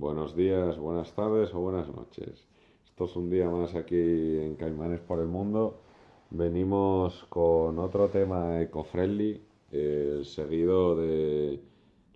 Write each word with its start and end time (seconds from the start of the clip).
Buenos 0.00 0.34
días, 0.34 0.78
buenas 0.78 1.12
tardes 1.12 1.52
o 1.52 1.60
buenas 1.60 1.86
noches. 1.94 2.48
Esto 2.86 3.04
es 3.04 3.16
un 3.16 3.28
día 3.28 3.50
más 3.50 3.74
aquí 3.74 3.96
en 3.98 4.56
Caimanes 4.56 5.00
por 5.00 5.18
el 5.20 5.26
Mundo. 5.26 5.82
Venimos 6.30 7.26
con 7.28 7.78
otro 7.78 8.08
tema 8.08 8.62
eco-friendly, 8.62 9.42
eh, 9.70 10.22
seguido 10.24 10.96
de 10.96 11.60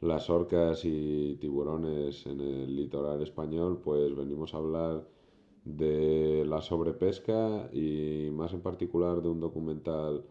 las 0.01 0.31
orcas 0.31 0.81
y 0.87 1.37
tiburones 1.37 2.25
en 2.25 2.41
el 2.41 2.75
litoral 2.75 3.20
español, 3.20 3.82
pues 3.85 4.16
venimos 4.16 4.55
a 4.55 4.57
hablar 4.57 5.07
de 5.66 6.43
la 6.46 6.62
sobrepesca 6.62 7.69
y 7.71 8.30
más 8.32 8.55
en 8.55 8.62
particular 8.62 9.21
de 9.21 9.29
un 9.29 9.41
documental 9.41 10.25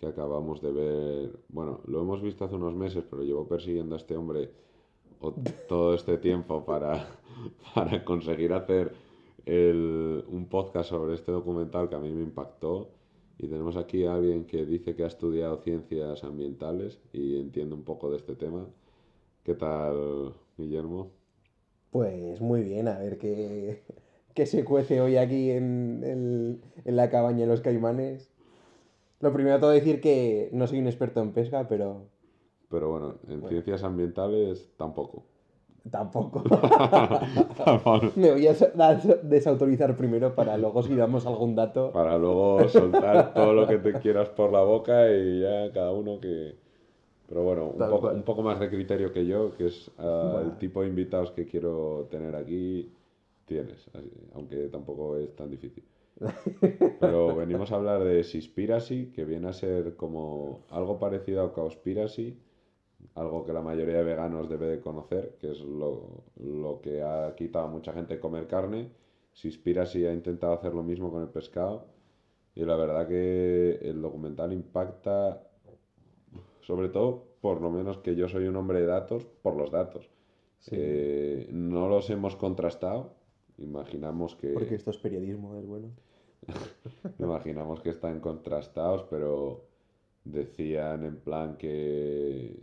que 0.00 0.06
acabamos 0.08 0.60
de 0.60 0.72
ver. 0.72 1.38
Bueno, 1.48 1.80
lo 1.86 2.00
hemos 2.00 2.20
visto 2.20 2.44
hace 2.44 2.56
unos 2.56 2.74
meses, 2.74 3.04
pero 3.08 3.22
llevo 3.22 3.46
persiguiendo 3.46 3.94
a 3.94 3.98
este 3.98 4.16
hombre 4.16 4.50
todo 5.68 5.94
este 5.94 6.18
tiempo 6.18 6.64
para, 6.64 7.06
para 7.74 8.04
conseguir 8.04 8.52
hacer 8.52 8.92
el- 9.46 10.24
un 10.28 10.46
podcast 10.48 10.90
sobre 10.90 11.14
este 11.14 11.32
documental 11.32 11.88
que 11.88 11.94
a 11.96 11.98
mí 12.00 12.10
me 12.10 12.22
impactó. 12.22 12.90
Y 13.40 13.46
tenemos 13.46 13.76
aquí 13.76 14.04
a 14.04 14.14
alguien 14.14 14.44
que 14.46 14.64
dice 14.66 14.96
que 14.96 15.04
ha 15.04 15.06
estudiado 15.06 15.58
ciencias 15.58 16.24
ambientales 16.24 16.98
y 17.12 17.36
entiende 17.38 17.74
un 17.74 17.84
poco 17.84 18.10
de 18.10 18.16
este 18.16 18.34
tema. 18.34 18.66
¿Qué 19.44 19.54
tal, 19.54 20.34
Guillermo? 20.56 21.12
Pues 21.90 22.40
muy 22.40 22.62
bien, 22.64 22.88
a 22.88 22.98
ver 22.98 23.16
qué, 23.16 23.82
qué 24.34 24.44
se 24.44 24.64
cuece 24.64 25.00
hoy 25.00 25.16
aquí 25.16 25.50
en, 25.52 26.02
en- 26.04 26.60
en 26.84 26.96
la 26.96 27.10
cabaña 27.10 27.40
de 27.40 27.46
los 27.46 27.60
caimanes. 27.60 28.30
Lo 29.20 29.32
primero 29.32 29.58
todo 29.60 29.70
decir 29.70 30.00
que 30.00 30.48
no 30.52 30.66
soy 30.66 30.80
un 30.80 30.86
experto 30.88 31.20
en 31.22 31.32
pesca, 31.32 31.66
pero 31.68 32.02
Pero 32.70 32.90
bueno, 32.90 33.14
en 33.28 33.40
Bueno. 33.40 33.48
ciencias 33.48 33.82
ambientales 33.82 34.70
tampoco. 34.76 35.24
tampoco. 35.90 36.42
Me 38.16 38.32
voy 38.32 38.46
a 38.46 38.54
desautorizar 39.22 39.96
primero 39.96 40.34
para 40.34 40.56
luego 40.58 40.82
si 40.82 40.94
damos 40.94 41.24
algún 41.26 41.54
dato. 41.54 41.92
Para 41.92 42.18
luego 42.18 42.68
soltar 42.68 43.32
todo 43.32 43.54
lo 43.54 43.66
que 43.66 43.78
te 43.78 43.94
quieras 44.00 44.28
por 44.30 44.52
la 44.52 44.62
boca 44.62 45.10
y 45.10 45.40
ya 45.40 45.72
cada 45.72 45.92
uno 45.92 46.20
que... 46.20 46.56
Pero 47.28 47.42
bueno, 47.42 47.66
un 47.66 47.78
poco, 47.78 48.00
cual. 48.00 48.16
un 48.16 48.22
poco 48.22 48.42
más 48.42 48.58
de 48.58 48.70
criterio 48.70 49.12
que 49.12 49.26
yo, 49.26 49.54
que 49.54 49.66
es 49.66 49.90
ah, 49.98 50.40
el 50.44 50.56
tipo 50.58 50.80
de 50.82 50.88
invitados 50.88 51.30
que 51.32 51.44
quiero 51.46 52.06
tener 52.10 52.34
aquí, 52.34 52.90
tienes, 53.44 53.86
así- 53.94 54.10
aunque 54.34 54.68
tampoco 54.68 55.16
es 55.18 55.34
tan 55.36 55.50
difícil. 55.50 55.84
Pero 57.00 57.36
venimos 57.36 57.70
a 57.70 57.76
hablar 57.76 58.02
de 58.02 58.24
Seaspiracy, 58.24 59.12
que 59.14 59.24
viene 59.26 59.48
a 59.48 59.52
ser 59.52 59.94
como 59.96 60.60
algo 60.70 60.98
parecido 60.98 61.42
a 61.44 61.52
Cowspiracy, 61.52 62.36
algo 63.14 63.44
que 63.44 63.52
la 63.52 63.62
mayoría 63.62 63.98
de 63.98 64.04
veganos 64.04 64.48
debe 64.48 64.66
de 64.66 64.80
conocer, 64.80 65.36
que 65.40 65.50
es 65.50 65.60
lo, 65.60 66.24
lo 66.36 66.80
que 66.80 67.02
ha 67.02 67.34
quitado 67.36 67.66
a 67.66 67.68
mucha 67.68 67.92
gente 67.92 68.20
comer 68.20 68.46
carne. 68.46 68.90
Seaspiracy 69.32 70.06
ha 70.06 70.12
intentado 70.12 70.52
hacer 70.52 70.74
lo 70.74 70.82
mismo 70.82 71.10
con 71.10 71.22
el 71.22 71.28
pescado 71.28 71.86
y 72.54 72.64
la 72.64 72.76
verdad 72.76 73.06
que 73.06 73.78
el 73.82 74.02
documental 74.02 74.52
impacta, 74.52 75.42
sobre 76.60 76.88
todo, 76.88 77.24
por 77.40 77.60
lo 77.60 77.70
menos 77.70 77.98
que 77.98 78.16
yo 78.16 78.28
soy 78.28 78.48
un 78.48 78.56
hombre 78.56 78.80
de 78.80 78.86
datos, 78.86 79.24
por 79.42 79.56
los 79.56 79.70
datos. 79.70 80.10
Sí. 80.58 80.74
Eh, 80.76 81.48
no 81.52 81.88
los 81.88 82.10
hemos 82.10 82.34
contrastado, 82.34 83.14
imaginamos 83.58 84.34
que... 84.34 84.48
Porque 84.48 84.74
esto 84.74 84.90
es 84.90 84.98
periodismo, 84.98 85.56
es 85.56 85.66
bueno. 85.66 85.90
Imaginamos 87.18 87.80
que 87.80 87.90
están 87.90 88.18
contrastados, 88.18 89.04
pero 89.08 89.64
decían 90.24 91.04
en 91.04 91.16
plan 91.20 91.56
que, 91.56 92.56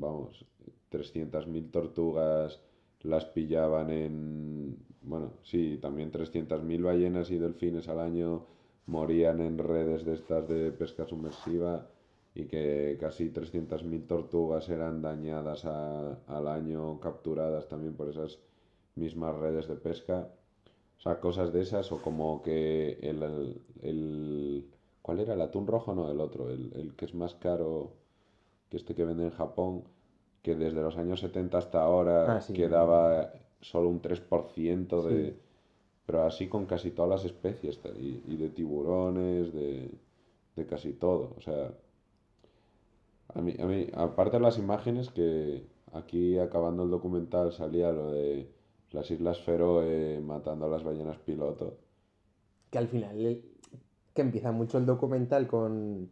vamos, 0.00 0.44
300.000 0.88 1.70
tortugas 1.70 2.60
las 3.02 3.24
pillaban 3.26 3.90
en, 3.90 4.76
bueno, 5.02 5.32
sí, 5.42 5.78
también 5.80 6.10
300.000 6.10 6.82
ballenas 6.82 7.30
y 7.30 7.38
delfines 7.38 7.88
al 7.88 8.00
año 8.00 8.46
morían 8.86 9.40
en 9.40 9.58
redes 9.58 10.04
de 10.04 10.14
estas 10.14 10.48
de 10.48 10.72
pesca 10.72 11.06
sumersiva 11.06 11.88
y 12.34 12.44
que 12.46 12.96
casi 13.00 13.30
300.000 13.30 14.06
tortugas 14.06 14.68
eran 14.68 15.02
dañadas 15.02 15.64
a- 15.64 16.14
al 16.26 16.48
año, 16.48 16.98
capturadas 17.00 17.68
también 17.68 17.94
por 17.94 18.08
esas 18.08 18.38
mismas 18.96 19.36
redes 19.36 19.68
de 19.68 19.76
pesca. 19.76 20.28
O 20.98 21.00
sea, 21.02 21.20
cosas 21.20 21.52
de 21.52 21.62
esas, 21.62 21.90
o 21.92 22.00
como 22.00 22.42
que 22.42 22.98
el, 23.02 23.22
el, 23.22 23.62
el- 23.82 24.70
¿cuál 25.02 25.20
era? 25.20 25.34
¿El 25.34 25.40
atún 25.42 25.66
rojo? 25.66 25.94
No, 25.94 26.10
el 26.10 26.20
otro, 26.20 26.50
el, 26.50 26.72
el 26.74 26.94
que 26.94 27.06
es 27.06 27.14
más 27.14 27.34
caro 27.34 27.94
que 28.72 28.78
este 28.78 28.94
que 28.94 29.04
vende 29.04 29.24
en 29.24 29.30
Japón, 29.32 29.84
que 30.42 30.54
desde 30.56 30.80
los 30.80 30.96
años 30.96 31.20
70 31.20 31.58
hasta 31.58 31.82
ahora 31.82 32.36
Ah, 32.36 32.40
sí. 32.40 32.54
quedaba 32.54 33.34
solo 33.60 33.90
un 33.90 34.00
3% 34.00 35.02
de... 35.02 35.30
Sí. 35.32 35.36
Pero 36.06 36.22
así 36.22 36.48
con 36.48 36.64
casi 36.64 36.90
todas 36.90 37.10
las 37.10 37.24
especies, 37.26 37.78
y, 38.00 38.22
y 38.26 38.36
de 38.36 38.48
tiburones, 38.48 39.52
de, 39.52 39.90
de 40.56 40.66
casi 40.66 40.94
todo. 40.94 41.34
O 41.36 41.40
sea, 41.42 41.70
a 43.34 43.40
mí, 43.42 43.54
a 43.60 43.66
mí, 43.66 43.88
aparte 43.94 44.38
de 44.38 44.42
las 44.42 44.56
imágenes, 44.58 45.10
que 45.10 45.64
aquí 45.92 46.38
acabando 46.38 46.82
el 46.82 46.90
documental 46.90 47.52
salía 47.52 47.92
lo 47.92 48.10
de 48.10 48.48
las 48.90 49.10
Islas 49.10 49.38
Feroe 49.42 50.18
matando 50.20 50.64
a 50.66 50.68
las 50.70 50.82
ballenas 50.82 51.18
piloto. 51.18 51.76
Que 52.70 52.78
al 52.78 52.88
final, 52.88 53.18
el- 53.24 53.44
que 54.14 54.22
empieza 54.22 54.50
mucho 54.50 54.78
el 54.78 54.86
documental 54.86 55.46
con, 55.46 56.10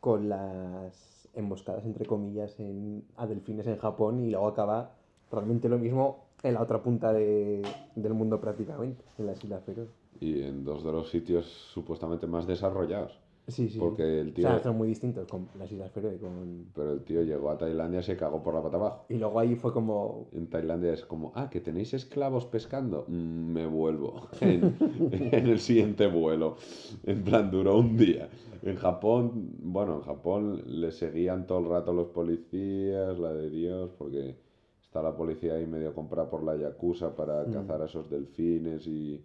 con 0.00 0.28
las 0.28 1.19
emboscadas, 1.34 1.84
entre 1.84 2.06
comillas, 2.06 2.58
en, 2.58 3.04
a 3.16 3.26
delfines 3.26 3.66
en 3.66 3.76
Japón 3.78 4.20
y 4.20 4.30
luego 4.30 4.48
acaba 4.48 4.92
realmente 5.30 5.68
lo 5.68 5.78
mismo 5.78 6.24
en 6.42 6.54
la 6.54 6.62
otra 6.62 6.82
punta 6.82 7.12
de- 7.12 7.62
del 7.94 8.14
mundo 8.14 8.40
prácticamente, 8.40 9.04
en 9.18 9.26
las 9.26 9.42
Islas 9.44 9.62
Feroe. 9.64 9.86
Y 10.20 10.42
en 10.42 10.64
dos 10.64 10.84
de 10.84 10.92
los 10.92 11.10
sitios 11.10 11.46
supuestamente 11.46 12.26
más 12.26 12.46
desarrollados. 12.46 13.18
Sí, 13.50 13.68
sí. 13.68 13.78
Porque 13.78 14.20
el 14.20 14.28
O 14.30 14.32
tío, 14.32 14.46
sea, 14.48 14.58
son 14.58 14.76
muy 14.78 14.88
distintos 14.88 15.26
con 15.28 15.48
las 15.58 15.70
Islas 15.70 15.90
Feroe. 15.92 16.18
Con... 16.18 16.66
pero 16.74 16.92
el 16.92 17.04
tío 17.04 17.22
llegó 17.22 17.50
a 17.50 17.58
Tailandia 17.58 18.00
y 18.00 18.02
se 18.02 18.16
cagó 18.16 18.42
por 18.42 18.54
la 18.54 18.62
pata 18.62 18.76
abajo. 18.76 19.04
Y 19.08 19.14
luego 19.18 19.38
ahí 19.40 19.54
fue 19.56 19.72
como... 19.72 20.28
En 20.32 20.48
Tailandia 20.48 20.92
es 20.92 21.04
como, 21.04 21.32
ah, 21.34 21.50
que 21.50 21.60
tenéis 21.60 21.92
esclavos 21.94 22.46
pescando. 22.46 23.04
Mm, 23.08 23.52
me 23.52 23.66
vuelvo 23.66 24.28
en, 24.40 24.74
en 25.10 25.46
el 25.46 25.60
siguiente 25.60 26.06
vuelo. 26.06 26.56
En 27.04 27.22
plan, 27.24 27.50
duró 27.50 27.78
un 27.78 27.96
día. 27.96 28.28
En 28.62 28.76
Japón, 28.76 29.52
bueno, 29.62 29.94
en 29.96 30.02
Japón 30.02 30.62
le 30.66 30.92
seguían 30.92 31.46
todo 31.46 31.60
el 31.60 31.66
rato 31.68 31.92
los 31.94 32.08
policías, 32.08 33.18
la 33.18 33.32
de 33.32 33.48
Dios, 33.48 33.90
porque 33.96 34.36
está 34.82 35.02
la 35.02 35.16
policía 35.16 35.54
ahí 35.54 35.66
medio 35.66 35.94
comprada 35.94 36.28
por 36.28 36.42
la 36.42 36.56
Yakuza 36.56 37.14
para 37.16 37.44
Mm. 37.44 37.52
cazar 37.52 37.82
a 37.82 37.86
esos 37.86 38.10
delfines 38.10 38.86
y... 38.86 39.22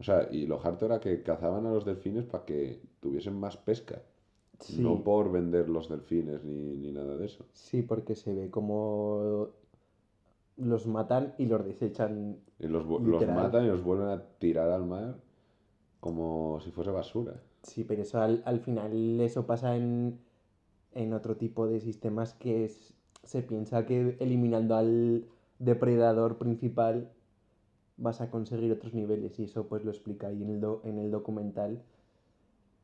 O 0.00 0.04
sea, 0.04 0.28
y 0.30 0.46
lo 0.46 0.60
harto 0.64 0.86
era 0.86 1.00
que 1.00 1.22
cazaban 1.22 1.66
a 1.66 1.72
los 1.72 1.84
delfines 1.84 2.24
para 2.24 2.44
que 2.44 2.80
tuviesen 3.00 3.38
más 3.38 3.56
pesca. 3.56 4.02
Sí, 4.60 4.82
No 4.82 5.02
por 5.02 5.30
vender 5.32 5.68
los 5.68 5.88
delfines 5.88 6.44
ni, 6.44 6.76
ni 6.76 6.92
nada 6.92 7.16
de 7.16 7.26
eso. 7.26 7.44
sí, 7.52 7.82
porque 7.82 8.14
se 8.14 8.34
ve 8.34 8.50
como 8.50 9.48
los 10.56 10.86
matan 10.86 11.34
y 11.38 11.46
los 11.46 11.64
desechan. 11.64 12.38
Y 12.58 12.68
los, 12.68 12.86
matan 12.86 13.64
y 13.64 13.68
los 13.68 13.82
vuelven 13.82 14.08
a 14.08 14.22
tirar 14.38 14.70
al 14.70 14.84
mar 14.84 15.16
como 16.00 16.60
si 16.60 16.70
fuese 16.70 16.90
basura. 16.90 17.34
Sí, 17.62 17.84
pero 17.84 18.02
eso 18.02 18.20
al, 18.20 18.42
al 18.46 18.60
final 18.60 19.20
eso 19.20 19.46
pasa 19.46 19.76
en, 19.76 20.18
en 20.94 21.12
otro 21.14 21.36
tipo 21.36 21.66
de 21.66 21.80
sistemas 21.80 22.34
que 22.34 22.66
es- 22.66 22.94
se 23.24 23.42
piensa 23.42 23.86
que 23.86 24.16
eliminando 24.20 24.76
al 24.76 25.26
depredador 25.58 26.38
principal 26.38 27.10
vas 27.96 28.20
a 28.20 28.30
conseguir 28.30 28.72
otros 28.72 28.94
niveles 28.94 29.38
y 29.40 29.44
eso 29.44 29.68
pues 29.68 29.84
lo 29.84 29.90
explica 29.90 30.28
ahí 30.28 30.42
en 30.42 30.50
el, 30.50 30.60
do- 30.60 30.82
en 30.84 30.98
el 30.98 31.10
documental 31.10 31.82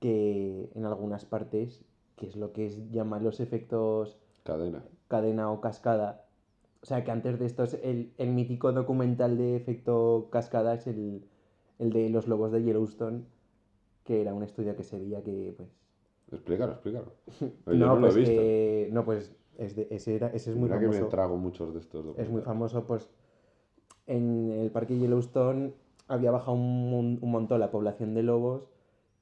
que 0.00 0.70
en 0.74 0.84
algunas 0.86 1.24
partes, 1.24 1.84
que 2.16 2.26
es 2.26 2.36
lo 2.36 2.52
que 2.52 2.66
es 2.66 2.90
llaman 2.90 3.24
los 3.24 3.40
efectos 3.40 4.18
Cadena. 4.44 4.82
cadena 5.08 5.50
o 5.52 5.60
cascada. 5.60 6.26
O 6.82 6.86
sea 6.86 7.04
que 7.04 7.10
antes 7.10 7.38
de 7.38 7.46
esto 7.46 7.64
es 7.64 7.74
el, 7.82 8.12
el 8.18 8.30
mítico 8.30 8.72
documental 8.72 9.36
de 9.38 9.56
efecto 9.56 10.28
cascada 10.32 10.74
es 10.74 10.86
el, 10.86 11.24
el 11.78 11.92
de 11.92 12.08
los 12.10 12.28
lobos 12.28 12.52
de 12.52 12.62
Yellowstone, 12.62 13.24
que 14.04 14.22
era 14.22 14.34
un 14.34 14.42
estudio 14.44 14.76
que 14.76 14.84
se 14.84 14.98
veía 14.98 15.22
que 15.22 15.54
pues... 15.56 15.70
Explícalo, 16.32 16.72
explícalo. 16.72 17.12
No, 17.66 17.96
lo 17.96 17.98
he 17.98 18.00
pues, 18.00 18.16
visto. 18.16 18.40
eh, 18.40 18.88
no, 18.92 19.04
pues 19.04 19.34
es 19.58 19.76
de- 19.76 19.88
ese, 19.90 20.16
era, 20.16 20.28
ese 20.28 20.50
es 20.50 20.56
muy 20.56 20.68
Mira 20.68 20.80
que 20.80 20.86
me 20.86 20.92
famoso. 20.94 21.08
trago 21.10 21.36
muchos 21.36 21.74
de 21.74 21.80
estos 21.80 22.18
Es 22.18 22.30
muy 22.30 22.42
famoso, 22.42 22.86
pues 22.86 23.10
en 24.10 24.50
el 24.50 24.70
parque 24.70 24.98
Yellowstone 24.98 25.72
había 26.08 26.30
bajado 26.30 26.52
un, 26.56 27.18
un 27.20 27.30
montón 27.30 27.60
la 27.60 27.70
población 27.70 28.14
de 28.14 28.22
lobos 28.22 28.68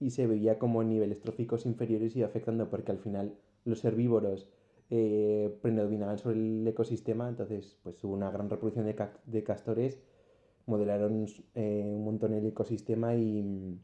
y 0.00 0.10
se 0.10 0.26
veía 0.26 0.58
como 0.58 0.82
niveles 0.82 1.20
tróficos 1.20 1.66
inferiores 1.66 2.16
iba 2.16 2.26
afectando 2.26 2.68
porque 2.70 2.92
al 2.92 2.98
final 2.98 3.34
los 3.64 3.84
herbívoros 3.84 4.48
eh, 4.90 5.54
predominaban 5.60 6.18
sobre 6.18 6.36
el 6.38 6.66
ecosistema, 6.66 7.28
entonces 7.28 7.76
pues 7.82 8.02
hubo 8.04 8.14
una 8.14 8.30
gran 8.30 8.48
reproducción 8.48 8.86
de, 8.86 8.94
ca- 8.94 9.12
de 9.26 9.42
castores, 9.42 9.98
modelaron 10.66 11.26
eh, 11.54 11.82
un 11.94 12.04
montón 12.04 12.32
el 12.32 12.46
ecosistema 12.46 13.14
y, 13.16 13.78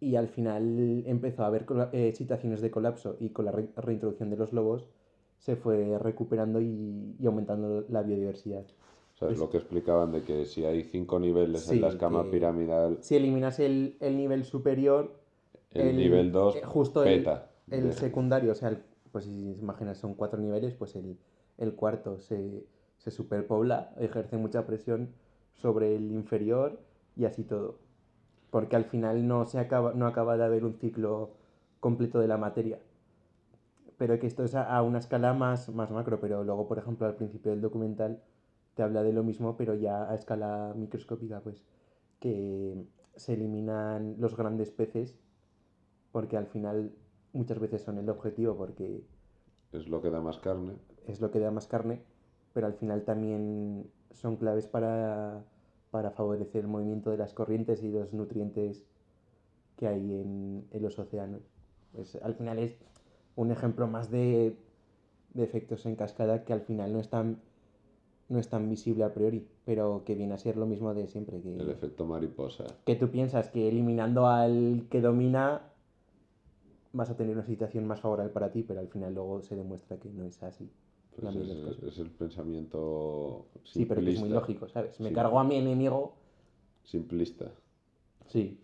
y 0.00 0.16
al 0.16 0.28
final 0.28 1.02
empezó 1.06 1.42
a 1.42 1.46
haber 1.48 1.66
eh, 1.92 2.12
situaciones 2.14 2.60
de 2.60 2.70
colapso 2.70 3.16
y 3.18 3.30
con 3.30 3.44
la 3.46 3.52
re- 3.52 3.70
reintroducción 3.76 4.30
de 4.30 4.36
los 4.36 4.52
lobos 4.52 4.86
se 5.38 5.56
fue 5.56 5.98
recuperando 5.98 6.60
y, 6.60 7.16
y 7.18 7.26
aumentando 7.26 7.84
la 7.88 8.02
biodiversidad. 8.02 8.64
O 9.20 9.26
sea, 9.26 9.32
es 9.34 9.38
lo 9.38 9.50
que 9.50 9.58
explicaban 9.58 10.12
de 10.12 10.22
que 10.22 10.46
si 10.46 10.64
hay 10.64 10.82
cinco 10.82 11.18
niveles 11.18 11.64
Sí, 11.64 11.74
en 11.76 11.82
la 11.82 11.88
escama 11.88 12.24
que- 12.24 12.30
piramidal, 12.30 12.98
Si 13.02 13.16
eliminas 13.16 13.58
el, 13.60 13.96
el 14.00 14.16
nivel 14.16 14.44
superior, 14.44 15.14
el, 15.72 15.88
el- 15.88 15.96
nivel 15.98 16.32
2 16.32 16.56
eh, 16.56 16.62
justo 16.64 17.04
el- 17.04 17.18
peta. 17.18 17.50
el 17.70 17.88
De- 17.88 17.92
secundario, 17.92 18.52
o 18.52 18.54
sea, 18.54 18.80
pues 19.12 19.24
si 19.26 19.50
imaginas 19.60 19.98
son 19.98 20.14
cuatro 20.14 20.40
niveles, 20.40 20.72
pues 20.74 20.96
el, 20.96 21.18
el 21.58 21.74
cuarto 21.74 22.18
se, 22.18 22.64
se 22.96 23.10
superpobla, 23.10 23.92
ejerce 23.98 24.38
mucha 24.38 24.66
presión 24.66 25.10
sobre 25.54 25.94
el 25.96 26.10
inferior 26.12 26.80
y 27.14 27.26
así 27.26 27.44
todo. 27.44 27.76
Porque 28.50 28.74
al 28.76 28.84
final 28.86 29.28
no, 29.28 29.44
se 29.44 29.58
acaba, 29.58 29.92
no 29.92 30.06
acaba 30.06 30.38
de 30.38 30.44
haber 30.44 30.64
un 30.64 30.74
ciclo 30.74 31.32
completo 31.78 32.20
de 32.20 32.26
la 32.28 32.38
materia. 32.38 32.78
Pero 33.98 34.18
que 34.18 34.26
esto 34.26 34.44
es 34.44 34.54
a, 34.54 34.74
a 34.74 34.82
una 34.82 34.98
escala 34.98 35.34
más, 35.34 35.68
más 35.68 35.90
macro, 35.90 36.20
pero 36.20 36.42
luego, 36.42 36.66
por 36.66 36.78
ejemplo, 36.78 37.06
al 37.06 37.16
principio 37.16 37.50
del 37.50 37.60
documental 37.60 38.22
te 38.80 38.84
habla 38.84 39.02
de 39.02 39.12
lo 39.12 39.22
mismo, 39.22 39.58
pero 39.58 39.74
ya 39.74 40.10
a 40.10 40.14
escala 40.14 40.72
microscópica, 40.74 41.40
pues, 41.42 41.66
que 42.18 42.86
se 43.14 43.34
eliminan 43.34 44.16
los 44.18 44.34
grandes 44.34 44.70
peces, 44.70 45.18
porque 46.12 46.38
al 46.38 46.46
final 46.46 46.96
muchas 47.34 47.58
veces 47.58 47.82
son 47.82 47.98
el 47.98 48.08
objetivo, 48.08 48.56
porque 48.56 49.04
Es 49.72 49.88
lo 49.88 50.00
que 50.00 50.08
da 50.08 50.22
más 50.22 50.38
carne. 50.38 50.78
es 51.06 51.20
lo 51.20 51.30
que 51.30 51.40
da 51.40 51.50
más 51.50 51.66
carne, 51.66 52.00
pero 52.54 52.66
al 52.66 52.72
final 52.72 53.04
también 53.04 53.90
son 54.12 54.36
claves 54.36 54.66
para, 54.66 55.44
para 55.90 56.10
favorecer 56.10 56.62
el 56.62 56.68
movimiento 56.68 57.10
de 57.10 57.18
las 57.18 57.34
corrientes 57.34 57.82
y 57.82 57.90
los 57.92 58.14
nutrientes 58.14 58.86
que 59.76 59.88
hay 59.88 60.20
en, 60.22 60.66
en 60.70 60.82
los 60.82 60.98
océanos. 60.98 61.42
Pues 61.92 62.16
al 62.16 62.34
final 62.34 62.58
es 62.58 62.78
un 63.36 63.50
ejemplo 63.50 63.86
más 63.88 64.10
de, 64.10 64.56
de 65.34 65.42
efectos 65.44 65.84
en 65.86 65.96
cascada 65.96 66.44
que 66.44 66.52
al 66.54 66.62
final 66.62 66.92
no 66.94 67.00
es 67.00 67.10
tan 67.10 67.42
no 68.30 68.38
es 68.38 68.48
tan 68.48 68.68
visible 68.70 69.04
a 69.04 69.12
priori, 69.12 69.46
pero 69.66 70.02
que 70.06 70.14
viene 70.14 70.32
a 70.34 70.38
ser 70.38 70.56
lo 70.56 70.64
mismo 70.64 70.94
de 70.94 71.06
siempre, 71.08 71.40
que, 71.42 71.54
El 71.56 71.68
efecto 71.68 72.06
mariposa. 72.06 72.64
que 72.86 72.96
tú 72.96 73.10
piensas 73.10 73.50
que 73.50 73.68
eliminando 73.68 74.26
al 74.26 74.86
que 74.88 75.00
domina 75.02 75.60
vas 76.92 77.10
a 77.10 77.16
tener 77.16 77.34
una 77.36 77.44
situación 77.44 77.86
más 77.86 78.00
favorable 78.00 78.32
para 78.32 78.50
ti, 78.50 78.62
pero 78.62 78.80
al 78.80 78.88
final 78.88 79.14
luego 79.14 79.42
se 79.42 79.56
demuestra 79.56 79.96
que 79.98 80.08
no 80.10 80.24
es 80.24 80.42
así. 80.42 80.68
Pues 81.20 81.34
es, 81.36 81.98
el 81.98 82.10
pensamiento 82.10 83.46
Sí, 83.64 83.84
pero 83.84 84.00
que 84.00 84.10
es 84.12 84.20
muy 84.20 84.28
simplista- 84.30 84.34
lógico, 84.40 84.68
¿sabes? 84.68 84.98
Me 85.00 85.12
cargo 85.12 85.38
a 85.38 85.44
mi 85.44 85.56
enemigo. 85.56 86.14
Simplista. 86.84 87.50
Sí, 88.28 88.58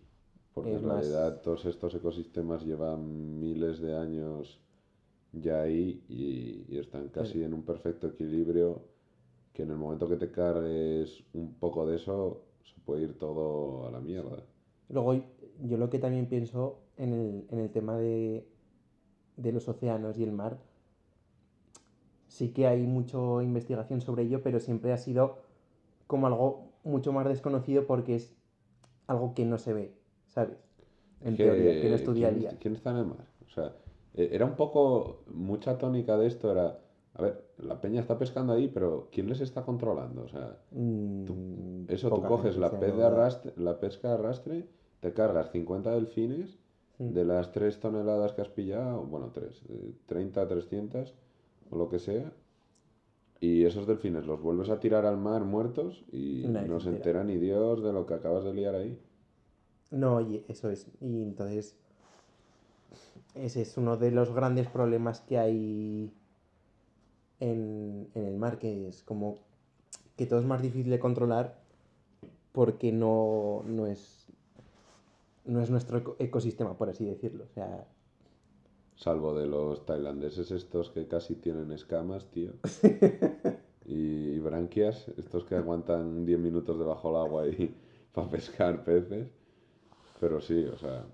Porque 0.53 0.73
en 0.75 0.85
más- 0.87 0.99
realidad 1.07 1.41
todos 1.41 1.65
estos 1.65 1.93
ecosistemas 1.93 2.65
llevan 2.65 3.39
miles 3.39 3.79
de 3.79 3.95
años 3.95 4.59
ya 5.33 5.61
ahí 5.61 6.01
y, 6.09 6.65
y 6.73 6.79
están 6.79 7.09
casi 7.09 7.43
en 7.43 7.53
un 7.53 7.63
perfecto 7.63 8.07
equilibrio 8.07 8.81
que 9.57 9.63
en 9.63 9.71
el 9.71 9.77
momento 9.77 10.07
que 10.07 10.17
te 10.17 10.29
cargues 10.29 11.23
un 11.33 11.55
poco 11.55 11.87
de 11.87 11.95
eso 11.95 12.43
se 12.63 12.79
puede 12.85 13.01
ir 13.05 13.17
todo 13.17 13.87
a 13.87 13.91
la 13.91 13.99
mierda. 13.99 14.43
Luego, 14.89 15.15
yo 15.63 15.77
lo 15.77 15.89
que 15.89 15.97
también 15.97 16.27
pienso 16.27 16.81
en 16.95 17.11
el, 17.11 17.47
en 17.49 17.57
el 17.59 17.71
tema 17.71 17.97
de, 17.97 18.47
de 19.35 19.51
los 19.51 19.67
océanos 19.67 20.15
y 20.19 20.23
el 20.23 20.31
mar, 20.31 20.59
sí 22.27 22.49
que 22.53 22.67
hay 22.67 22.85
mucha 22.85 23.17
investigación 23.43 23.99
sobre 24.01 24.23
ello, 24.23 24.43
pero 24.43 24.59
siempre 24.59 24.93
ha 24.93 24.97
sido 24.97 25.39
como 26.05 26.27
algo 26.27 26.73
mucho 26.83 27.11
más 27.11 27.27
desconocido 27.27 27.87
porque 27.87 28.13
es 28.15 28.35
algo 29.07 29.33
que 29.33 29.43
no 29.43 29.57
se 29.57 29.73
ve, 29.73 29.93
¿sabes? 30.27 30.55
En 31.21 31.35
Que- 31.35 31.43
teoría, 31.45 31.81
que 31.81 31.89
no 31.89 31.95
es 31.95 32.03
tu 32.03 32.13
día 32.13 32.27
a 32.27 32.29
¿quién- 32.29 32.39
día. 32.41 32.57
¿Quién 32.59 32.75
está 32.75 32.91
en 32.91 32.97
el 32.97 33.05
mar? 33.07 33.25
O 33.43 33.49
sea, 33.49 33.75
eh, 34.13 34.29
era 34.31 34.45
un 34.45 34.55
poco, 34.55 35.23
mucha 35.33 35.79
tónica 35.79 36.15
de 36.15 36.27
esto 36.27 36.51
era, 36.51 36.79
a 37.15 37.21
ver, 37.23 37.46
la 37.59 37.79
peña 37.81 38.01
está 38.01 38.17
pescando 38.17 38.53
ahí, 38.53 38.67
pero 38.67 39.09
¿quién 39.11 39.27
les 39.29 39.41
está 39.41 39.63
controlando? 39.63 40.23
O 40.23 40.27
sea, 40.27 40.57
Mm, 40.71 41.85
Eso, 41.87 42.09
tú 42.09 42.21
coges 42.23 42.57
la, 42.57 42.69
de 42.69 43.03
arrastre, 43.03 43.53
la 43.57 43.79
pesca 43.79 44.09
de 44.09 44.13
arrastre, 44.15 44.67
te 44.99 45.13
cargas 45.13 45.51
50 45.51 45.91
delfines, 45.91 46.57
Mm. 46.99 47.13
de 47.13 47.25
las 47.25 47.51
3 47.51 47.79
toneladas 47.79 48.33
que 48.33 48.41
has 48.41 48.49
pillado, 48.49 49.03
bueno, 49.03 49.29
3, 49.31 49.63
30, 50.07 50.47
300 50.47 51.13
o 51.69 51.75
lo 51.77 51.89
que 51.89 51.99
sea, 51.99 52.31
y 53.39 53.65
esos 53.65 53.85
delfines 53.85 54.25
los 54.25 54.41
vuelves 54.41 54.69
a 54.71 54.79
tirar 54.79 55.05
al 55.05 55.17
mar 55.17 55.43
muertos 55.43 56.03
y 56.11 56.45
no 56.47 56.79
se 56.79 56.89
entera 56.89 57.23
ni 57.23 57.37
Dios 57.37 57.83
de 57.83 57.93
lo 57.93 58.05
que 58.07 58.15
acabas 58.15 58.43
de 58.43 58.53
liar 58.53 58.73
ahí. 58.73 58.99
No, 59.91 60.21
y 60.21 60.43
eso 60.47 60.71
es. 60.71 60.87
Y 60.99 61.21
entonces, 61.21 61.77
ese 63.35 63.61
es 63.61 63.77
uno 63.77 63.95
de 63.97 64.09
los 64.11 64.33
grandes 64.33 64.67
problemas 64.67 65.21
que 65.21 65.37
hay 65.37 66.11
en, 67.39 68.09
en 68.15 68.25
el 68.25 68.37
mar, 68.37 68.59
que 68.59 68.87
es 68.89 69.03
como 69.03 69.39
que 70.17 70.25
todo 70.27 70.39
es 70.39 70.45
más 70.45 70.61
difícil 70.61 70.91
de 70.91 70.99
controlar 70.99 71.59
porque 72.53 72.91
no, 72.91 73.63
no 73.67 73.87
es 73.87 74.27
no 75.45 75.61
es 75.61 75.69
nuestro 75.71 75.97
eco- 75.97 76.15
ecosistema, 76.19 76.77
por 76.77 76.89
así 76.89 77.05
decirlo. 77.05 77.45
O 77.45 77.53
sea, 77.53 77.87
Salvo 78.97 79.33
de 79.33 79.47
los 79.47 79.85
tailandeses 79.85 80.51
estos 80.51 80.89
que 80.89 81.07
casi 81.07 81.35
tienen 81.35 81.71
escamas, 81.71 82.25
tío. 82.31 82.51
y, 83.85 84.39
branquias, 84.39 85.07
estos 85.17 85.45
que 85.45 85.55
aguantan 85.55 86.25
10 86.25 86.39
minutos 86.39 86.77
debajo 86.77 87.07
del 87.09 87.17
agua 87.17 87.47
y 87.47 87.73
para 88.13 88.29
pescar 88.29 88.83
peces. 88.83 89.29
Pero 90.19 90.41
sí, 90.41 90.65
o 90.65 90.77
sea, 90.77 91.05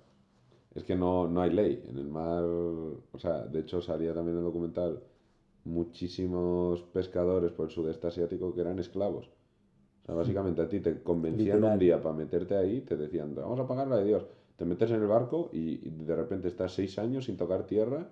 es 0.76 0.84
que 0.84 0.96
no, 0.96 1.28
no 1.28 1.42
hay 1.42 1.52
ley. 1.52 1.84
En 1.90 1.98
el 2.00 2.08
mar, 2.08 2.44
o 2.46 3.20
sea, 3.20 3.46
de 3.48 3.62
hecho 3.62 3.82
salía 3.82 4.14
también 4.14 4.38
el 4.38 4.44
documental 4.46 5.02
muchísimos 5.66 6.84
pescadores 6.84 7.52
por 7.52 7.66
el 7.68 7.72
sudeste 7.72 8.08
asiático 8.08 8.54
que 8.54 8.62
eran 8.62 8.80
esclavos. 8.80 9.28
O 10.04 10.06
sea, 10.06 10.16
básicamente 10.16 10.62
a 10.62 10.68
ti 10.70 10.80
te 10.82 11.02
convencían 11.02 11.62
Literal. 11.62 11.64
un 11.64 11.80
día 11.80 12.02
para 12.02 12.16
meterte 12.16 12.56
ahí, 12.56 12.82
te 12.82 12.98
decían, 12.98 13.36
vamos 13.36 13.60
a 13.60 13.68
pagar 13.68 13.88
la 13.88 13.98
de 13.98 14.06
Dios. 14.06 14.26
Te 14.58 14.66
metes 14.66 14.92
en 14.92 15.02
el 15.02 15.08
barco 15.08 15.50
y, 15.54 15.88
y 15.88 15.90
de 15.92 16.16
repente 16.16 16.48
estás 16.48 16.74
seis 16.74 17.00
años 17.00 17.26
sin 17.26 17.38
tocar 17.38 17.66
tierra, 17.66 18.10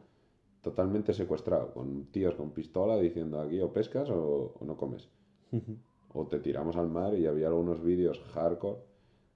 totalmente 0.62 1.14
secuestrado, 1.14 1.74
con 1.74 2.06
tíos 2.12 2.36
con 2.36 2.52
pistola 2.52 2.98
diciendo 2.98 3.40
aquí 3.40 3.60
o 3.62 3.72
pescas 3.74 4.10
o, 4.10 4.54
o 4.60 4.66
no 4.66 4.78
comes. 4.78 5.10
O 6.14 6.28
te 6.28 6.40
tiramos 6.40 6.76
al 6.78 6.90
mar 6.90 7.14
y 7.16 7.26
había 7.26 7.48
algunos 7.48 7.82
vídeos 7.82 8.20
hardcore 8.34 8.80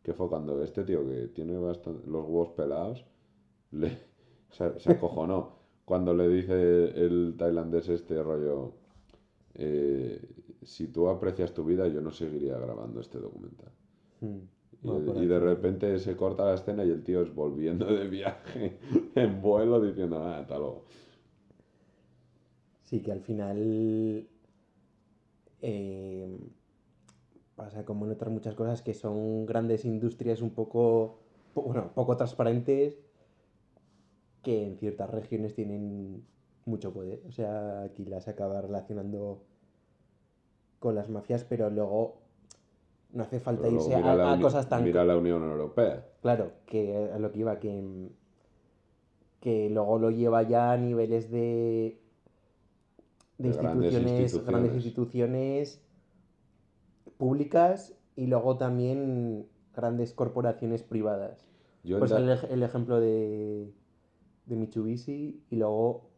que 0.04 0.14
fue 0.14 0.30
cuando 0.30 0.62
este 0.64 0.84
tío 0.84 1.06
que 1.08 1.28
tiene 1.30 1.58
bastante, 1.58 2.08
los 2.08 2.24
huevos 2.26 2.50
pelados 2.50 3.06
le, 3.72 3.98
se, 4.52 4.80
se 4.80 4.92
acojonó 4.92 5.65
cuando 5.86 6.14
le 6.14 6.28
dice 6.28 6.54
el 7.06 7.36
tailandés 7.38 7.88
este 7.90 8.22
rollo 8.22 8.74
eh, 9.54 10.20
si 10.64 10.88
tú 10.88 11.08
aprecias 11.08 11.54
tu 11.54 11.64
vida 11.64 11.88
yo 11.88 12.02
no 12.02 12.12
seguiría 12.12 12.58
grabando 12.58 13.00
este 13.00 13.20
documental. 13.20 13.72
Mm, 14.22 14.40
y, 14.84 15.26
de 15.26 15.40
repente 15.40 15.98
se 16.00 16.16
corta 16.16 16.46
la 16.46 16.56
escena 16.56 16.84
y 16.84 16.90
el 16.90 17.04
tío 17.04 17.22
es 17.22 17.34
volviendo 17.34 17.86
de 17.86 18.08
viaje 18.08 18.78
en 19.16 19.42
vuelo 19.42 19.80
diciendo 19.82 20.18
ah, 20.24 20.40
hasta 20.40 20.58
luego 20.58 20.84
Sí, 22.84 23.02
que 23.02 23.12
al 23.12 23.22
final 23.22 24.28
eh, 25.62 26.38
pasa 27.56 27.84
como 27.84 28.06
en 28.06 28.12
otras 28.12 28.32
muchas 28.32 28.54
cosas 28.54 28.82
que 28.84 28.94
son 28.94 29.46
grandes 29.48 29.86
industrias 29.86 30.42
un 30.42 30.52
poco, 30.52 31.18
po- 31.54 31.64
bueno, 31.64 31.92
poco 31.96 32.16
transparentes 32.16 33.00
que 34.46 34.64
en 34.64 34.78
ciertas 34.78 35.10
regiones 35.10 35.56
tienen 35.56 36.24
mucho 36.66 36.94
poder. 36.94 37.20
O 37.28 37.32
sea, 37.32 37.82
aquí 37.82 38.06
las 38.06 38.28
acaba 38.28 38.62
relacionando 38.62 39.42
con 40.78 40.94
las 40.94 41.10
mafias, 41.10 41.44
pero 41.44 41.72
luego 41.72 42.22
no 43.12 43.24
hace 43.24 43.40
falta 43.40 43.68
irse 43.68 43.96
a, 43.96 44.40
cosas 44.40 44.70
tan... 44.70 44.84
mira 44.84 45.04
la 45.04 45.18
Unión 45.18 45.42
Europea 45.42 46.06
Claro, 46.22 46.52
que 46.68 47.10
a 47.12 47.18
lo 47.18 47.32
que 47.32 47.40
iba, 47.40 47.60
que, 47.60 48.12
que 49.40 49.70
luego 49.72 49.98
lo 49.98 50.12
lleva 50.12 50.44
ya 50.44 50.74
a 50.74 50.78
niveles 50.78 51.32
de, 51.32 52.00
de, 53.40 53.50
De 53.50 53.58
grandes 53.58 53.94
instituciones, 53.94 54.46
grandes 54.46 54.74
instituciones. 54.76 55.82
públicas 57.18 57.98
y 58.16 58.28
luego 58.28 58.58
también 58.58 59.48
grandes 59.76 60.14
corporaciones 60.14 60.84
privadas. 60.84 61.48
yo 61.84 61.98
Pues 61.98 62.12
el 62.12 62.62
ejemplo 62.64 63.00
de, 63.00 63.74
de 64.46 64.56
Mitsubishi 64.56 65.42
y 65.50 65.56
luego 65.56 66.10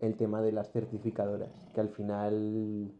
el 0.00 0.16
tema 0.16 0.42
de 0.42 0.52
las 0.52 0.70
certificadoras, 0.72 1.50
que 1.74 1.80
al 1.80 1.88
final 1.88 2.92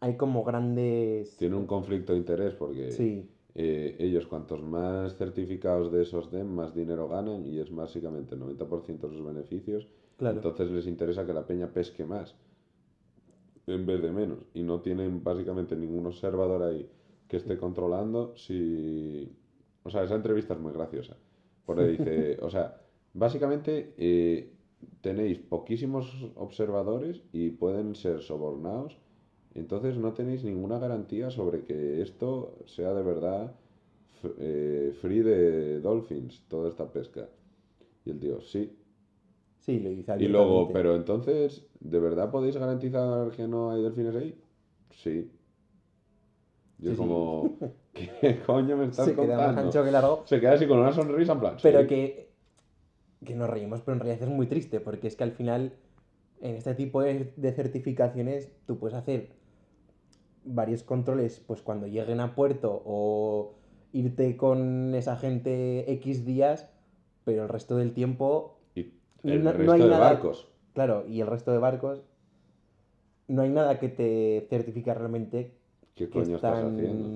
hay 0.00 0.16
como 0.16 0.44
grandes... 0.44 1.36
tiene 1.36 1.56
un 1.56 1.66
conflicto 1.66 2.12
de 2.12 2.18
interés 2.18 2.54
porque 2.54 2.92
Sí, 2.92 3.28
eh, 3.54 3.96
ellos 3.98 4.26
cuantos 4.26 4.62
más 4.62 5.16
certificados 5.16 5.90
de 5.90 6.02
esos 6.02 6.30
den, 6.30 6.54
más 6.54 6.74
dinero 6.74 7.08
ganan 7.08 7.44
y 7.46 7.58
es 7.58 7.74
básicamente 7.74 8.34
el 8.34 8.42
90% 8.42 8.98
de 9.00 9.08
sus 9.08 9.24
beneficios. 9.24 9.88
claro. 10.16 10.36
Entonces 10.36 10.70
les 10.70 10.86
interesa 10.86 11.26
que 11.26 11.32
la 11.32 11.46
peña 11.46 11.72
pesque 11.72 12.04
más 12.04 12.36
en 13.66 13.86
vez 13.86 14.02
de 14.02 14.12
menos. 14.12 14.38
Y 14.54 14.62
no 14.62 14.80
tienen 14.80 15.22
básicamente 15.22 15.76
ningún 15.76 16.06
observador 16.06 16.62
ahí 16.62 16.88
que 17.26 17.36
esté 17.36 17.58
controlando 17.58 18.34
si... 18.36 19.30
O 19.82 19.90
sea, 19.90 20.02
esa 20.02 20.14
entrevista 20.14 20.54
es 20.54 20.60
muy 20.60 20.72
graciosa. 20.72 21.16
Porque 21.68 21.86
dice, 21.86 22.38
o 22.42 22.50
sea, 22.50 22.64
básicamente 23.14 23.94
eh, 23.98 24.56
tenéis 25.02 25.38
poquísimos 25.38 26.04
observadores 26.36 27.22
y 27.32 27.50
pueden 27.50 27.94
ser 27.94 28.22
sobornados 28.22 28.98
entonces 29.54 29.96
no 29.96 30.12
tenéis 30.12 30.44
ninguna 30.44 30.78
garantía 30.78 31.30
sobre 31.30 31.64
que 31.64 32.02
esto 32.02 32.58
sea 32.66 32.94
de 32.94 33.02
verdad 33.02 33.52
eh, 34.38 34.92
free 35.00 35.20
de 35.20 35.80
dolphins, 35.80 36.42
toda 36.48 36.68
esta 36.68 36.90
pesca. 36.92 37.28
Y 38.04 38.10
el 38.10 38.20
tío, 38.20 38.40
sí. 38.40 38.70
Sí, 39.58 39.80
lo 39.80 39.90
dice 39.90 40.14
Y 40.20 40.28
luego, 40.28 40.68
pero 40.72 40.94
entonces, 40.94 41.66
¿de 41.80 41.98
verdad 41.98 42.30
podéis 42.30 42.56
garantizar 42.56 43.30
que 43.32 43.48
no 43.48 43.70
hay 43.70 43.82
delfines 43.82 44.16
ahí? 44.16 44.34
Sí. 44.90 45.30
Yo 46.78 46.94
Sí, 46.94 46.96
sí. 46.96 47.68
¿qué 48.20 48.40
coño 48.46 48.76
me 48.76 48.86
estás 48.86 49.06
Se 49.06 49.14
queda 49.14 49.36
más 49.36 49.46
contando? 49.46 49.60
ancho 49.68 49.84
que 49.84 49.90
largo. 49.90 50.22
Se 50.26 50.40
queda 50.40 50.52
así 50.54 50.66
con 50.66 50.78
una 50.78 50.92
sonrisa 50.92 51.32
en 51.32 51.40
plan. 51.40 51.56
Pero 51.62 51.80
sí. 51.82 51.86
que, 51.86 52.32
que 53.24 53.34
nos 53.34 53.48
reímos, 53.50 53.80
pero 53.82 53.94
en 53.94 54.00
realidad 54.00 54.28
es 54.28 54.34
muy 54.34 54.46
triste, 54.46 54.80
porque 54.80 55.08
es 55.08 55.16
que 55.16 55.24
al 55.24 55.32
final, 55.32 55.72
en 56.40 56.54
este 56.56 56.74
tipo 56.74 57.02
de, 57.02 57.32
de 57.36 57.52
certificaciones, 57.52 58.50
tú 58.66 58.78
puedes 58.78 58.96
hacer 58.96 59.30
varios 60.44 60.82
controles, 60.82 61.42
pues 61.46 61.62
cuando 61.62 61.86
lleguen 61.86 62.20
a 62.20 62.34
puerto 62.34 62.82
o 62.86 63.54
irte 63.92 64.36
con 64.36 64.94
esa 64.94 65.16
gente 65.16 65.90
X 65.92 66.24
días, 66.24 66.70
pero 67.24 67.42
el 67.42 67.48
resto 67.48 67.76
del 67.76 67.92
tiempo, 67.92 68.58
Y 68.74 68.92
el 69.24 69.42
no- 69.44 69.52
no 69.52 69.58
resto 69.58 69.72
hay 69.72 69.80
de 69.82 69.88
nada- 69.88 69.98
barcos. 70.12 70.48
claro, 70.74 71.04
y 71.06 71.20
el 71.20 71.26
resto 71.26 71.52
de 71.52 71.58
barcos, 71.58 72.02
no 73.26 73.42
hay 73.42 73.50
nada 73.50 73.78
que 73.78 73.88
te 73.90 74.46
certifique 74.48 74.94
realmente 74.94 75.52
¿Qué 75.94 76.08
coño 76.08 76.36
estás 76.36 76.64
haciendo? 76.64 77.08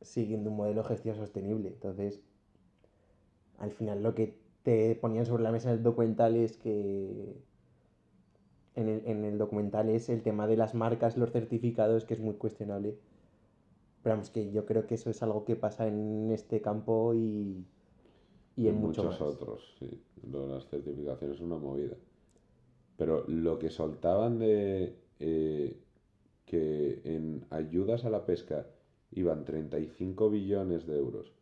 Siguiendo 0.00 0.50
un 0.50 0.56
modelo 0.56 0.82
de 0.82 0.88
gestión 0.88 1.16
sostenible. 1.16 1.68
Entonces, 1.68 2.20
al 3.58 3.72
final 3.72 4.02
lo 4.02 4.14
que 4.14 4.38
te 4.62 4.94
ponían 4.96 5.26
sobre 5.26 5.42
la 5.42 5.52
mesa 5.52 5.70
en 5.70 5.78
el 5.78 5.82
documental 5.82 6.36
es 6.36 6.56
que 6.56 7.42
en 8.74 8.88
el, 8.88 9.06
en 9.06 9.24
el 9.24 9.38
documental 9.38 9.88
es 9.88 10.08
el 10.08 10.22
tema 10.22 10.46
de 10.46 10.56
las 10.56 10.74
marcas, 10.74 11.16
los 11.16 11.30
certificados, 11.32 12.04
que 12.04 12.14
es 12.14 12.20
muy 12.20 12.34
cuestionable. 12.34 12.98
Pero 14.02 14.14
vamos, 14.14 14.30
que 14.30 14.50
yo 14.50 14.64
creo 14.66 14.86
que 14.86 14.94
eso 14.94 15.10
es 15.10 15.22
algo 15.22 15.44
que 15.44 15.56
pasa 15.56 15.86
en 15.88 16.30
este 16.30 16.60
campo 16.62 17.14
y, 17.14 17.66
y 18.56 18.68
en 18.68 18.76
mucho 18.76 19.04
muchos 19.04 19.04
más. 19.04 19.20
otros, 19.20 19.76
sí. 19.78 20.02
Lo 20.30 20.46
de 20.46 20.54
las 20.54 20.68
certificaciones 20.68 21.36
es 21.36 21.42
una 21.42 21.58
movida. 21.58 21.96
Pero 22.96 23.24
lo 23.28 23.58
que 23.58 23.70
soltaban 23.70 24.38
de 24.38 24.98
eh, 25.18 25.82
que 26.44 27.00
en 27.04 27.46
ayudas 27.50 28.04
a 28.04 28.10
la 28.10 28.26
pesca 28.26 28.66
iban 29.12 29.44
35 29.44 30.30
billones 30.30 30.86
de 30.86 30.96
euros 30.98 31.32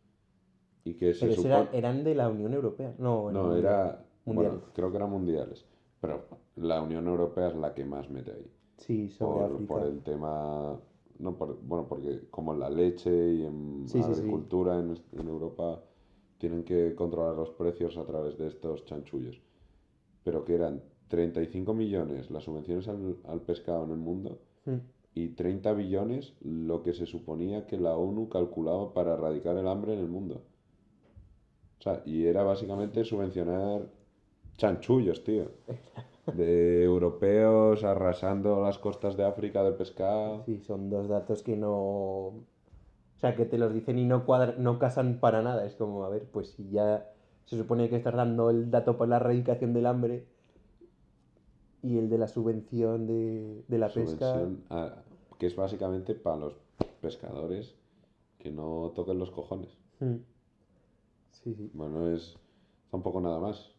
y 0.85 0.95
que 0.95 1.13
se 1.15 1.21
Pero 1.21 1.33
eso 1.33 1.43
supone... 1.43 1.61
era- 1.63 1.71
eran 1.73 2.05
de 2.05 2.15
la 2.15 2.29
Unión 2.29 2.55
Europea. 2.55 2.95
No, 2.99 3.31
No, 3.31 3.49
no, 3.49 3.57
era... 3.57 4.05
mundiales. 4.25 4.61
Bueno, 4.61 4.73
creo 4.75 4.91
que 4.91 4.97
eran 4.97 5.11
mundiales. 5.11 5.67
Pero 6.01 6.23
la 6.57 6.81
Unión 6.83 7.07
Europea 7.09 7.49
es 7.49 7.57
la 7.57 7.75
que 7.75 7.85
más 7.85 8.09
mete 8.11 8.33
ahí. 8.33 8.51
Sí, 8.79 9.09
sobre 9.09 9.41
por, 9.41 9.53
África. 9.53 9.75
por 9.75 9.83
el 9.87 10.03
tema, 10.03 10.81
no 11.19 11.37
por- 11.37 11.59
bueno, 11.61 11.87
porque 11.89 12.29
como 12.31 12.53
en 12.55 12.61
la 12.61 12.71
leche 12.71 13.11
y 13.35 13.45
en 13.45 13.85
Sí, 13.89 14.03
sí, 14.03 14.15
sí. 14.15 14.21
agricultura 14.21 14.79
en, 14.79 14.97
Europa 15.29 15.83
tienen 16.39 16.63
que 16.63 16.95
controlar 16.95 17.35
los 17.35 17.51
precios 17.51 17.97
a 17.97 18.05
través 18.07 18.39
de 18.39 18.47
estos 18.47 18.85
chanchullos. 18.85 19.41
Pero 20.23 20.45
que 20.45 20.55
eran 20.55 20.81
35 21.09 21.75
millones 21.75 22.31
las 22.31 22.45
subvenciones 22.45 22.87
al, 22.87 23.17
al 23.25 23.41
pescado 23.43 23.85
en 23.85 23.91
el 23.91 23.97
mundo 23.99 24.39
Mm. 24.67 24.77
Y 25.15 25.29
30 25.29 25.73
billones 25.73 26.35
lo 26.41 26.83
que 26.83 26.95
se 26.95 27.07
suponía 27.07 27.67
que 27.67 27.79
la 27.79 27.97
ONU 27.97 28.29
calculaba 28.29 28.93
para 28.93 29.15
erradicar 29.15 29.57
el 29.57 29.69
hambre 29.69 29.95
en 29.95 30.01
el 30.01 30.09
mundo. 30.09 30.43
O 31.79 31.83
sea, 31.83 32.03
y 32.05 32.27
era 32.27 32.43
básicamente 32.43 33.05
subvencionar 33.05 33.89
chanchullos, 34.57 35.25
tío. 35.25 35.51
De 36.35 36.85
europeos 36.85 37.85
arrasando 37.85 38.61
las 38.63 38.79
costas 38.79 39.17
de 39.17 39.25
África 39.25 39.63
de 39.63 39.73
pescado. 39.73 40.45
Sí, 40.45 40.61
son 40.61 40.91
dos 40.91 41.09
datos 41.09 41.43
que 41.43 41.57
no. 41.57 41.73
O 41.79 43.21
sea, 43.21 43.35
que 43.35 43.47
te 43.47 43.59
los 43.59 43.73
dicen 43.73 43.99
y 43.99 44.05
no 44.05 44.27
cuadran, 44.27 44.63
no 44.63 44.79
casan 44.79 45.21
para 45.21 45.43
nada. 45.43 45.65
Es 45.65 45.75
como, 45.75 46.05
a 46.05 46.09
ver, 46.09 46.29
pues 46.31 46.51
si 46.51 46.69
ya 46.69 47.11
se 47.47 47.57
supone 47.57 47.89
que 47.89 47.97
estás 47.97 48.15
dando 48.15 48.51
el 48.51 48.71
dato 48.71 48.99
por 48.99 49.09
la 49.09 49.17
erradicación 49.17 49.73
del 49.73 49.87
hambre 49.87 50.27
y 51.83 51.99
el 51.99 52.09
de 52.09 52.19
la 52.19 52.27
subvención 52.29 53.07
de, 53.07 53.65
de 53.69 53.79
la 53.79 53.89
pesca. 53.89 54.49
a- 54.71 55.03
que 55.39 55.47
es 55.47 55.55
básicamente 55.55 56.15
para 56.17 56.37
los 56.37 56.55
pescadores 57.01 57.77
que 58.39 58.51
no 58.51 58.93
toquen 58.95 59.19
los 59.19 59.31
cojones. 59.31 59.71
Mm. 60.01 60.17
Sí, 61.31 61.55
sí. 61.55 61.71
Bueno, 61.75 62.11
es 62.11 62.37
tampoco 62.91 63.21
nada 63.21 63.39
más. 63.39 63.71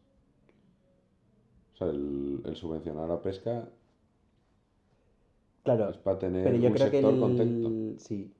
O 1.74 1.78
sea, 1.78 1.88
el, 1.88 2.42
el 2.46 2.56
subvencionar 2.56 3.10
la 3.10 3.22
pesca 3.22 3.68
Claro, 5.64 5.90
es 5.90 5.98
para 5.98 6.18
tener 6.18 6.44
pero 6.46 6.56
yo 6.58 6.70
un 6.70 6.76
creo 6.76 6.92
que 6.92 7.00
sector 7.00 7.14
el, 7.14 7.20
contento. 7.20 8.00
sí. 8.00 8.32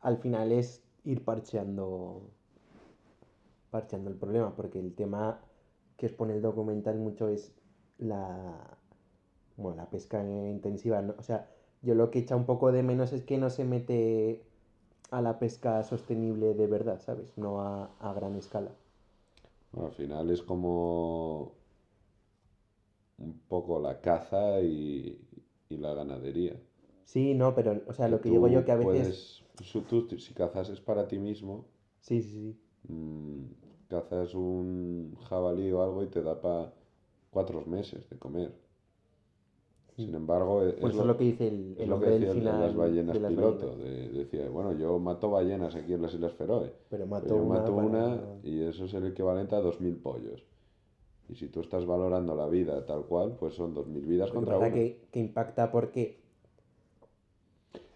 Al 0.00 0.18
final 0.18 0.52
es 0.52 0.82
ir 1.04 1.24
parcheando 1.24 2.30
parcheando 3.70 4.10
el 4.10 4.16
problema, 4.16 4.54
porque 4.54 4.78
el 4.78 4.94
tema 4.94 5.40
que 5.96 6.06
expone 6.06 6.34
el 6.34 6.42
documental 6.42 6.98
mucho 6.98 7.28
es 7.28 7.52
la 7.98 8.78
bueno, 9.56 9.76
la 9.78 9.90
pesca 9.90 10.22
intensiva, 10.24 11.02
¿no? 11.02 11.14
O 11.18 11.22
sea, 11.22 11.48
yo 11.82 11.94
lo 11.94 12.10
que 12.10 12.20
echa 12.20 12.36
un 12.36 12.46
poco 12.46 12.72
de 12.72 12.82
menos 12.82 13.12
es 13.12 13.22
que 13.24 13.38
no 13.38 13.50
se 13.50 13.64
mete 13.64 14.42
a 15.10 15.22
la 15.22 15.38
pesca 15.40 15.82
sostenible 15.84 16.54
de 16.54 16.66
verdad, 16.68 17.00
¿sabes? 17.00 17.36
No 17.38 17.60
a, 17.62 17.90
a 18.00 18.14
gran 18.14 18.36
escala. 18.36 18.72
Bueno, 19.72 19.88
al 19.88 19.94
final 19.94 20.30
es 20.30 20.42
como 20.42 21.52
un 23.18 23.40
poco 23.48 23.80
la 23.80 24.00
caza 24.00 24.60
y, 24.60 25.18
y 25.68 25.76
la 25.78 25.94
ganadería. 25.94 26.56
Sí, 27.04 27.34
no, 27.34 27.54
pero, 27.54 27.82
o 27.86 27.92
sea, 27.94 28.08
lo 28.08 28.20
que 28.20 28.28
digo 28.30 28.48
yo 28.48 28.64
que 28.64 28.72
a 28.72 28.76
veces... 28.76 29.06
puedes- 29.06 29.42
tú- 29.88 30.08
si 30.18 30.34
cazas 30.34 30.68
es 30.70 30.80
para 30.80 31.06
ti 31.08 31.18
mismo, 31.18 31.66
Sí, 32.00 32.22
sí, 32.22 32.30
sí. 32.30 32.60
mm, 32.88 33.44
cazas 33.88 34.34
un 34.34 35.14
jabalí 35.28 35.70
o 35.72 35.82
algo 35.82 36.02
y 36.02 36.08
te 36.08 36.22
da 36.22 36.40
para 36.40 36.72
cuatro 37.34 37.62
meses 37.66 38.08
de 38.08 38.16
comer. 38.18 38.52
Sin 39.96 40.14
embargo, 40.14 40.62
e- 40.62 40.70
es, 40.70 40.74
Pues 40.80 40.94
eso 40.94 41.02
es 41.02 41.06
lo 41.06 41.16
que 41.18 41.24
dice 41.24 41.48
el, 41.48 41.76
es 41.78 41.86
lo 41.88 42.00
que 42.00 42.06
decía 42.06 42.32
final 42.32 42.60
las 42.60 42.74
ballenas 42.76 43.12
de 43.14 43.20
las 43.20 43.30
piloto. 43.30 43.66
ballenas. 43.68 43.84
de- 43.84 44.08
decía, 44.10 44.48
bueno, 44.48 44.72
yo 44.72 44.98
mato 44.98 45.30
ballenas 45.30 45.74
aquí 45.74 45.92
en 45.92 46.02
las 46.02 46.14
Islas 46.14 46.32
Feroe. 46.32 46.66
Pero 46.66 46.74
Pero 46.90 47.06
mató 47.06 47.28
yo 47.28 47.36
una 47.36 47.58
mato 47.60 47.74
para- 47.76 47.86
una 47.86 48.20
y 48.42 48.62
eso 48.62 48.86
es 48.86 48.94
el 48.94 49.06
equivalente 49.06 49.54
a 49.54 49.60
2.000 49.60 49.96
pollos. 49.96 50.42
Y 51.28 51.34
si 51.36 51.48
tú 51.48 51.60
estás 51.60 51.86
valorando 51.86 52.34
la 52.34 52.46
vida 52.48 52.84
tal 52.86 53.04
cual, 53.04 53.36
pues 53.38 53.54
son 53.54 53.72
2.000 53.74 54.04
vidas 54.06 54.30
contra 54.30 54.58
una. 54.58 54.72
que, 54.72 55.06
que 55.12 55.20
impacta 55.20 55.70
porque 55.70 56.18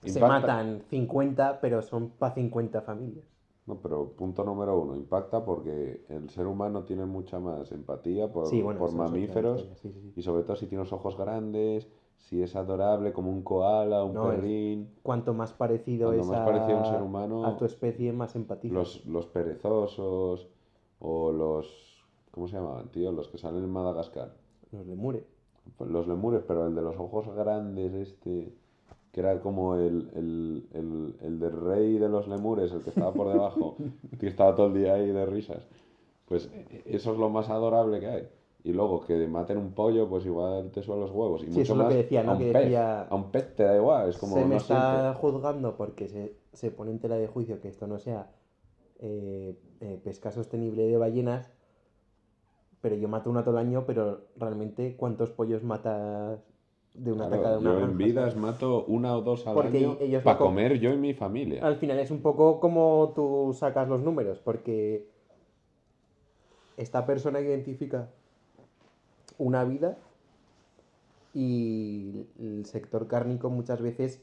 se 0.04 0.21
matan 0.21 0.83
50, 0.88 1.61
pero 1.61 1.83
son 1.83 2.11
para 2.11 2.35
50 2.35 2.80
familias. 2.83 3.26
No, 3.69 3.77
pero 3.83 4.09
punto 4.13 4.43
número 4.45 4.79
uno, 4.81 4.97
impacta 4.97 5.45
porque 5.45 6.01
el 6.09 6.31
ser 6.31 6.47
humano 6.47 6.85
tiene 6.85 7.05
mucha 7.05 7.39
más 7.39 7.71
empatía 7.71 8.33
por, 8.33 8.47
Sí, 8.49 8.63
bueno, 8.63 8.81
por 8.81 8.89
es 8.89 8.95
mamíferos 8.97 9.69
sí, 9.83 9.91
sí, 9.93 10.13
y 10.17 10.23
sobre 10.23 10.43
todo 10.43 10.57
si 10.57 10.67
tiene 10.67 10.85
los 10.85 10.93
ojos 10.93 11.17
grandes, 11.19 11.87
si 12.17 12.43
es 12.43 12.57
adorable 12.57 13.13
como 13.13 13.31
un 13.31 13.43
koala, 13.43 14.03
un 14.05 14.15
No, 14.15 14.33
es- 14.33 14.39
perrín, 14.39 14.89
Cuanto 15.03 15.35
más 15.35 15.53
parecido 15.53 16.13
es 16.15 16.27
más 16.27 16.39
a, 16.39 16.45
parecido 16.47 16.77
a 16.79 16.81
un 16.81 16.87
ser 16.87 17.03
humano, 17.03 17.45
a 17.47 17.57
tu 17.59 17.65
especie, 17.67 18.13
más 18.13 18.35
empatía. 18.37 18.73
los, 18.73 19.05
los 19.07 19.27
perezosos 19.27 20.49
o 21.01 21.31
los... 21.33 21.67
¿Cómo 22.31 22.49
se 22.49 22.57
llamaban, 22.57 22.89
tío? 22.89 23.13
Los 23.13 23.29
que 23.29 23.39
salen 23.39 23.65
en 23.65 23.71
Madagascar. 23.71 24.33
Los 24.73 24.87
lemures. 24.87 25.25
Los 25.87 26.09
lemures, 26.09 26.43
pero 26.47 26.67
el 26.67 26.75
de 26.75 26.83
los 26.83 26.97
ojos 26.97 27.29
grandes, 27.35 27.93
este, 27.95 28.53
que 29.19 29.27
era 29.27 29.41
como 29.41 29.75
el, 29.75 30.11
el, 30.15 30.69
el, 30.73 31.17
el 31.21 31.41
del 31.41 31.61
rey 31.61 31.99
de 31.99 32.09
los 32.09 32.29
lemures, 32.29 32.71
el 32.73 32.83
que 32.83 32.91
estaba 32.91 33.13
por 33.13 33.29
debajo, 33.29 33.77
que 34.21 34.29
estaba 34.29 34.55
todo 34.55 34.67
el 34.69 34.75
día 34.75 34.95
ahí 34.95 35.09
de 35.11 35.27
risas. 35.27 35.67
Pues 36.27 36.49
e- 36.55 36.83
eso 36.87 37.13
es 37.13 37.19
lo 37.19 37.29
más 37.31 37.49
adorable 37.51 37.99
que 38.01 38.07
hay. 38.07 38.29
Y 38.65 38.73
luego 38.73 39.01
que 39.01 39.27
maten 39.27 39.57
un 39.59 39.73
pollo, 39.73 40.09
pues 40.09 40.25
igual 40.27 40.71
te 40.71 40.83
suelan 40.83 41.03
los 41.07 41.11
huevos. 41.13 41.43
Y 41.43 41.47
Sí, 41.47 41.51
mucho 41.51 41.63
eso 41.63 41.73
es 41.73 41.79
lo 41.79 41.85
más 41.85 41.93
que 41.93 41.99
decía, 42.03 42.23
¿no? 42.23 42.33
a 42.33 42.35
un 42.35 42.39
Que 42.41 42.53
pez. 42.53 42.63
decía- 42.63 43.03
A 43.03 43.15
un 43.15 43.31
pez 43.33 43.57
te 43.57 43.63
da 43.65 43.77
igual, 43.77 44.09
es 44.11 44.19
como 44.19 44.35
se 44.35 44.45
me 44.45 44.51
no 44.51 44.57
está 44.57 45.01
siente. 45.01 45.21
juzgando 45.21 45.77
porque 45.77 46.09
se, 46.09 46.37
se 46.53 46.71
pone 46.71 46.91
en 46.93 46.99
tela 47.01 47.17
de 47.17 47.27
juicio 47.27 47.61
que 47.61 47.69
esto 47.69 47.87
no 47.89 47.99
sea 47.99 48.31
eh, 49.01 49.57
eh, 49.81 50.01
pesca 50.05 50.31
sostenible 50.31 50.83
de 50.87 50.97
ballenas, 50.97 51.51
pero 52.81 52.95
yo 52.97 53.09
mato 53.09 53.31
una 53.31 53.43
todo 53.43 53.59
el 53.59 53.67
año, 53.67 53.85
pero 53.87 54.23
realmente 54.37 54.97
¿cuántos 54.97 55.31
pollos 55.31 55.63
matas 55.65 56.41
de 56.99 57.12
una 57.12 57.28
Claro, 57.28 57.35
atacada 57.43 57.59
de 57.59 57.69
una 57.69 57.81
yo 57.81 57.85
en 57.87 57.99
vidas 57.99 58.37
mato 58.37 58.85
una 58.87 59.17
o 59.17 59.23
dos 59.23 59.47
al 59.47 59.55
Porque 59.55 59.78
año 59.78 59.97
ellos 60.00 60.23
para 60.23 60.38
comer 60.38 60.78
yo 60.81 60.93
y 60.93 60.97
mi 60.97 61.14
familia. 61.14 61.64
Al 61.64 61.76
final 61.76 61.99
es 61.99 62.11
un 62.11 62.21
poco 62.21 62.61
como 62.61 63.12
tú 63.14 63.55
sacas 63.59 63.88
los 63.88 64.02
números, 64.02 64.38
porque 64.40 65.07
esta 66.76 67.07
persona 67.07 67.40
identifica 67.40 68.09
una 69.38 69.64
vida 69.64 69.97
y 71.35 72.26
el 72.40 72.64
sector 72.67 73.07
cárnico 73.07 73.50
muchas 73.50 73.81
veces 73.81 74.21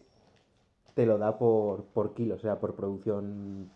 te 0.96 1.06
lo 1.06 1.18
da 1.18 1.38
por, 1.38 1.84
por 1.86 2.14
kilo, 2.14 2.36
o 2.36 2.40
sea, 2.40 2.60
por 2.60 2.76
producción 2.76 3.70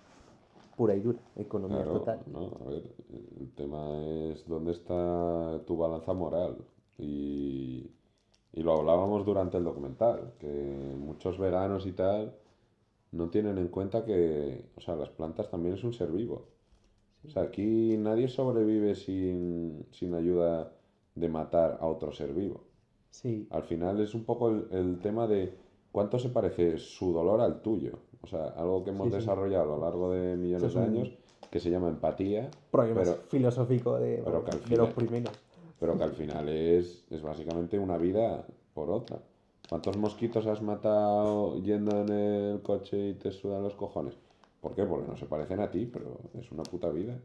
pura 0.77 0.95
y 0.95 1.01
dura, 1.01 1.19
economía 1.35 1.83
Claro, 1.83 1.99
total. 1.99 2.19
no, 2.31 2.51
a 2.65 2.69
ver, 2.69 2.83
el 3.39 3.51
tema 3.51 4.01
es 4.31 4.47
dónde 4.47 4.71
está 4.71 5.59
tu 5.65 5.75
balanza 5.77 6.13
moral 6.13 6.57
y, 6.97 7.91
Y 8.53 8.63
lo 8.63 8.79
hablábamos 8.79 9.25
durante 9.25 9.57
el 9.57 9.63
documental, 9.63 10.33
que 10.39 10.47
muchos 10.97 11.37
veganos 11.37 11.85
y 11.85 11.91
tal 11.93 12.33
no 13.11 13.29
tienen 13.29 13.57
en 13.57 13.67
cuenta 13.69 14.05
que, 14.05 14.65
o 14.75 14.81
sea, 14.81 14.95
las 14.95 15.09
plantas 15.09 15.49
también 15.49 15.75
es 15.75 15.83
un 15.83 15.93
ser 15.93 16.11
vivo. 16.11 16.45
O 17.27 17.29
sea, 17.29 17.43
aquí 17.43 17.95
nadie 17.97 18.27
sobrevive 18.27 18.95
sin, 18.95 19.85
sin 19.91 20.13
ayuda 20.13 20.71
de 21.15 21.29
matar 21.29 21.77
a 21.81 21.87
otro 21.87 22.11
ser 22.11 22.33
vivo. 22.33 22.61
Sí, 23.11 23.47
Al 23.49 23.63
final 23.63 23.99
es 23.99 24.13
un 24.13 24.23
poco 24.23 24.49
el, 24.49 24.67
el 24.71 24.99
tema 24.99 25.27
de 25.27 25.53
cuánto 25.91 26.17
se 26.19 26.29
parece 26.29 26.77
su 26.77 27.11
dolor 27.11 27.41
al 27.41 27.61
tuyo. 27.61 27.99
O 28.21 28.27
sea, 28.27 28.45
algo 28.49 28.83
que 28.83 28.91
hemos 28.91 29.07
Sí, 29.07 29.11
sí. 29.13 29.17
desarrollado 29.19 29.73
a 29.73 29.77
lo 29.77 29.83
largo 29.83 30.11
de 30.11 30.35
millones 30.37 30.73
de 30.73 30.79
un- 30.79 30.85
años, 30.85 31.11
que 31.51 31.59
se 31.59 31.69
llama 31.71 31.89
empatía, 31.89 32.49
problema 32.71 33.01
pero, 33.01 33.15
filosófico 33.27 33.97
de, 33.97 34.21
pero 34.23 34.43
que 34.43 34.51
al 34.51 34.69
de 34.69 34.77
los 34.77 34.89
primeros. 34.93 35.33
Pero 35.79 35.97
que 35.97 36.03
al 36.03 36.13
final 36.13 36.49
es, 36.49 37.05
es 37.09 37.21
básicamente 37.21 37.79
una 37.79 37.97
vida 37.97 38.45
por 38.73 38.89
otra. 38.89 39.19
¿Cuántos 39.69 39.97
mosquitos 39.97 40.47
has 40.47 40.61
matado 40.61 41.61
yendo 41.61 42.01
en 42.01 42.09
el 42.09 42.61
coche 42.61 43.09
y 43.09 43.13
te 43.13 43.31
sudan 43.31 43.63
los 43.63 43.75
cojones? 43.75 44.15
¿Por 44.61 44.75
qué? 44.75 44.83
Porque 44.83 45.07
no 45.07 45.15
se 45.15 45.25
parecen 45.25 45.59
a 45.61 45.69
ti, 45.71 45.85
pero 45.85 46.17
es 46.39 46.51
una 46.51 46.63
puta 46.63 46.89
vida. 46.89 47.17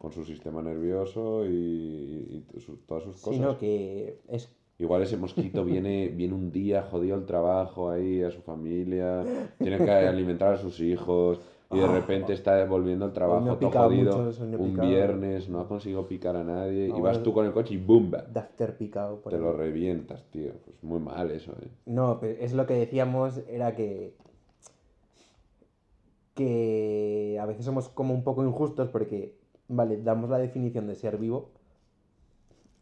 Con 0.00 0.12
su 0.12 0.24
sistema 0.24 0.62
nervioso 0.62 1.44
y, 1.44 2.44
y 2.54 2.60
su- 2.60 2.76
todas 2.86 3.02
sus 3.02 3.16
cosas. 3.16 3.34
Sino 3.34 3.58
que 3.58 4.20
es 4.28 4.48
Igual 4.80 5.02
ese 5.02 5.16
mosquito 5.16 5.64
viene, 5.64 6.06
viene 6.08 6.34
un 6.34 6.52
día 6.52 6.82
jodido 6.82 7.16
al 7.16 7.26
trabajo 7.26 7.90
ahí, 7.90 8.22
a 8.22 8.30
su 8.30 8.42
familia, 8.42 9.24
tiene 9.58 9.76
que 9.76 9.90
alimentar 9.90 10.54
a 10.54 10.56
sus 10.58 10.78
hijos 10.78 11.40
y 11.70 11.78
de 11.78 11.86
repente 11.86 12.32
está 12.32 12.64
volviendo 12.64 13.04
al 13.04 13.12
trabajo 13.12 13.56
todo 13.58 13.70
jodido 13.70 14.30
un 14.58 14.70
picado. 14.70 14.88
viernes, 14.88 15.50
no 15.50 15.60
ha 15.60 15.68
conseguido 15.68 16.06
picar 16.06 16.34
a 16.36 16.42
nadie 16.42 16.88
y 16.88 17.00
vas 17.00 17.22
tú 17.22 17.34
con 17.34 17.44
el 17.44 17.52
coche 17.52 17.74
y 17.74 17.76
¡bumba! 17.76 18.24
picado. 18.78 19.20
por 19.20 19.32
Te 19.32 19.38
lo 19.38 19.52
revientas, 19.52 20.24
tío. 20.30 20.52
Pues 20.64 20.82
muy 20.82 20.98
mal 20.98 21.30
eso, 21.30 21.52
¿eh? 21.60 21.68
No, 21.84 22.18
pero 22.20 22.40
es 22.40 22.54
lo 22.54 22.66
que 22.66 22.74
decíamos, 22.74 23.42
era 23.48 23.74
que. 23.74 24.14
que 26.34 27.38
a 27.40 27.44
veces 27.44 27.66
somos 27.66 27.90
como 27.90 28.14
un 28.14 28.24
poco 28.24 28.44
injustos 28.44 28.88
porque, 28.88 29.36
vale, 29.68 30.00
damos 30.02 30.30
la 30.30 30.38
definición 30.38 30.86
de 30.86 30.94
ser 30.94 31.18
vivo, 31.18 31.50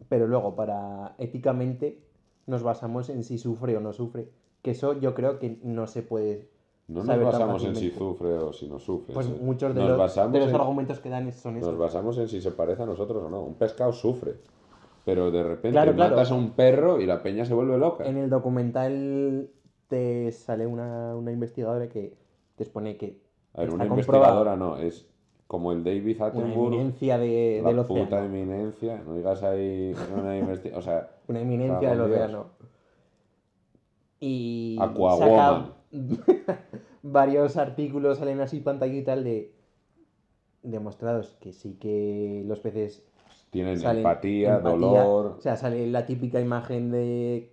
pero 0.09 0.28
luego 0.28 0.55
para 0.55 1.16
éticamente 1.19 2.02
nos 2.47 2.62
basamos 2.62 3.09
en 3.09 3.25
si 3.25 3.38
sufre 3.38 3.76
o 3.76 3.81
no 3.81 3.93
sufre. 3.93 4.28
Que 4.62 4.73
eso 4.73 4.93
yo 5.00 5.14
creo 5.14 5.40
que 5.40 5.59
no 5.64 5.88
se 5.88 6.02
puede. 6.02 6.49
No 6.88 7.02
nos 7.02 7.21
basamos 7.21 7.64
en 7.64 7.75
si 7.75 7.90
sufre 7.90 8.35
o 8.35 8.52
si 8.52 8.69
no 8.69 8.78
sufre. 8.78 9.12
Pues 9.14 9.28
muchos 9.40 9.75
de 9.75 9.81
nos 9.81 9.90
los, 9.90 9.99
basamos 9.99 10.33
de 10.33 10.38
los 10.40 10.49
en- 10.50 10.55
argumentos 10.55 11.00
que 11.00 11.09
dan 11.09 11.33
son 11.33 11.55
Nos 11.55 11.62
esos. 11.64 11.78
basamos 11.78 12.16
en 12.19 12.28
si 12.28 12.40
se 12.40 12.52
parece 12.52 12.83
a 12.85 12.87
nosotros 12.87 13.25
o 13.25 13.28
no. 13.31 13.43
Un 13.43 13.55
pescado 13.55 13.93
sufre. 13.93 14.35
Pero 15.05 15.31
de 15.31 15.43
repente 15.43 15.71
Claro, 15.73 15.95
claro. 15.95 16.14
matas 16.16 16.31
a 16.31 16.35
un 16.35 16.50
perro 16.50 17.00
y 17.00 17.07
la 17.07 17.23
peña 17.23 17.45
se 17.45 17.55
vuelve 17.55 17.76
loca. 17.78 18.05
En 18.07 18.16
el 18.19 18.31
documental 18.31 19.50
te 19.88 20.31
sale 20.33 20.66
una, 20.66 21.14
una 21.16 21.33
investigadora 21.33 21.88
que 21.88 22.16
te 22.57 22.62
expone 22.64 22.97
que 22.97 23.21
A 23.55 23.61
ver, 23.62 23.71
una 23.71 23.87
investigadora 23.87 24.57
no, 24.57 24.76
es 24.78 25.09
como 25.49 25.71
el 25.73 25.85
David 25.85 26.16
una 26.19 26.26
Attenborough, 26.26 26.66
eminencia 26.75 27.19
de, 27.19 27.61
la 27.62 27.69
del 27.73 27.85
puta 27.85 28.02
océano. 28.02 28.25
eminencia, 28.26 29.02
no 29.07 29.14
digas 29.14 29.43
ahí 29.45 29.95
una 30.16 30.37
investigación, 30.38 30.78
o 30.78 30.83
sea, 30.83 31.11
Una 31.28 31.40
eminencia 31.40 31.90
del 31.90 32.00
océano. 32.00 32.47
Y 34.19 34.76
Aquawoman. 34.81 35.19
saca 35.66 35.75
varios 37.03 37.57
artículos, 37.57 38.19
salen 38.19 38.41
así 38.41 38.61
pantalla 38.61 38.95
y 38.95 39.03
tal 39.03 39.25
de 39.25 39.53
demostrados 40.62 41.37
que 41.41 41.53
sí 41.53 41.75
que 41.81 42.43
los 42.47 42.59
peces 42.61 43.03
tienen 43.50 43.79
salen 43.79 43.99
empatía, 43.99 44.57
empatía. 44.57 45.05
dolor, 45.05 45.26
O 45.38 45.41
sea, 45.41 45.57
sale 45.57 45.87
la 45.87 46.05
típica 46.07 46.41
imagen 46.41 46.91
de, 46.91 47.50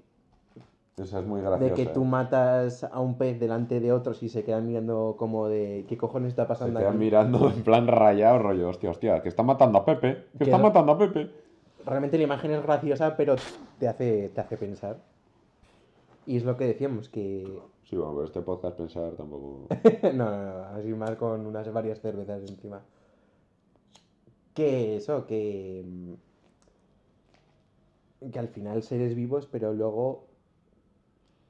esa 0.98 1.20
es 1.20 1.26
muy 1.26 1.42
de 1.42 1.48
graciosa. 1.48 1.76
que 1.76 1.86
tú 1.88 2.04
matas 2.06 2.84
a 2.84 3.00
un 3.00 3.18
pez 3.18 3.40
delante 3.40 3.80
de 3.80 3.92
otros 3.92 4.22
y 4.24 4.30
se 4.30 4.44
quedan 4.44 4.68
mirando 4.68 5.16
como 5.18 5.48
de 5.48 5.86
¿qué 5.88 5.98
cojones 5.98 6.30
está 6.30 6.44
Se 6.44 6.48
pasando 6.50 6.80
quedan 6.80 6.94
aquí? 6.94 6.98
mirando 6.98 7.50
en 7.52 7.64
plan 7.64 7.88
rayado, 7.88 8.40
rollo, 8.40 8.70
hostia, 8.70 8.90
hostia, 8.90 9.22
que 9.22 9.30
está 9.30 9.44
matando 9.44 9.80
a 9.80 9.86
Pepe, 9.86 10.26
que 10.38 10.38
Que 10.40 10.44
está 10.46 10.58
matando 10.58 10.92
a 10.94 10.98
Pepe. 10.98 11.32
realmente 11.86 12.18
la 12.18 12.24
imagen 12.24 12.52
es 12.52 12.64
graciosa, 12.64 13.16
pero 13.16 13.36
te 13.80 13.88
hace, 13.88 14.30
te 14.30 14.42
hace 14.42 14.58
pensar. 14.58 14.98
Y 16.26 16.38
es 16.38 16.44
lo 16.44 16.56
que 16.58 16.66
decíamos, 16.66 17.10
que... 17.10 17.62
Sí, 17.84 17.98
bueno, 17.98 18.14
pero 18.14 18.26
este 18.26 18.42
podcast 18.42 18.78
pensar 18.78 19.14
tampoco... 19.16 19.68
no, 20.04 20.12
no, 20.14 20.54
no, 20.54 20.64
así 20.68 20.94
más 20.94 21.16
con 21.18 21.46
unas 21.46 21.72
varias 21.72 22.00
cervezas 22.00 22.42
encima. 22.50 22.82
Que 24.54 24.96
eso, 24.98 25.26
que... 25.28 25.84
mm, 25.86 26.14
Que 28.32 28.40
al 28.40 28.48
final 28.48 28.84
seres 28.84 29.16
vivos, 29.16 29.48
pero 29.48 29.74
luego... 29.74 30.28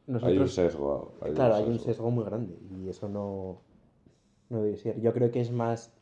Hay 0.08 0.14
un 0.14 0.14
Nosotros... 0.14 0.54
sesgo. 0.54 1.14
hay 1.22 1.34
claro, 1.34 1.56
hay 1.56 1.66
un 1.66 1.80
sesgo 1.80 2.12
muy 2.12 2.26
grande 2.26 2.58
y 2.72 2.90
eso 2.90 3.08
no... 3.08 3.62
No 4.50 4.62
debe 4.62 4.78
ser. 4.78 5.00
Yo 5.00 5.14
creo 5.14 5.32
que 5.32 5.42
es 5.42 5.52
más... 5.52 5.94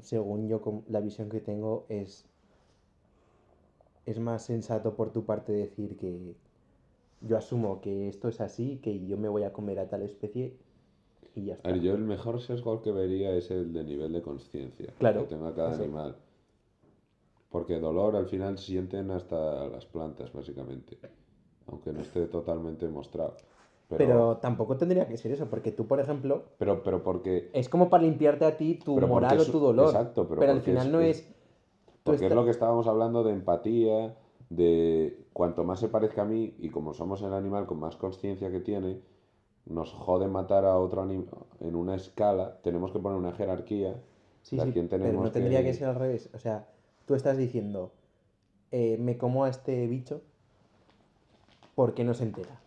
Según 0.00 0.48
yo, 0.48 0.60
con 0.60 0.84
la 0.88 1.00
visión 1.00 1.28
que 1.28 1.40
tengo, 1.40 1.86
es... 1.88 2.26
Es 4.04 4.18
más 4.18 4.44
sensato 4.44 4.94
por 4.94 5.10
tu 5.12 5.24
parte 5.24 5.52
decir 5.52 5.96
que 5.96 6.36
yo 7.26 7.36
asumo 7.36 7.80
que 7.80 8.08
esto 8.08 8.28
es 8.28 8.40
así, 8.40 8.78
que 8.82 9.04
yo 9.06 9.16
me 9.16 9.28
voy 9.28 9.42
a 9.44 9.52
comer 9.52 9.78
a 9.78 9.88
tal 9.88 10.02
especie 10.02 10.54
y 11.34 11.46
ya 11.46 11.54
está. 11.54 11.68
A 11.68 11.72
ver, 11.72 11.80
yo 11.82 11.94
el 11.94 12.02
mejor 12.04 12.40
sesgo 12.40 12.80
que 12.82 12.92
vería 12.92 13.30
es 13.34 13.50
el 13.50 13.72
de 13.72 13.84
nivel 13.84 14.12
de 14.12 14.22
conciencia 14.22 14.92
Claro, 14.98 15.22
que 15.22 15.34
tenga 15.34 15.54
cada 15.54 15.72
eso. 15.72 15.82
animal. 15.82 16.16
Porque 17.50 17.78
dolor 17.78 18.16
al 18.16 18.26
final 18.26 18.58
sienten 18.58 19.10
hasta 19.10 19.66
las 19.68 19.86
plantas, 19.86 20.32
básicamente. 20.32 20.98
Aunque 21.68 21.92
no 21.92 22.00
esté 22.00 22.26
totalmente 22.26 22.86
mostrado. 22.88 23.34
Pero, 23.88 23.98
Pero 23.98 24.36
tampoco 24.38 24.76
tendría 24.76 25.06
que 25.06 25.16
ser 25.16 25.32
eso, 25.32 25.46
porque 25.46 25.70
tú, 25.70 25.86
por 25.86 26.00
ejemplo, 26.00 26.44
pero, 26.58 26.82
pero 26.82 27.02
porque, 27.04 27.50
es 27.52 27.68
como 27.68 27.88
para 27.88 28.02
limpiarte 28.02 28.44
a 28.44 28.56
ti 28.56 28.74
tu 28.84 28.98
moral 28.98 29.38
es- 29.38 29.48
o 29.48 29.52
tu 29.52 29.60
dolor. 29.60 29.86
exacto, 29.86 30.26
pero 30.28 30.42
al 30.52 30.60
final 30.60 30.86
es- 30.88 30.92
no 30.92 31.00
es- 31.00 31.28
porque 32.02 32.26
es 32.26 32.34
lo 32.34 32.44
que 32.44 32.50
estábamos 32.50 32.86
hablando 32.88 33.22
de 33.22 33.32
empatía, 33.32 34.16
de 34.50 35.18
cuanto 35.32 35.64
más 35.64 35.80
se 35.80 35.88
parezca 35.88 36.22
a 36.22 36.24
mí, 36.26 36.54
y 36.58 36.70
como 36.70 36.94
somos 36.94 37.22
el 37.22 37.32
animal 37.34 37.66
con 37.66 37.80
más 37.80 37.96
conciencia 37.96 38.50
que 38.50 38.60
tiene, 38.60 39.00
nos 39.66 39.92
jode 39.92 40.28
matar 40.28 40.64
a 40.64 40.76
otro 40.78 41.02
animal 41.02 41.26
en 41.60 41.74
una 41.74 41.96
escala, 41.96 42.58
tenemos 42.62 42.92
que 42.92 42.98
poner 43.00 43.18
una 43.18 43.32
jerarquía 43.32 43.96
Sí, 44.42 44.56
sí, 44.60 44.72
pero 44.72 45.20
no 45.20 45.32
tendría 45.32 45.60
que- 45.60 45.70
que 45.70 45.74
ser 45.74 45.88
al 45.88 45.96
revés. 45.96 46.30
O 46.32 46.38
sea, 46.38 46.68
tú 47.04 47.16
estás 47.16 47.36
diciendo, 47.36 47.90
eh, 48.70 48.96
me 48.98 49.18
como 49.18 49.42
a 49.44 49.48
este 49.48 49.88
bicho 49.88 50.22
porque 51.74 52.04
no 52.04 52.14
se 52.14 52.22
entera. 52.22 52.60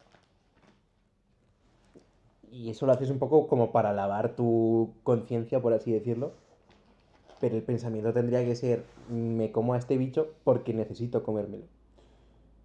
Y 2.52 2.70
eso 2.70 2.86
lo 2.86 2.92
haces 2.92 3.10
un 3.12 3.20
poco 3.20 3.48
como 3.48 3.72
para 3.72 3.94
lavar 3.94 4.36
tu 4.36 4.92
conciencia, 5.04 5.62
por 5.62 5.74
así 5.74 5.92
decirlo. 5.92 6.34
Pero 7.42 7.56
el 7.56 7.64
pensamiento 7.64 8.12
tendría 8.14 8.44
que 8.44 8.56
ser, 8.56 8.84
me 9.10 9.52
como 9.52 9.74
a 9.74 9.78
este 9.78 9.98
bicho 9.98 10.28
porque 10.44 10.74
necesito 10.74 11.24
comérmelo. 11.24 11.64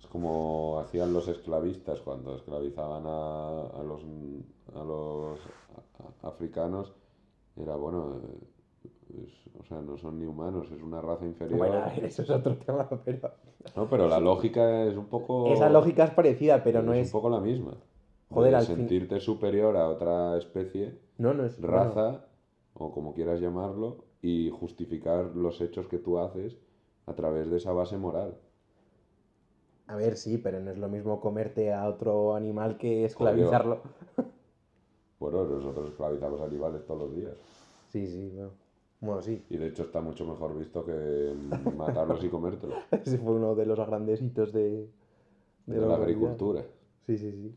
Es 0.00 0.06
como 0.08 0.78
hacían 0.80 1.12
los 1.12 1.28
esclavistas 1.28 2.00
cuando 2.00 2.36
esclavizaban 2.36 3.04
a, 3.06 3.60
a 3.68 3.82
los, 3.82 4.02
a 4.74 4.84
los 4.84 5.38
a- 6.22 6.28
africanos. 6.28 6.92
Era 7.56 7.76
bueno, 7.76 8.20
es- 9.16 9.60
o 9.60 9.64
sea, 9.64 9.80
no 9.80 9.96
son 9.96 10.18
ni 10.18 10.26
humanos, 10.26 10.66
es 10.72 10.82
una 10.82 11.00
raza 11.00 11.24
inferior. 11.24 11.58
Bueno, 11.58 11.84
eso 12.02 12.22
es 12.22 12.30
otro 12.30 12.56
tema, 12.56 12.88
pero... 13.04 13.30
No, 13.76 13.88
pero 13.88 14.08
la 14.08 14.20
lógica 14.20 14.84
es 14.84 14.96
un 14.96 15.06
poco. 15.06 15.52
Esa 15.52 15.70
lógica 15.70 16.04
es 16.04 16.10
parecida, 16.10 16.62
pero 16.64 16.82
no 16.82 16.92
es 16.92 17.00
es... 17.00 17.06
un 17.06 17.12
poco 17.12 17.30
la 17.30 17.40
misma. 17.40 17.74
Joder, 18.30 18.50
De 18.50 18.56
al 18.56 18.66
fin- 18.66 18.76
sentirte 18.76 19.20
superior 19.20 19.76
a 19.76 19.88
otra 19.88 20.36
especie, 20.36 20.98
No, 21.18 21.32
no 21.32 21.44
es... 21.44 21.60
bueno, 21.60 21.76
raza, 21.76 22.24
o 22.74 22.92
como 22.92 23.14
quieras 23.14 23.40
llamarlo, 23.40 24.03
y 24.24 24.48
justificar 24.48 25.36
los 25.36 25.60
hechos 25.60 25.86
que 25.86 25.98
tú 25.98 26.18
haces 26.18 26.56
a 27.04 27.12
través 27.12 27.50
de 27.50 27.58
esa 27.58 27.72
base 27.72 27.98
moral. 27.98 28.34
A 29.86 29.96
ver, 29.96 30.16
sí, 30.16 30.38
pero 30.38 30.60
no 30.60 30.70
es 30.70 30.78
lo 30.78 30.88
mismo 30.88 31.20
comerte 31.20 31.74
a 31.74 31.86
otro 31.86 32.34
animal 32.34 32.78
que 32.78 33.04
esclavizarlo. 33.04 33.82
Bueno, 35.20 35.44
nosotros 35.44 35.88
esclavizamos 35.88 36.38
animales 36.42 36.84
todos 36.84 37.02
los 37.02 37.16
días. 37.16 37.32
Sí, 37.88 38.06
sí, 38.06 38.30
bueno. 38.34 38.50
Bueno, 39.00 39.22
sí. 39.22 39.42
Y 39.48 39.56
de 39.56 39.68
hecho 39.68 39.84
está 39.84 40.02
mucho 40.02 40.26
mejor 40.26 40.58
visto 40.58 40.84
que 40.84 41.32
matarlos 41.76 42.22
y 42.22 42.28
comértelos. 42.28 42.76
Ese 42.90 43.16
fue 43.16 43.32
uno 43.32 43.54
de 43.54 43.64
los 43.64 43.78
grandes 43.78 44.20
hitos 44.20 44.52
de, 44.52 44.90
De 45.66 45.80
la 45.80 45.86
la 45.86 45.94
agricultura. 45.94 46.62
Sí, 47.06 47.16
sí, 47.16 47.32
sí. 47.32 47.54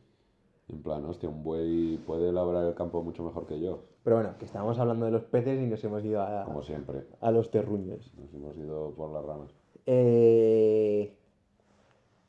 En 0.69 0.81
plan, 0.81 1.03
hostia, 1.05 1.27
un 1.27 1.43
buey 1.43 1.97
puede 2.05 2.31
labrar 2.31 2.65
el 2.65 2.73
campo 2.75 3.01
mucho 3.03 3.23
mejor 3.23 3.45
que 3.47 3.59
yo. 3.59 3.79
Pero 4.07 4.15
bueno, 4.15 4.37
que 4.39 4.45
estábamos 4.45 4.79
hablando 4.79 5.05
de 5.05 5.11
los 5.11 5.25
peces 5.25 5.61
y 5.61 5.65
nos 5.65 5.83
hemos 5.83 6.01
ido 6.05 6.21
a, 6.21 6.45
Como 6.45 6.63
siempre. 6.63 7.03
a 7.19 7.29
los 7.29 7.51
terruños. 7.51 8.13
Nos 8.15 8.33
hemos 8.33 8.55
ido 8.55 8.93
por 8.95 9.11
las 9.11 9.25
ramas. 9.25 9.53
Eh... 9.85 11.13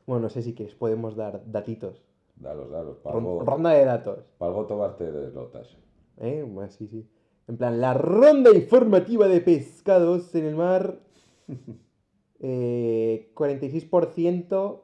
Bueno, 0.05 0.23
no 0.23 0.29
sé 0.29 0.43
si 0.43 0.55
quieres, 0.55 0.75
podemos 0.75 1.15
dar 1.15 1.41
datitos. 1.47 2.03
Dalos, 2.35 2.69
dalos. 2.73 2.97
Palgo, 2.99 3.45
Ronda 3.45 3.71
de 3.71 3.85
datos. 3.85 4.25
palgo 4.39 4.67
tobarte 4.67 5.13
de 5.13 5.31
lotas. 5.31 5.77
¿Eh? 6.17 6.45
Bueno, 6.45 6.69
sí, 6.73 6.89
sí. 6.89 7.09
En 7.47 7.57
plan, 7.57 7.81
la 7.81 7.95
ronda 7.95 8.51
informativa 8.53 9.29
de 9.29 9.41
pescados 9.41 10.35
en 10.35 10.47
el 10.47 10.57
mar. 10.57 10.99
Eh, 12.41 13.33
46% 13.35 14.81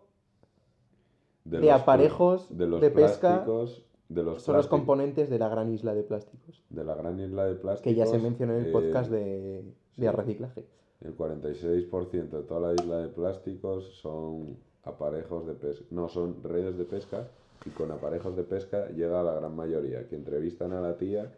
de, 1.45 1.59
de 1.61 1.67
los 1.67 1.81
aparejos 1.81 2.59
de 2.59 2.67
los 2.67 2.81
de 2.81 2.91
pesca 2.91 3.45
plásticos, 3.45 3.87
de 4.15 4.23
los 4.23 4.43
son 4.43 4.57
los 4.57 4.69
componentes 4.69 5.29
de 5.29 5.39
la 5.39 5.49
gran 5.49 5.73
isla 5.73 5.95
de 5.95 6.03
plásticos. 6.03 6.63
de 6.71 6.85
la 6.85 6.95
gran 6.95 7.19
isla 7.19 7.47
de 7.47 7.55
plásticos. 7.55 7.93
Que 7.93 7.95
ya 7.95 8.07
se 8.07 8.19
mencionó 8.19 8.55
en 8.55 8.67
el 8.67 8.73
podcast 8.73 9.13
eh, 9.13 9.15
de, 9.17 9.65
de 9.97 10.11
sí. 10.11 10.17
reciclaje. 10.17 10.65
El 11.01 11.17
46% 11.17 12.29
de 12.31 12.43
toda 12.43 12.73
la 12.73 12.75
isla 12.75 12.99
de 12.99 13.09
plásticos 13.09 13.97
son 14.01 14.57
aparejos 14.85 15.47
de 15.47 15.55
pesca. 15.55 15.85
No, 15.91 16.09
son 16.09 16.43
redes 16.43 16.79
de 16.79 16.85
pesca 16.85 17.29
y 17.67 17.71
con 17.71 17.91
aparejos 17.91 18.37
de 18.37 18.45
pesca 18.45 18.89
llega 18.91 19.23
la 19.23 19.35
gran 19.35 19.55
mayoría, 19.55 20.07
que 20.09 20.17
entrevistan 20.17 20.73
a 20.73 20.81
la 20.81 20.97
tía 20.97 21.33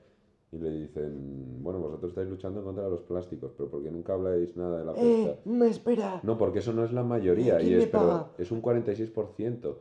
y 0.53 0.59
le 0.59 0.71
dicen, 0.71 1.63
bueno, 1.63 1.81
vosotros 1.81 2.11
estáis 2.11 2.29
luchando 2.29 2.63
contra 2.63 2.89
los 2.89 3.01
plásticos, 3.03 3.53
pero 3.57 3.69
¿por 3.69 3.83
qué 3.83 3.91
nunca 3.91 4.15
habláis 4.15 4.57
nada 4.57 4.79
de 4.79 4.85
la 4.85 4.93
pesca? 4.95 5.09
¡Eh! 5.09 5.39
¡Me 5.45 5.69
espera! 5.69 6.21
No, 6.23 6.39
porque 6.39 6.61
eso 6.61 6.73
no 6.73 6.85
es 6.85 6.93
la 6.93 7.03
mayoría, 7.03 7.59
¿Quién 7.59 7.81
y 7.81 7.83
es, 7.83 7.87
pero 7.89 8.31
es 8.39 8.51
un 8.51 8.63
46%. 8.63 9.75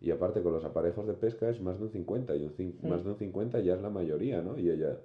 Y 0.00 0.10
aparte 0.10 0.42
con 0.42 0.52
los 0.52 0.64
aparejos 0.64 1.06
de 1.06 1.12
pesca 1.14 1.48
es 1.50 1.60
más 1.60 1.78
de 1.78 1.84
un 1.84 1.90
50, 1.90 2.34
y 2.36 2.44
un 2.44 2.78
más 2.88 3.04
de 3.04 3.10
un 3.10 3.16
50 3.16 3.60
ya 3.60 3.74
es 3.74 3.82
la 3.82 3.90
mayoría, 3.90 4.40
¿no? 4.40 4.58
Y 4.58 4.70
ella, 4.70 4.98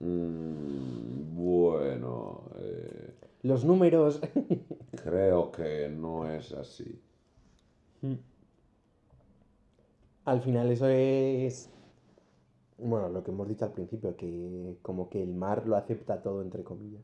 "Mm, 0.00 1.36
bueno, 1.36 2.44
eh, 2.58 3.14
Los 3.42 3.64
números. 3.64 4.20
creo 5.04 5.50
que 5.52 5.88
no 5.88 6.28
es 6.30 6.52
así. 6.52 7.00
Al 10.24 10.40
final 10.42 10.70
eso 10.70 10.86
es... 10.88 11.70
Bueno, 12.78 13.08
lo 13.10 13.22
que 13.22 13.30
hemos 13.30 13.48
dicho 13.48 13.64
al 13.64 13.72
principio, 13.72 14.16
que 14.16 14.76
como 14.82 15.08
que 15.10 15.22
el 15.22 15.34
mar 15.34 15.66
lo 15.66 15.76
acepta 15.76 16.22
todo, 16.22 16.40
entre 16.42 16.62
comillas. 16.62 17.02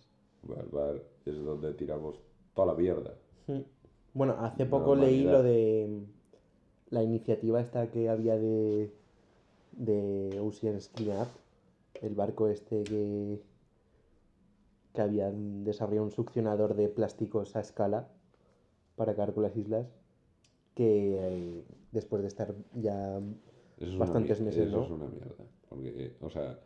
El 0.49 0.69
bar 0.71 1.03
es 1.27 1.45
donde 1.45 1.75
tiramos 1.75 2.19
toda 2.55 2.69
la 2.69 2.75
mierda. 2.75 3.15
Bueno, 4.15 4.37
hace 4.39 4.65
poco 4.65 4.95
leí 4.95 5.25
lo 5.25 5.43
de 5.43 6.05
la 6.91 7.03
iniciativa 7.03 7.61
esta 7.61 7.91
que 7.91 8.09
había 8.09 8.37
de, 8.37 8.91
de 9.73 10.39
Ocean's 10.41 10.89
Cleanup, 10.89 11.29
el 12.03 12.15
barco 12.15 12.49
este 12.49 12.85
que, 12.85 13.41
que 14.95 15.01
habían 15.01 15.65
desarrollado 15.65 16.05
un 16.07 16.13
succionador 16.13 16.75
de 16.75 16.89
plásticos 16.89 17.57
a 17.57 17.61
escala 17.61 18.09
para 18.97 19.15
con 19.35 19.43
las 19.43 19.57
islas, 19.57 19.87
que 20.75 21.17
eh, 21.19 21.65
después 21.93 22.23
de 22.23 22.29
estar 22.29 22.55
ya... 22.75 23.21
Es 23.79 23.97
Bastantes 23.99 24.41
meses, 24.41 24.69
eso 24.69 24.79
¿no? 24.79 24.85
es 24.85 24.91
una 24.91 25.07
mierda. 25.07 25.45
Porque, 25.69 26.17
o 26.23 26.31
sea, 26.31 26.59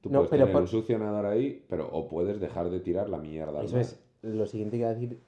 tú 0.00 0.10
No, 0.10 0.18
puedes 0.18 0.30
pero 0.30 0.42
tener 0.44 0.52
por- 0.52 0.62
un 0.62 0.68
succionador 0.68 1.26
ahí, 1.26 1.64
pero 1.68 1.88
o 1.92 2.06
puedes 2.08 2.38
dejar 2.40 2.70
de 2.70 2.78
tirar 2.78 3.08
la 3.08 3.18
mierda 3.18 3.62
Eso 3.64 3.78
es 3.78 3.98
lo 4.22 4.46
siguiente 4.46 4.76
que 4.76 4.80
iba 4.82 4.90
a 4.90 4.94
decir, 4.94 5.20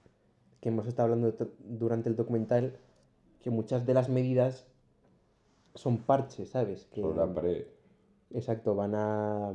que 0.61 0.69
hemos 0.69 0.87
estado 0.87 1.13
hablando 1.13 1.35
durante 1.65 2.09
el 2.09 2.15
documental, 2.15 2.77
que 3.45 3.51
muchas 3.51 3.85
de 3.87 3.93
las 3.95 4.09
medidas 4.09 4.67
son 5.75 5.99
parches, 5.99 6.49
¿sabes? 6.51 6.87
Que, 6.87 7.03
Sobre 7.03 7.19
la 7.19 7.33
pared. 7.35 7.67
Exacto, 8.31 8.75
van 8.75 8.95
a 8.95 9.55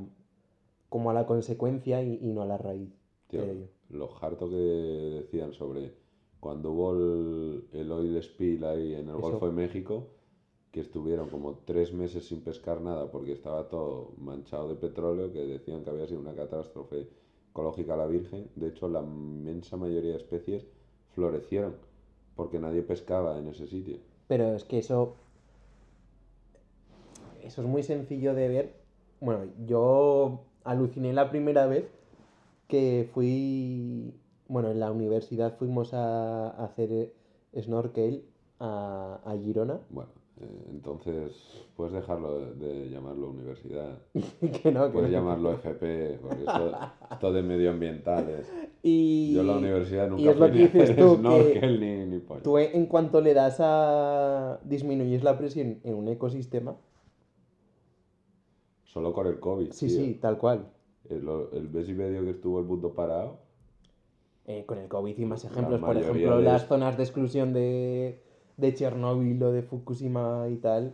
como 0.90 1.10
a 1.10 1.14
la 1.14 1.26
consecuencia 1.26 2.04
y, 2.04 2.20
y 2.22 2.32
no 2.34 2.44
a 2.44 2.46
la 2.46 2.58
raíz. 2.58 2.94
Tío, 3.28 3.42
creo 3.42 3.54
yo. 3.54 3.68
lo 3.90 4.10
harto 4.22 4.48
que 4.50 4.56
decían 4.56 5.54
sobre 5.54 5.94
cuando 6.40 6.72
hubo 6.72 6.94
el, 6.94 7.68
el 7.74 7.92
oil 7.92 8.18
spill 8.22 8.64
ahí 8.64 8.94
en 8.94 9.10
el 9.10 9.20
Eso. 9.20 9.20
Golfo 9.20 9.48
de 9.48 9.54
México, 9.54 10.08
que 10.72 10.82
estuvieron 10.82 11.30
como 11.30 11.60
tres 11.66 11.94
meses 11.94 12.28
sin 12.28 12.42
pescar 12.42 12.82
nada 12.82 13.10
porque 13.12 13.34
estaba 13.34 13.68
todo 13.70 14.14
manchado 14.18 14.70
de 14.70 14.76
petróleo, 14.76 15.32
que 15.34 15.40
decían 15.46 15.84
que 15.84 15.90
había 15.90 16.08
sido 16.08 16.20
una 16.22 16.36
catástrofe 16.36 17.08
ecológica 17.50 17.96
a 17.96 17.98
la 17.98 18.06
Virgen. 18.08 18.50
De 18.56 18.68
hecho, 18.70 18.88
la 18.88 19.02
inmensa 19.02 19.78
mayoría 19.78 20.12
de 20.12 20.18
especies 20.18 20.68
florecieron 21.16 21.76
porque 22.40 22.58
nadie 22.58 22.82
pescaba 22.82 23.38
en 23.38 23.50
ese 23.50 23.68
sitio. 23.68 23.98
Pero 24.30 24.56
es 24.56 24.64
que 24.64 24.80
eso. 24.80 25.16
Eso 27.44 27.62
es 27.62 27.68
muy 27.68 27.84
sencillo 27.84 28.34
de 28.34 28.48
ver. 28.48 28.74
Bueno, 29.20 29.52
yo 29.68 30.40
aluciné 30.64 31.12
la 31.12 31.30
primera 31.32 31.66
vez 31.66 31.92
que 32.70 33.10
fui. 33.14 34.14
Bueno, 34.48 34.72
en 34.72 34.80
la 34.80 34.90
universidad 34.90 35.58
fuimos 35.58 35.94
a, 35.94 36.52
hacer 36.64 37.12
snorkel 37.60 38.24
a, 38.62 39.20
a 39.26 39.36
Girona. 39.36 39.82
Bueno, 39.90 40.12
eh, 40.42 40.66
entonces 40.72 41.32
puedes 41.76 41.94
dejarlo 41.94 42.40
de, 42.40 42.54
de 42.56 42.90
llamarlo 42.90 43.30
universidad, 43.30 44.00
que 44.14 44.72
no, 44.72 44.86
que 44.88 44.94
puedes 44.94 45.12
no. 45.12 45.18
llamarlo 45.18 45.52
FP, 45.54 46.20
porque 46.22 46.40
esto, 46.40 46.72
esto 47.12 47.34
de 47.34 47.42
medioambientales. 47.44 48.52
Y, 48.82 49.34
Yo 49.34 49.42
en 49.42 49.48
la 49.48 49.58
universidad 49.58 50.08
y 50.08 50.10
nunca 50.10 50.32
es 50.32 50.38
lo 50.38 50.46
que 50.52 50.58
dices 50.58 50.96
tú, 50.96 51.22
que 51.22 51.78
ni, 51.80 52.06
ni 52.06 52.20
pollo. 52.20 52.42
tú 52.42 52.58
en 52.58 52.86
cuanto 52.86 53.20
le 53.22 53.34
das 53.34 53.58
a 53.60 54.60
disminuir 54.64 55.24
la 55.24 55.38
presión 55.38 55.80
en 55.84 55.96
un 55.96 56.08
ecosistema, 56.08 56.76
Solo 58.84 59.14
con 59.14 59.28
el 59.28 59.40
COVID, 59.40 59.72
sí, 59.72 59.88
tío. 59.88 59.98
sí, 59.98 60.14
tal 60.16 60.38
cual. 60.38 60.68
El, 61.10 61.28
el 61.54 61.70
mes 61.70 61.88
y 61.90 61.94
medio 61.94 62.24
que 62.24 62.32
estuvo 62.32 62.60
el 62.60 62.66
mundo 62.66 62.94
parado, 62.94 63.40
Eh, 64.48 64.66
con 64.66 64.80
el 64.80 64.88
COVID 64.88 65.16
y 65.18 65.26
más 65.26 65.46
ejemplos, 65.46 65.80
por 65.80 65.96
ejemplo, 65.96 66.38
de 66.38 66.44
las 66.44 66.68
zonas 66.68 66.98
de 66.98 67.04
exclusión 67.04 67.54
de, 67.54 68.20
de 68.60 68.74
Chernóbil 68.76 69.42
o 69.44 69.52
de 69.52 69.64
Fukushima 69.64 70.48
y 70.50 70.58
tal, 70.58 70.94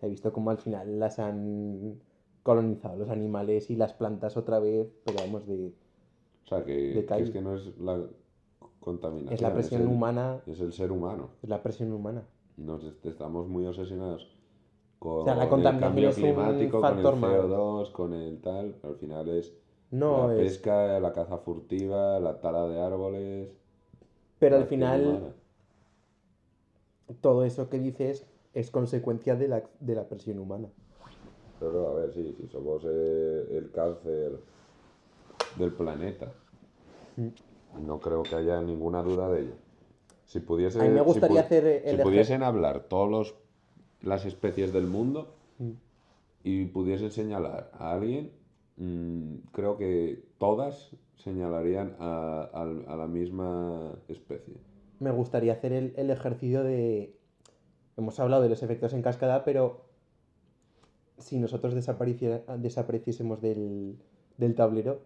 se 0.00 0.06
ha 0.06 0.08
visto 0.08 0.32
como 0.32 0.50
al 0.50 0.58
final 0.58 0.98
las 1.00 1.18
han 1.18 2.00
colonizado 2.42 2.96
los 2.98 3.10
animales 3.10 3.70
y 3.70 3.76
las 3.76 3.94
plantas 3.94 4.36
otra 4.36 4.58
vez, 4.60 4.88
pero 5.04 5.18
vamos, 5.20 5.46
de, 5.46 5.72
o 6.44 6.48
sea, 6.48 6.64
que, 6.64 6.74
De 6.94 7.06
que 7.06 7.22
es 7.22 7.30
que 7.30 7.40
no 7.40 7.54
es 7.54 7.76
la 7.78 8.00
contaminación. 8.80 9.34
es 9.36 9.40
la 9.42 9.52
presión 9.54 9.82
el- 9.82 9.88
humana, 9.88 10.40
Es 10.46 10.60
el 10.60 10.72
ser 10.72 10.92
humano. 10.92 11.28
es 11.42 11.48
la 11.48 11.62
presión 11.62 11.92
humana. 11.92 12.22
Nos 12.58 12.84
est- 12.84 13.06
estamos 13.06 13.48
muy 13.48 13.64
obsesionados 13.66 14.28
con 14.98 15.20
O 15.20 15.24
sea, 15.24 15.34
la 15.34 15.44
el 15.44 15.50
contaminación 15.50 15.80
cambio 15.80 16.08
es 16.10 16.16
un 16.18 16.22
climático, 16.22 16.80
con 16.80 16.98
el 16.98 17.04
factor 17.04 17.16
más. 17.16 17.30
CO2, 17.30 17.90
con 17.90 18.14
el 18.14 18.40
tal, 18.42 18.74
pero 18.80 18.94
al 18.94 19.00
final 19.00 19.28
es 19.30 19.54
No, 19.90 20.12
la 20.22 20.32
es, 20.32 20.36
pesca, 20.38 21.00
la 21.00 21.12
caza 21.12 21.38
furtiva, 21.38 22.20
la 22.20 22.40
tala 22.40 22.66
de 22.68 22.80
árboles. 22.82 23.50
pero 24.38 24.56
al 24.56 24.66
final. 24.66 25.34
Todo 27.20 27.44
eso 27.44 27.68
que 27.68 27.78
dices 27.78 28.26
es 28.54 28.70
consecuencia 28.70 29.36
de 29.36 29.48
la, 29.48 29.62
de 29.80 29.94
la 29.94 30.08
presión 30.08 30.38
humana. 30.38 30.68
Pero 31.60 31.88
a 31.88 31.94
ver, 31.94 32.12
sí, 32.12 32.34
si 32.40 32.46
somos 32.48 32.84
eh, 32.88 33.46
el 33.50 33.70
cáncer 33.72 34.38
del 35.58 35.72
planeta, 35.72 36.32
Mm. 37.16 37.86
no 37.86 37.98
creo 37.98 38.22
que 38.22 38.36
haya 38.36 38.60
ninguna 38.62 39.02
duda 39.02 39.28
de 39.28 39.40
ello. 39.42 39.54
Si 40.26 40.38
pudiese, 40.38 40.80
A 40.80 40.84
mí 40.84 40.90
me 40.90 41.00
si 41.00 41.04
gustaría 41.04 41.40
pu- 41.40 41.44
hacer 41.44 41.66
el 41.66 41.82
si 41.90 41.96
ejer- 41.96 42.02
pudiesen 42.04 42.42
hablar 42.44 42.84
todas 42.84 43.34
las 44.02 44.24
especies 44.24 44.72
del 44.72 44.86
mundo 44.86 45.34
Mm. 45.58 45.70
y 46.44 46.64
pudiesen 46.66 47.10
señalar 47.10 47.72
a 47.74 47.92
alguien, 47.94 48.30
mm, 48.76 49.34
creo 49.50 49.76
que 49.76 50.22
todas 50.38 50.94
señalarían 51.16 51.96
a, 51.98 52.42
a 52.52 52.96
la 52.96 53.06
misma 53.08 53.94
especie. 54.06 54.54
Me 55.00 55.10
gustaría 55.10 55.52
hacer 55.52 55.72
el, 55.72 55.92
el 55.96 56.10
ejercicio 56.10 56.62
de... 56.62 57.14
Hemos 57.96 58.18
hablado 58.20 58.42
de 58.42 58.48
los 58.48 58.62
efectos 58.62 58.92
en 58.92 59.02
cascada, 59.02 59.44
pero 59.44 59.84
si 61.18 61.38
nosotros 61.38 61.74
desapareciésemos 61.74 63.40
del, 63.40 63.98
del 64.36 64.54
tablero, 64.54 65.00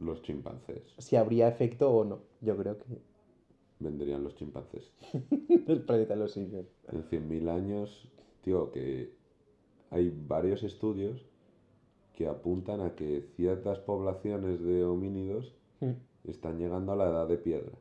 Los 0.00 0.22
chimpancés. 0.22 0.82
si 0.98 1.16
habría 1.16 1.48
efecto 1.48 1.90
o 1.92 2.04
no. 2.04 2.20
Yo 2.40 2.56
creo 2.56 2.78
que 2.78 2.84
Vendrían 3.78 4.22
los 4.24 4.34
chimpancés. 4.34 4.92
el 5.68 5.82
planeta 5.82 6.14
los 6.16 6.32
simios. 6.32 6.66
En 6.92 7.02
100.000 7.04 7.48
años, 7.48 8.08
tío, 8.42 8.70
que 8.72 9.14
hay 9.90 10.10
varios 10.28 10.62
estudios 10.64 11.24
que 12.14 12.26
apuntan 12.26 12.82
a 12.82 12.94
que 12.94 13.22
ciertas 13.36 13.78
poblaciones 13.78 14.60
de 14.62 14.84
homínidos 14.84 15.54
Mm. 15.82 15.92
están 16.28 16.58
llegando 16.58 16.92
a 16.92 16.96
la 16.96 17.08
edad 17.08 17.26
de 17.26 17.38
piedra. 17.38 17.72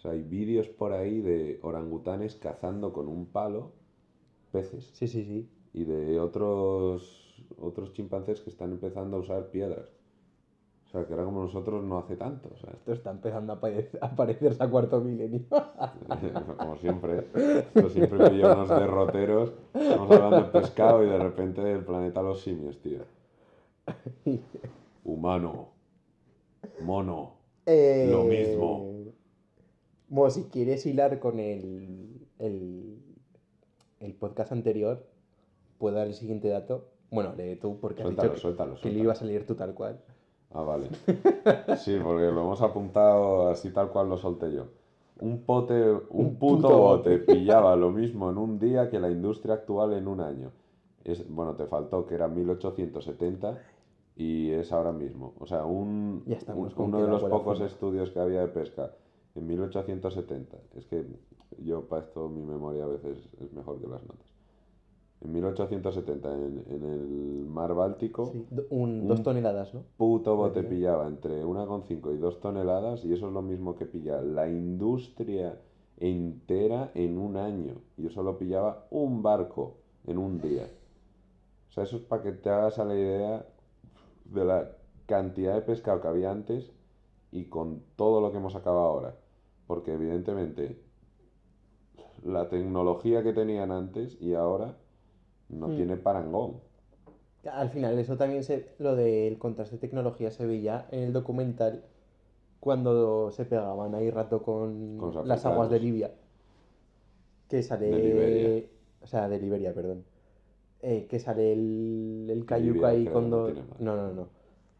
O 0.00 0.02
sea, 0.02 0.12
hay 0.12 0.22
vídeos 0.22 0.66
por 0.66 0.94
ahí 0.94 1.20
de 1.20 1.58
orangutanes 1.60 2.34
cazando 2.34 2.90
con 2.90 3.06
un 3.06 3.26
palo 3.26 3.72
peces 4.50 4.90
Sí, 4.94 5.06
sí, 5.06 5.24
sí. 5.24 5.46
y 5.74 5.84
de 5.84 6.18
otros 6.18 7.44
otros 7.60 7.92
chimpancés 7.92 8.40
que 8.40 8.48
están 8.48 8.70
empezando 8.72 9.18
a 9.18 9.20
usar 9.20 9.50
piedras. 9.50 9.90
O 10.86 10.90
sea, 10.90 11.06
que 11.06 11.12
ahora 11.12 11.26
como 11.26 11.42
nosotros 11.42 11.84
no 11.84 11.98
hace 11.98 12.16
tanto. 12.16 12.48
O 12.50 12.56
sea, 12.56 12.70
Esto 12.72 12.94
está 12.94 13.10
empezando 13.10 13.52
a 13.52 13.60
a 14.00 14.10
parecerse 14.16 14.64
a 14.64 14.70
cuarto 14.70 15.02
milenio. 15.02 15.42
como 16.56 16.76
siempre, 16.76 17.26
esto 17.34 17.90
siempre 17.90 18.30
pilla 18.30 18.54
unos 18.54 18.70
derroteros. 18.70 19.52
Estamos 19.74 20.10
hablando 20.12 20.36
de 20.38 20.44
pescado 20.44 21.04
y 21.04 21.10
de 21.10 21.18
repente 21.18 21.60
del 21.60 21.84
planeta 21.84 22.22
los 22.22 22.40
simios, 22.40 22.80
tío. 22.80 23.00
Humano. 25.04 25.68
Mono. 26.82 27.34
Eh, 27.66 28.08
Lo 28.10 28.24
mismo. 28.24 28.99
Bueno, 30.10 30.30
si 30.30 30.42
quieres 30.44 30.84
hilar 30.86 31.20
con 31.20 31.38
el, 31.38 32.26
el, 32.40 32.98
el 34.00 34.14
podcast 34.14 34.50
anterior, 34.50 35.06
puedo 35.78 35.94
dar 35.94 36.08
el 36.08 36.14
siguiente 36.14 36.48
dato. 36.48 36.88
Bueno, 37.12 37.32
lee 37.36 37.54
tú, 37.54 37.78
porque 37.80 38.02
has 38.02 38.06
Suéltalo, 38.08 38.28
dicho 38.28 38.34
que, 38.34 38.40
suéltalo, 38.40 38.74
que 38.80 38.90
le 38.90 38.98
ibas 38.98 39.22
a 39.22 39.24
leer 39.24 39.46
tú 39.46 39.54
tal 39.54 39.72
cual. 39.72 40.00
Ah, 40.52 40.62
vale. 40.62 40.88
Sí, 41.78 41.96
porque 42.02 42.24
lo 42.24 42.40
hemos 42.40 42.60
apuntado 42.60 43.50
así 43.50 43.70
tal 43.70 43.90
cual 43.90 44.08
lo 44.08 44.16
solté 44.16 44.52
yo. 44.52 44.66
Un 45.20 45.42
pote, 45.42 45.74
un, 45.90 46.02
Un 46.10 46.34
puto, 46.36 46.62
puto 46.62 46.78
bote 46.78 47.18
pillaba 47.18 47.76
lo 47.76 47.90
mismo 47.92 48.30
en 48.30 48.38
un 48.38 48.58
día 48.58 48.90
que 48.90 48.98
la 48.98 49.10
industria 49.10 49.54
actual 49.54 49.92
en 49.92 50.08
un 50.08 50.20
año. 50.20 50.50
Es, 51.04 51.28
bueno, 51.30 51.54
te 51.54 51.66
faltó 51.66 52.04
que 52.04 52.16
era 52.16 52.26
1870 52.26 53.58
y 54.16 54.50
es 54.50 54.72
ahora 54.72 54.90
mismo. 54.90 55.34
O 55.38 55.46
sea, 55.46 55.64
un, 55.64 56.24
Ya 56.26 56.38
uno 56.52 57.00
de 57.00 57.08
los 57.08 57.22
pocos 57.22 57.60
estudios 57.60 58.10
que 58.10 58.18
había 58.18 58.40
de 58.40 58.48
pesca 58.48 58.90
en 59.34 59.46
1870. 59.46 60.56
Es 60.76 60.86
que 60.86 61.04
yo 61.64 61.82
para 61.88 62.02
esto 62.02 62.28
mi 62.28 62.42
memoria 62.42 62.84
a 62.84 62.88
veces 62.88 63.18
es 63.40 63.52
mejor 63.52 63.80
que 63.80 63.86
las 63.88 64.02
notas. 64.02 64.26
En 65.22 65.32
1870 65.32 66.32
en, 66.34 66.64
en 66.70 66.84
el 66.84 67.46
mar 67.46 67.74
Báltico 67.74 68.30
Sí, 68.32 68.46
do- 68.50 68.66
un- 68.70 69.06
dos 69.06 69.22
toneladas, 69.22 69.74
¿no? 69.74 69.82
puto 69.98 70.34
bote 70.36 70.62
pillaba 70.62 71.06
entre 71.08 71.44
1,5 71.44 72.14
y 72.14 72.16
2 72.16 72.40
toneladas 72.40 73.04
y 73.04 73.12
eso 73.12 73.26
es 73.28 73.32
lo 73.32 73.42
mismo 73.42 73.76
que 73.76 73.84
pilla 73.86 74.22
la 74.22 74.48
industria 74.48 75.60
entera 75.98 76.90
en 76.94 77.18
un 77.18 77.36
año. 77.36 77.74
Y 77.98 78.06
eso 78.06 78.22
lo 78.22 78.38
pillaba 78.38 78.86
un 78.90 79.22
barco 79.22 79.74
en 80.06 80.16
un 80.16 80.40
día. 80.40 80.66
O 81.68 81.72
sea, 81.72 81.84
eso 81.84 81.96
es 81.98 82.02
para 82.02 82.22
que 82.22 82.32
te 82.32 82.48
hagas 82.48 82.78
a 82.78 82.84
la 82.86 82.94
idea 82.94 83.46
de 84.24 84.44
la 84.44 84.70
cantidad 85.06 85.54
de 85.54 85.60
pescado 85.62 86.00
que 86.00 86.08
había 86.08 86.30
antes 86.30 86.70
y 87.30 87.44
con 87.44 87.82
todo 87.96 88.20
lo 88.22 88.32
que 88.32 88.38
hemos 88.38 88.56
acabado 88.56 88.86
ahora. 88.86 89.14
Porque 89.70 89.92
evidentemente 89.92 90.80
la 92.24 92.48
tecnología 92.48 93.22
que 93.22 93.32
tenían 93.32 93.70
antes 93.70 94.20
y 94.20 94.34
ahora 94.34 94.76
no 95.48 95.68
Mm. 95.68 95.76
tiene 95.76 95.96
parangón. 95.96 96.56
Al 97.48 97.70
final, 97.70 97.96
eso 98.00 98.16
también 98.16 98.42
se, 98.42 98.74
lo 98.78 98.96
del 98.96 99.38
contraste 99.38 99.76
de 99.76 99.80
tecnología 99.80 100.32
se 100.32 100.44
veía 100.44 100.88
en 100.90 101.04
el 101.04 101.12
documental 101.12 101.84
cuando 102.58 103.30
se 103.30 103.44
pegaban 103.44 103.94
ahí 103.94 104.10
rato 104.10 104.42
con, 104.42 104.98
las 105.24 105.46
aguas 105.46 105.70
de. 105.70 105.78
Libia. 105.78 106.10
Que 107.48 107.62
sale. 107.62 107.90
De 107.90 108.02
Liberia. 108.02 108.66
O 109.02 109.06
sea, 109.06 109.28
de 109.28 109.38
Liberia, 109.38 109.72
perdón. 109.72 110.04
Eh, 110.82 111.06
que 111.08 111.20
sale 111.20 111.52
el, 111.52 112.26
el 112.28 112.44
cayuco 112.44 112.86
ahí 112.86 113.06
con 113.06 113.30
dos. 113.30 113.52
No, 113.78 113.94
no, 113.94 114.12
no. 114.12 114.30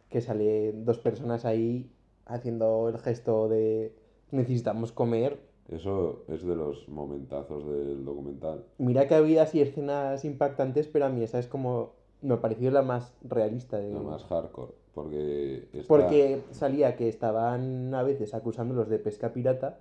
Que 0.08 0.20
sale 0.20 0.72
dos 0.72 0.98
personas 0.98 1.44
ahí 1.44 1.92
haciendo 2.26 2.88
el 2.88 2.98
gesto 2.98 3.48
de 3.48 3.99
necesitamos 4.32 4.92
comer. 4.92 5.38
Eso 5.68 6.24
es 6.28 6.44
de 6.44 6.56
los 6.56 6.88
momentazos 6.88 7.64
del 7.66 8.04
documental. 8.04 8.64
Mira 8.78 9.06
que 9.06 9.14
había 9.14 9.42
así 9.44 9.60
escenas 9.60 10.24
impactantes, 10.24 10.88
pero 10.88 11.06
a 11.06 11.08
mí 11.08 11.22
esa 11.22 11.38
es 11.38 11.46
como. 11.46 11.92
Me 12.22 12.34
ha 12.34 12.40
parecido 12.40 12.70
la 12.72 12.82
más 12.82 13.14
realista 13.22 13.78
de. 13.78 13.92
La 13.94 14.00
más 14.00 14.24
hardcore. 14.24 14.72
Porque 14.92 15.68
Porque 15.86 16.42
salía 16.50 16.96
que 16.96 17.08
estaban 17.08 17.94
a 17.94 18.02
veces 18.02 18.34
acusándolos 18.34 18.88
de 18.88 18.98
pesca 18.98 19.32
pirata, 19.32 19.78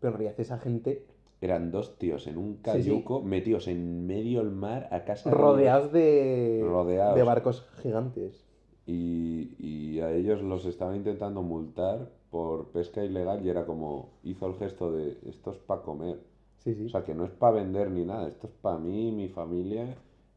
pero 0.00 0.12
en 0.12 0.18
realidad 0.18 0.40
esa 0.40 0.58
gente 0.58 1.04
eran 1.40 1.72
dos 1.72 1.98
tíos 1.98 2.26
en 2.28 2.38
un 2.38 2.54
sí. 2.54 2.60
cayuco 2.62 3.20
metidos 3.20 3.66
en 3.68 4.06
medio 4.06 4.38
del 4.38 4.52
mar 4.52 4.88
a 4.92 5.04
casa 5.04 5.28
de- 5.28 5.36
rodeados 5.36 5.92
de, 5.92 6.62
Rodeados. 6.64 7.16
de 7.16 7.22
barcos 7.24 7.66
gigantes. 7.82 8.43
Y, 8.86 9.54
y 9.58 10.00
a 10.00 10.12
ellos 10.12 10.42
los 10.42 10.66
estaban 10.66 10.96
intentando 10.96 11.42
multar 11.42 12.10
por 12.30 12.68
pesca 12.68 13.04
ilegal 13.04 13.44
y 13.44 13.48
era 13.50 13.64
como 13.66 14.10
hizo 14.24 14.46
el 14.46 14.54
gesto 14.56 14.92
de 14.92 15.18
esto 15.26 15.52
es 15.52 15.58
para 15.58 15.82
comer. 15.82 16.20
Sí, 16.58 16.74
sí. 16.74 16.86
O 16.86 16.88
sea, 16.88 17.04
que 17.04 17.14
no 17.14 17.24
es 17.24 17.30
para 17.30 17.54
vender 17.56 17.90
ni 17.90 18.04
nada, 18.04 18.28
esto 18.28 18.46
es 18.46 18.52
para 18.54 18.78
mí 18.78 19.08
y 19.08 19.12
mi 19.12 19.28
familia 19.28 19.96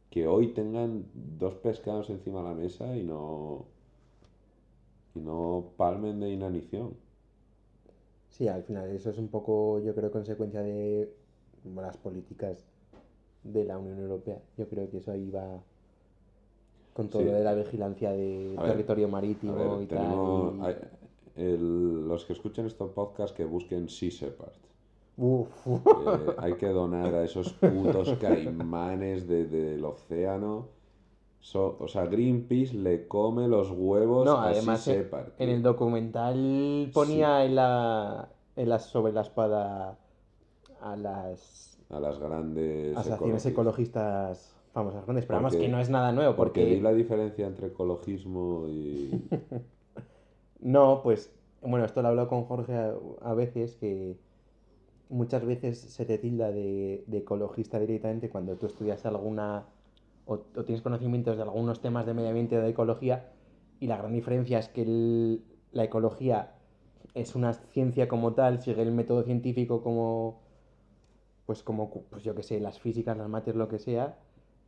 que 0.10 0.28
hoy 0.28 0.54
tengan 0.54 1.06
dos 1.14 1.56
pescados 1.56 2.10
encima 2.10 2.40
de 2.40 2.46
la 2.50 2.54
mesa 2.56 2.96
y 2.96 3.04
no 3.04 3.66
y 5.16 5.20
no 5.20 5.74
palmen 5.78 6.20
de 6.22 6.30
inanición. 6.32 6.96
Sí, 8.30 8.48
al 8.48 8.64
final 8.64 8.90
eso 8.92 9.10
es 9.10 9.18
un 9.18 9.30
poco, 9.30 9.80
yo 9.80 9.96
creo, 9.96 10.12
consecuencia 10.12 10.62
de 10.62 11.12
las 11.76 11.98
políticas 11.98 12.66
de 13.44 13.66
la 13.66 13.78
Unión 13.78 14.00
Europea. 14.00 14.42
Yo 14.58 14.68
creo 14.70 14.90
que 14.90 14.98
eso 14.98 15.12
ahí 15.12 15.30
va 15.32 15.64
con 16.98 17.10
todo 17.10 17.22
Sí. 17.22 17.28
lo 17.28 17.34
de 17.36 17.44
la 17.44 17.54
vigilancia 17.54 18.12
de 18.12 18.56
A 18.58 18.64
territorio 18.64 19.08
marítimo 19.08 19.54
ver, 19.76 19.84
y 19.84 19.86
tenemos 19.86 20.58
tal. 20.60 20.90
el- 21.36 22.08
los 22.08 22.26
que 22.26 22.34
escuchen 22.34 22.66
estos 22.66 22.90
podcasts 22.90 23.38
que 23.38 23.46
busquen 23.46 23.88
Sea 23.88 24.10
Shepherd. 24.10 24.54
Uf, 25.16 25.48
Eh, 25.68 26.36
hay 26.40 26.54
que 26.56 26.68
donar 26.70 27.14
a 27.14 27.24
esos 27.24 27.54
putos 27.54 28.14
caimanes 28.20 29.28
de- 29.28 29.46
del 29.46 29.86
océano. 29.86 30.70
So- 31.40 31.78
o 31.80 31.88
sea, 31.88 32.06
Greenpeace 32.08 32.74
le 32.76 33.08
come 33.08 33.48
los 33.48 33.70
huevos 33.72 34.26
No, 34.26 34.38
a 34.38 34.48
además 34.50 34.82
Sea 34.82 34.96
eh, 34.96 34.98
Shepherd, 35.04 35.34
en 35.38 35.50
el 35.50 35.62
documental 35.62 36.90
ponía 36.96 37.46
en 37.46 37.56
la, 37.56 38.28
en 38.56 38.70
la 38.70 38.80
sobre 38.80 39.14
la 39.14 39.22
espada 39.22 40.00
a 40.82 40.96
las 40.96 41.78
a 41.90 42.00
las 42.02 42.18
grandes 42.20 42.98
asociaciones 42.98 43.46
ecologistas. 43.46 44.54
Ecologistas 44.78 44.84
famosas 44.84 45.06
grandes, 45.06 45.26
pero 45.26 45.38
vamos 45.40 45.54
Porque- 45.54 45.66
que 45.66 45.72
no 45.72 45.80
es 45.80 45.90
nada 45.90 46.12
nuevo 46.12 46.36
Porque 46.36 46.62
porque 46.62 46.82
la 46.82 46.94
diferencia 46.94 47.48
entre 47.48 47.68
ecologismo 47.68 48.66
y... 48.68 49.12
no, 50.60 51.02
pues 51.04 51.32
bueno, 51.62 51.86
esto 51.86 52.02
lo 52.02 52.10
hablo 52.10 52.28
con 52.28 52.44
Jorge 52.46 52.74
a, 52.76 52.94
a 53.22 53.34
veces 53.34 53.76
que 53.76 54.18
muchas 55.10 55.46
veces 55.46 55.80
se 55.80 56.06
te 56.06 56.18
tilda 56.18 56.52
de, 56.52 57.04
de 57.08 57.18
ecologista 57.20 57.80
directamente 57.80 58.30
cuando 58.30 58.56
tú 58.56 58.66
estudias 58.68 59.06
alguna 59.06 59.66
o, 60.26 60.34
o 60.56 60.64
tienes 60.66 60.82
conocimientos 60.82 61.38
de 61.38 61.44
algunos 61.44 61.80
temas 61.82 62.06
de 62.06 62.14
medio 62.14 62.30
ambiente 62.30 62.58
o 62.58 62.62
de 62.62 62.70
ecología 62.70 63.32
y 63.80 63.88
la 63.88 63.98
gran 63.98 64.14
diferencia 64.14 64.60
es 64.60 64.68
que 64.70 64.82
el- 64.82 65.44
la 65.72 65.84
ecología 65.86 66.54
es 67.14 67.36
una 67.36 67.54
ciencia 67.54 68.08
como 68.08 68.34
tal, 68.34 68.62
sigue 68.62 68.82
el 68.82 68.92
método 68.92 69.24
científico 69.24 69.82
como 69.82 70.42
pues 71.46 71.64
como 71.64 71.90
pues 71.90 72.24
yo 72.24 72.36
que 72.36 72.44
sé, 72.44 72.60
las 72.60 72.80
físicas, 72.80 73.18
las 73.18 73.30
mates, 73.30 73.56
lo 73.56 73.70
que 73.70 73.80
sea. 73.80 74.18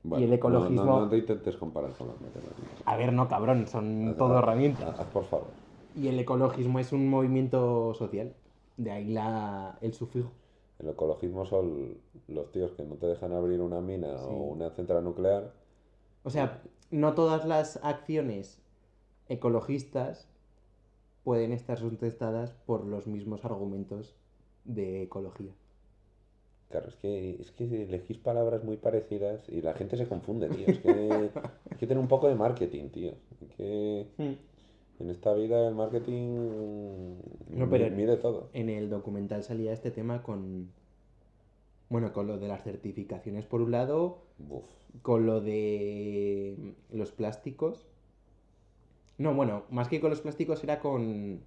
Bueno, 0.04 0.24
el 0.24 0.30
no- 0.32 0.36
ecologismo- 0.38 0.86
No, 0.86 1.00
no 1.02 1.10
te 1.10 1.18
intentes 1.18 1.56
comparar 1.58 1.92
con 1.92 2.08
las 2.08 2.22
matemáticas. 2.22 2.82
A 2.86 2.96
ver, 2.98 3.12
no 3.14 3.28
cabrón, 3.28 3.68
son 3.68 4.10
Haz- 4.10 4.18
todo 4.18 4.38
haz- 4.38 4.44
herramientas. 4.44 5.00
haz, 5.00 5.08
por 5.08 5.26
favor. 5.26 5.48
Y 5.96 6.08
el 6.08 6.20
ecologismo 6.20 6.80
es 6.80 6.94
un 6.94 7.10
movimiento 7.10 7.94
social. 7.94 8.34
De 8.78 8.92
ahí 8.92 9.10
la, 9.10 9.78
el 9.82 9.94
sufijo. 9.94 10.32
El 10.80 10.88
ecologismo 10.88 11.46
son 11.46 11.98
los 12.30 12.50
tíos 12.54 12.72
que 12.72 12.84
no 12.84 12.96
te 12.96 13.08
dejan 13.08 13.34
abrir 13.34 13.60
una 13.60 13.82
mina 13.82 14.18
Sí. 14.18 14.28
o 14.30 14.34
una 14.54 14.70
central 14.70 15.04
nuclear. 15.04 15.52
O 16.24 16.30
sea, 16.30 16.62
no 16.92 17.14
todas 17.14 17.46
las 17.46 17.80
acciones 17.84 18.62
ecologistas 19.28 20.28
pueden 21.26 21.52
estar 21.52 21.78
sustentadas 21.78 22.52
por 22.66 22.86
los 22.86 23.06
mismos 23.08 23.44
argumentos 23.44 24.16
de 24.64 25.04
ecología. 25.04 25.52
Claro, 26.70 26.88
es 26.90 26.96
que, 26.98 27.32
es 27.42 27.52
que 27.52 27.84
elegís 27.84 28.18
palabras 28.20 28.64
muy 28.64 28.78
parecidas 28.78 29.48
y 29.50 29.62
la 29.62 29.74
gente 29.74 29.98
se 29.98 30.08
confunde, 30.08 30.50
tío. 30.50 30.68
Es 30.68 30.80
que 30.80 31.32
hay 31.72 31.78
que 31.78 31.88
tener 31.88 31.98
un 31.98 32.08
poco 32.08 32.28
de 32.30 32.36
marketing, 32.36 32.90
tío. 32.90 33.14
Hay 33.42 33.48
que... 33.58 34.08
En 35.00 35.10
esta 35.10 35.34
vida 35.34 35.68
el 35.68 35.76
marketing 35.76 37.16
No, 37.52 37.70
pero- 37.70 37.90
mide 37.96 38.18
todo. 38.18 38.50
En 38.54 38.70
el 38.70 38.90
documental 38.90 39.44
salía 39.44 39.72
este 39.72 39.92
tema 39.92 40.22
con. 40.24 40.72
Bueno, 41.90 42.12
con 42.14 42.28
lo 42.28 42.38
de 42.38 42.48
las 42.50 42.64
certificaciones 42.64 43.46
por 43.46 43.62
un 43.62 43.72
lado, 43.72 44.20
Buf. 44.38 44.66
con 45.02 45.26
lo 45.26 45.40
de 45.42 46.76
los 46.92 47.12
plásticos. 47.12 47.88
No, 49.18 49.34
bueno, 49.34 49.64
más 49.72 49.88
que 49.88 50.02
con 50.02 50.10
los 50.12 50.20
plásticos 50.22 50.64
era 50.66 50.80
con. 50.82 51.40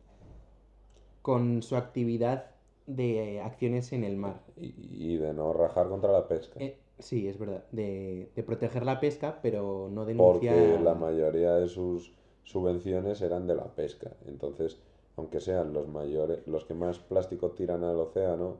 con 1.20 1.62
su 1.62 1.76
actividad 1.76 2.46
de 2.86 3.40
acciones 3.40 3.92
en 3.92 4.04
el 4.04 4.16
mar. 4.16 4.42
Y, 4.56 4.74
y 5.12 5.16
de 5.16 5.32
no 5.32 5.52
rajar 5.52 5.88
contra 5.88 6.12
la 6.12 6.28
pesca. 6.28 6.60
Eh, 6.60 6.78
sí, 6.98 7.28
es 7.28 7.38
verdad. 7.38 7.64
De, 7.72 8.30
de 8.34 8.42
proteger 8.42 8.84
la 8.84 9.00
pesca, 9.00 9.40
pero 9.42 9.88
no 9.90 10.04
denunciar. 10.04 10.54
Porque 10.54 10.82
la 10.82 10.94
mayoría 10.94 11.54
de 11.54 11.68
sus 11.68 12.12
subvenciones 12.44 13.20
eran 13.22 13.46
de 13.46 13.54
la 13.54 13.74
pesca. 13.74 14.12
Entonces, 14.26 14.78
aunque 15.16 15.40
sean 15.40 15.72
los 15.72 15.88
mayores, 15.88 16.46
los 16.46 16.64
que 16.64 16.74
más 16.74 16.98
plástico 16.98 17.50
tiran 17.52 17.84
al 17.84 17.96
océano, 18.00 18.56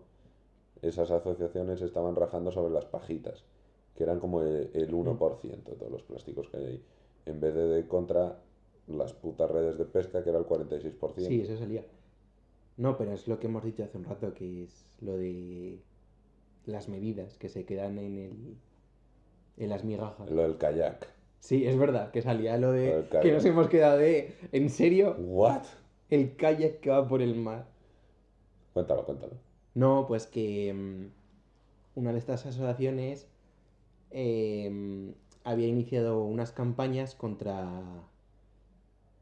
esas 0.82 1.10
asociaciones 1.10 1.80
estaban 1.82 2.16
rajando 2.16 2.50
sobre 2.50 2.72
las 2.72 2.84
pajitas, 2.84 3.44
que 3.94 4.04
eran 4.04 4.20
como 4.20 4.42
el, 4.42 4.70
el 4.74 4.92
1% 4.92 5.64
de 5.64 5.76
todos 5.76 5.92
los 5.92 6.02
plásticos 6.02 6.48
que 6.48 6.56
hay 6.56 6.64
ahí. 6.66 6.84
En 7.26 7.40
vez 7.40 7.54
de, 7.54 7.68
de 7.68 7.86
contra 7.86 8.38
las 8.88 9.12
putas 9.12 9.50
redes 9.50 9.78
de 9.78 9.84
pesca, 9.84 10.22
que 10.24 10.30
era 10.30 10.38
el 10.38 10.46
46%. 10.46 11.26
Sí, 11.26 11.40
eso 11.40 11.56
salía. 11.56 11.84
No, 12.82 12.96
pero 12.96 13.12
es 13.12 13.28
lo 13.28 13.38
que 13.38 13.46
hemos 13.46 13.62
dicho 13.62 13.84
hace 13.84 13.96
un 13.96 14.02
rato, 14.02 14.34
que 14.34 14.64
es 14.64 14.84
lo 15.00 15.16
de 15.16 15.78
las 16.66 16.88
medidas 16.88 17.38
que 17.38 17.48
se 17.48 17.64
quedan 17.64 17.96
en 17.96 18.18
el 18.18 18.56
en 19.56 19.70
las 19.70 19.84
migajas. 19.84 20.28
Lo 20.28 20.42
del 20.42 20.58
kayak. 20.58 21.06
Sí, 21.38 21.64
es 21.64 21.78
verdad, 21.78 22.10
que 22.10 22.22
salía 22.22 22.56
lo 22.56 22.68
Lo 22.68 22.72
de 22.72 23.02
del 23.02 23.20
que 23.20 23.30
nos 23.30 23.44
hemos 23.44 23.68
quedado 23.68 23.98
de 23.98 24.34
¿en 24.50 24.68
serio? 24.68 25.14
¿What? 25.16 25.62
El 26.10 26.34
kayak 26.34 26.80
que 26.80 26.90
va 26.90 27.06
por 27.06 27.22
el 27.22 27.36
mar. 27.36 27.68
Cuéntalo, 28.72 29.04
cuéntalo. 29.04 29.34
No, 29.74 30.06
pues 30.08 30.26
que 30.26 30.74
mm, 30.74 32.00
una 32.00 32.12
de 32.12 32.18
estas 32.18 32.46
asociaciones 32.46 33.28
em, 34.10 35.14
había 35.44 35.68
iniciado 35.68 36.24
unas 36.24 36.50
campañas 36.50 37.14
contra 37.14 37.80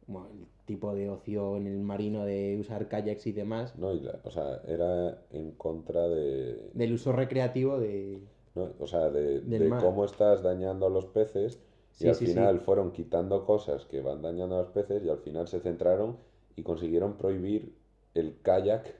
bueno, 0.07 0.29
el 0.31 0.47
tipo 0.71 0.95
de 0.95 1.11
ocio 1.11 1.57
en 1.57 1.67
el 1.67 1.81
marino 1.83 2.25
de 2.25 2.57
usar 2.61 2.87
kayaks 2.87 3.27
y 3.27 3.33
demás, 3.33 3.77
No, 3.77 3.93
y 3.93 3.99
la- 3.99 4.21
o 4.23 4.31
sea, 4.31 4.63
era 4.69 5.21
en 5.33 5.51
contra 5.53 6.07
de, 6.09 6.71
del 6.75 6.93
uso 6.93 7.11
recreativo 7.11 7.81
de... 7.81 8.21
¿no? 8.55 8.69
O 8.79 8.87
sea, 8.87 9.11
de, 9.11 9.41
de 9.41 9.69
cómo 9.81 10.05
estás 10.05 10.45
dañando 10.45 10.87
a 10.87 10.91
los 10.91 11.07
peces 11.07 11.59
y 11.99 12.03
Sí, 12.05 12.09
al 12.09 12.15
sí, 12.15 12.27
sí. 12.27 12.33
final 12.35 12.61
fueron 12.61 12.93
quitando 12.93 13.45
cosas 13.45 13.85
que 13.85 14.01
van 14.01 14.23
dañando 14.23 14.55
a 14.55 14.61
los 14.61 14.71
peces 14.71 15.03
y 15.05 15.09
al 15.09 15.19
final 15.19 15.49
se 15.49 15.59
centraron 15.59 16.19
y 16.55 16.63
consiguieron 16.63 17.17
prohibir 17.19 17.75
el 18.15 18.37
kayak 18.43 18.95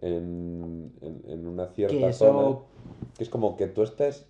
en, 0.00 0.92
en- 1.00 1.22
en 1.26 1.46
una 1.48 1.66
cierta 1.68 1.96
Que 2.06 2.12
zona. 2.12 2.40
eso, 2.40 2.64
Que 3.18 3.24
es 3.24 3.30
como 3.30 3.56
que 3.56 3.66
tú 3.66 3.82
estés 3.82 4.26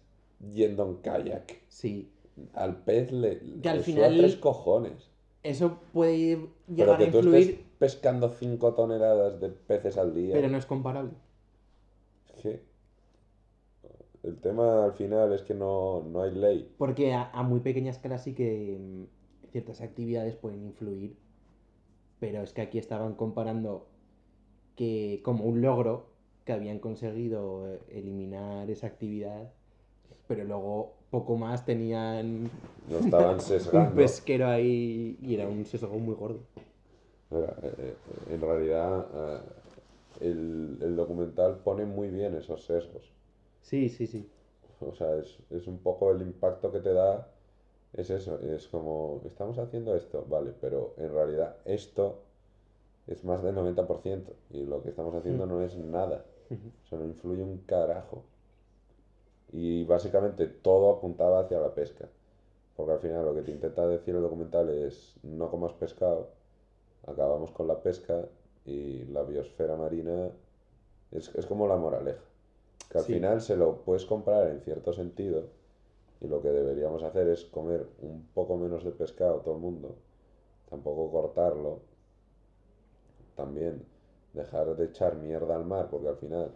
yendo 0.54 0.86
en 0.86 0.94
kayak. 0.96 1.60
sí, 1.68 2.10
Al 2.54 2.82
pez 2.84 3.12
le, 3.12 3.38
Que 3.62 3.68
al 3.68 3.76
le 3.78 3.82
final- 3.82 4.16
tres 4.16 4.36
cojones. 4.36 5.10
Eso 5.44 5.80
puede 5.92 6.50
Pero 6.76 6.96
llegar 6.96 6.98
que 6.98 7.04
a 7.04 7.10
tú 7.12 7.18
influir, 7.18 7.50
estés 7.50 7.60
pescando 7.78 8.30
5 8.30 8.74
toneladas 8.74 9.40
de 9.40 9.50
peces 9.50 9.96
al 9.98 10.14
día. 10.14 10.32
pero 10.32 10.48
no 10.48 10.58
es 10.58 10.66
comparable. 10.66 11.12
Es 12.36 12.42
que 12.42 12.62
el 14.22 14.40
tema 14.40 14.84
al 14.84 14.94
final 14.94 15.32
es 15.32 15.42
que 15.42 15.54
no, 15.54 16.02
no 16.02 16.22
hay 16.22 16.32
ley. 16.32 16.74
Porque 16.78 17.12
a, 17.12 17.30
a 17.30 17.42
muy 17.42 17.60
pequeña 17.60 17.90
escala 17.90 18.18
sí 18.18 18.34
que 18.34 18.78
mm, 18.80 19.50
ciertas 19.52 19.80
actividades 19.80 20.36
pueden 20.36 20.64
influir, 20.64 21.16
pero 22.20 22.42
es 22.42 22.52
que 22.52 22.62
aquí 22.62 22.78
estaban 22.78 23.14
comparando 23.14 23.88
que 24.76 25.20
como 25.24 25.44
un 25.44 25.60
logro 25.62 26.06
que 26.44 26.52
habían 26.52 26.78
conseguido 26.78 27.68
eh, 27.72 27.80
eliminar 27.90 28.70
esa 28.70 28.86
actividad, 28.88 29.52
pero 30.26 30.44
luego 30.44 30.92
poco 31.10 31.36
más 31.36 31.64
tenían 31.64 32.50
No 32.88 32.98
estaban 32.98 33.38
un 33.72 33.94
pesquero 33.94 34.46
ahí 34.48 35.18
y 35.22 35.34
era 35.34 35.46
un 35.48 35.64
sesgo 35.64 35.98
muy 35.98 36.14
gordo. 36.14 36.40
Eh, 37.30 37.46
eh, 37.62 37.94
En 38.32 38.40
realidad, 38.40 39.06
eh, 39.14 39.38
el, 40.20 40.78
el 40.80 40.96
documental 40.96 41.58
pone 41.58 41.84
muy 41.84 42.08
bien 42.08 42.34
esos 42.34 42.64
sesgos. 42.64 43.10
Sí, 43.62 43.88
sí, 43.88 44.06
sí. 44.06 44.28
O 44.80 44.94
sea, 44.94 45.16
es, 45.16 45.38
es 45.50 45.66
un 45.66 45.78
poco 45.78 46.10
el 46.12 46.22
impacto 46.22 46.70
que 46.70 46.80
te 46.80 46.92
da. 46.92 47.28
Es 47.92 48.10
eso, 48.10 48.40
es 48.40 48.66
como, 48.68 49.20
estamos 49.24 49.56
haciendo 49.58 49.94
esto, 49.94 50.26
vale, 50.28 50.52
pero 50.60 50.94
en 50.98 51.12
realidad 51.12 51.56
esto 51.64 52.22
es 53.06 53.22
más 53.24 53.42
del 53.42 53.54
90% 53.54 54.22
y 54.50 54.64
lo 54.64 54.82
que 54.82 54.88
estamos 54.88 55.14
haciendo 55.14 55.46
Mm. 55.46 55.48
no 55.48 55.60
es 55.62 55.76
nada. 55.76 56.24
O 56.50 56.88
sea, 56.88 56.98
no 56.98 57.04
influye 57.04 57.42
un 57.42 57.58
carajo. 57.58 58.24
Y 59.54 59.84
básicamente 59.84 60.46
todo 60.48 60.90
apuntaba 60.90 61.40
hacia 61.40 61.60
la 61.60 61.72
pesca. 61.74 62.06
Porque 62.76 62.92
al 62.92 62.98
final 62.98 63.24
lo 63.24 63.34
que 63.34 63.42
te 63.42 63.52
intenta 63.52 63.86
decir 63.86 64.14
el 64.16 64.22
documental 64.22 64.68
es 64.68 65.14
no 65.22 65.48
comas 65.50 65.72
pescado, 65.74 66.28
acabamos 67.06 67.52
con 67.52 67.68
la 67.68 67.80
pesca 67.80 68.26
y 68.66 69.04
la 69.04 69.22
biosfera 69.22 69.76
marina 69.76 70.28
es, 71.12 71.32
es 71.36 71.46
como 71.46 71.68
la 71.68 71.76
moraleja. 71.76 72.20
Que 72.90 72.98
al 72.98 73.04
Sí. 73.04 73.12
final 73.14 73.40
se 73.40 73.56
lo 73.56 73.76
puedes 73.82 74.04
comprar 74.06 74.48
en 74.48 74.60
cierto 74.60 74.92
sentido 74.92 75.44
y 76.20 76.26
lo 76.26 76.42
que 76.42 76.50
deberíamos 76.50 77.02
hacer 77.04 77.28
es 77.28 77.44
comer 77.44 77.86
un 78.02 78.26
poco 78.34 78.56
menos 78.56 78.84
de 78.84 78.90
pescado 78.90 79.40
todo 79.40 79.54
el 79.54 79.60
mundo, 79.60 79.94
tampoco 80.68 81.10
cortarlo, 81.12 81.78
también 83.36 83.84
dejar 84.32 84.74
de 84.76 84.86
echar 84.86 85.16
mierda 85.16 85.54
al 85.56 85.64
mar 85.64 85.88
porque 85.90 86.08
al 86.08 86.16
final 86.16 86.50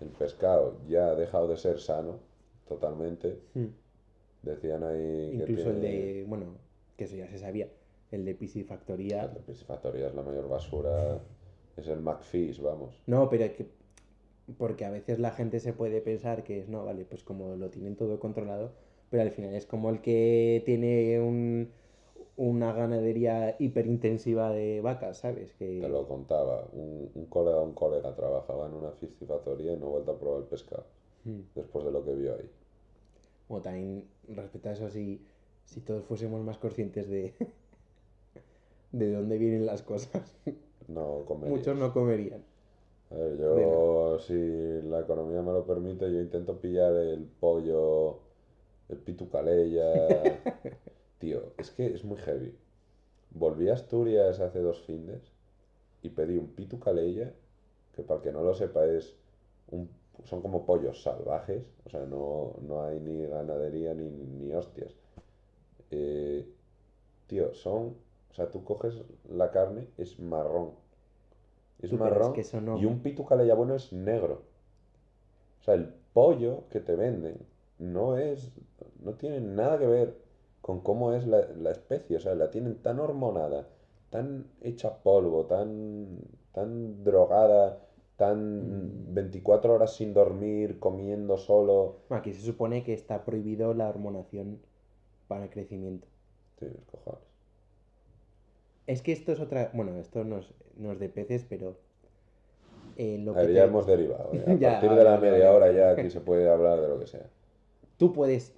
el 0.00 0.08
pescado 0.08 0.74
ya 0.88 1.08
ha 1.10 1.14
dejado 1.14 1.48
de 1.48 1.56
ser 1.56 1.80
sano 1.80 2.16
totalmente. 2.66 3.38
Mm. 3.54 3.66
Decían 4.42 4.82
ahí 4.82 5.30
que 5.30 5.34
Incluso 5.34 5.70
el 5.70 5.80
tiene- 5.80 5.96
de, 5.96 6.24
bueno, 6.24 6.46
que 6.96 7.04
eso 7.04 7.16
ya 7.16 7.28
se 7.28 7.38
sabía, 7.38 7.68
el 8.10 8.24
de 8.24 8.34
piscifactoría. 8.34 9.24
La 9.26 9.34
piscifactoría 9.34 10.08
es 10.08 10.14
la 10.14 10.22
mayor 10.22 10.48
basura, 10.48 11.20
es 11.76 11.86
el 11.88 12.00
McFish, 12.00 12.60
vamos. 12.60 13.00
No, 13.06 13.28
pero 13.30 13.52
que, 13.54 13.66
porque 14.58 14.84
a 14.84 14.90
veces 14.90 15.18
la 15.20 15.30
gente 15.30 15.60
se 15.60 15.72
puede 15.72 16.00
pensar 16.00 16.42
que 16.44 16.58
es, 16.60 16.68
no, 16.68 16.84
vale, 16.84 17.04
pues 17.04 17.22
como 17.22 17.54
lo 17.56 17.70
tienen 17.70 17.94
todo 17.96 18.18
controlado, 18.18 18.72
pero 19.10 19.22
al 19.22 19.30
final 19.30 19.54
es 19.54 19.66
como 19.66 19.90
el 19.90 20.00
que 20.00 20.62
tiene 20.66 21.20
un, 21.20 21.70
una 22.36 22.72
ganadería 22.72 23.54
hiperintensiva 23.60 24.50
de 24.50 24.80
vacas, 24.80 25.18
¿sabes? 25.18 25.52
Que, 25.54 25.78
Te 25.80 25.88
lo 25.88 26.08
contaba, 26.08 26.66
un, 26.72 27.10
un 27.14 27.26
colega 27.26 27.58
de 27.58 27.64
un 27.64 27.74
colega 27.74 28.14
trabajaba 28.16 28.66
en 28.66 28.74
una 28.74 28.90
piscifactoría 28.90 29.72
y 29.72 29.76
no 29.76 29.86
ha 29.86 29.90
vuelto 29.90 30.12
a 30.12 30.18
probar 30.18 30.40
el 30.40 30.46
pescado. 30.48 30.84
Después 31.24 31.84
de 31.84 31.90
lo 31.92 32.04
que 32.04 32.14
vio 32.14 32.34
ahí. 32.34 32.50
O 33.48 33.60
también 33.60 34.08
respecto 34.28 34.68
a 34.68 34.72
eso, 34.72 34.88
si, 34.90 35.20
si 35.64 35.80
todos 35.80 36.04
fuésemos 36.04 36.42
más 36.42 36.58
conscientes 36.58 37.08
de, 37.08 37.34
de 38.92 39.12
dónde 39.12 39.38
vienen 39.38 39.66
las 39.66 39.82
cosas, 39.82 40.34
No 40.88 41.24
comerías. 41.26 41.58
muchos 41.58 41.76
no 41.78 41.92
comerían. 41.92 42.42
A 43.10 43.14
ver, 43.14 43.38
yo, 43.38 44.18
si 44.20 44.34
la 44.88 45.00
economía 45.00 45.42
me 45.42 45.52
lo 45.52 45.64
permite, 45.66 46.10
yo 46.12 46.20
intento 46.20 46.58
pillar 46.60 46.94
el 46.94 47.24
pollo, 47.40 48.20
el 48.88 48.98
pitucaleya. 48.98 50.40
Tío, 51.18 51.52
es 51.58 51.70
que 51.70 51.86
es 51.86 52.04
muy 52.04 52.16
heavy. 52.18 52.54
Volví 53.30 53.68
a 53.68 53.74
Asturias 53.74 54.40
hace 54.40 54.60
dos 54.60 54.80
fines 54.82 55.20
y 56.02 56.08
pedí 56.10 56.36
un 56.36 56.48
pitucaleya, 56.48 57.32
que 57.94 58.02
para 58.02 58.18
el 58.18 58.24
que 58.24 58.32
no 58.32 58.42
lo 58.42 58.54
sepa 58.54 58.84
es 58.86 59.14
un, 59.70 59.88
son 60.24 60.42
como 60.42 60.64
pollos 60.66 61.02
salvajes, 61.02 61.62
o 61.86 61.90
sea, 61.90 62.06
no, 62.06 62.54
no 62.62 62.82
hay 62.84 63.00
ni 63.00 63.26
ganadería 63.26 63.94
ni, 63.94 64.08
ni 64.10 64.52
hostias. 64.54 64.94
Eh, 65.90 66.46
tío, 67.28 67.54
son, 67.54 67.96
o 68.30 68.34
sea, 68.34 68.50
tú 68.50 68.64
coges 68.64 69.02
la 69.30 69.50
carne, 69.52 69.88
es 69.98 70.18
marrón. 70.20 70.72
Es 71.82 71.92
marrón 71.92 72.32
que 72.32 72.40
eso 72.40 72.62
no- 72.62 72.78
y 72.78 72.86
un 72.86 73.02
pitucaleya 73.02 73.54
bueno 73.54 73.74
es 73.74 73.92
negro. 73.92 74.40
O 75.60 75.64
sea, 75.64 75.74
el 75.74 75.88
pollo 76.12 76.64
que 76.70 76.80
te 76.80 76.94
venden 76.96 77.38
no 77.78 78.16
es, 78.18 78.52
no 79.02 79.14
tiene 79.14 79.40
nada 79.40 79.78
que 79.78 79.86
ver 79.86 80.16
con 80.60 80.80
cómo 80.80 81.12
es 81.12 81.26
la, 81.26 81.46
la 81.56 81.70
especie. 81.70 82.16
O 82.16 82.20
sea, 82.20 82.34
la 82.34 82.50
tienen 82.50 82.76
tan 82.82 83.00
hormonada, 83.00 83.66
tan 84.10 84.46
hecha 84.60 84.98
polvo, 85.02 85.46
tan, 85.46 86.18
tan 86.52 87.02
drogada, 87.04 87.78
Mm. 88.30 89.14
24 89.14 89.74
horas 89.74 89.94
sin 89.96 90.14
dormir, 90.14 90.78
comiendo 90.78 91.36
solo. 91.36 91.96
Bueno, 92.08 92.20
aquí 92.20 92.32
se 92.32 92.42
supone 92.42 92.84
que 92.84 92.92
está 92.94 93.24
prohibido 93.24 93.74
la 93.74 93.88
hormonación 93.88 94.58
para 95.28 95.44
el 95.44 95.50
crecimiento. 95.50 96.06
Tienes 96.58 96.84
cojones. 96.84 97.24
Es 98.86 99.02
que 99.02 99.12
esto 99.12 99.32
es 99.32 99.40
otra. 99.40 99.70
Bueno, 99.74 99.98
esto 99.98 100.24
no 100.24 100.38
es, 100.38 100.46
no 100.76 100.92
es 100.92 100.98
de 100.98 101.08
peces, 101.08 101.44
pero. 101.48 101.76
eh, 102.96 103.18
lo 103.18 103.32
A 103.32 103.40
que 103.42 103.46
te- 103.48 103.54
ya 103.54 103.64
hemos 103.64 103.86
derivado. 103.86 104.32
¿eh? 104.34 104.44
A 104.46 104.54
Ya, 104.54 104.70
partir 104.72 104.90
de 104.92 105.04
la 105.04 105.18
media 105.18 105.52
hora 105.52 105.72
ya 105.72 105.90
aquí 105.92 106.10
se 106.10 106.20
puede 106.20 106.48
hablar 106.50 106.80
de 106.80 106.88
lo 106.88 106.98
que 106.98 107.06
sea. 107.06 107.26
Tú 107.96 108.12
puedes. 108.12 108.52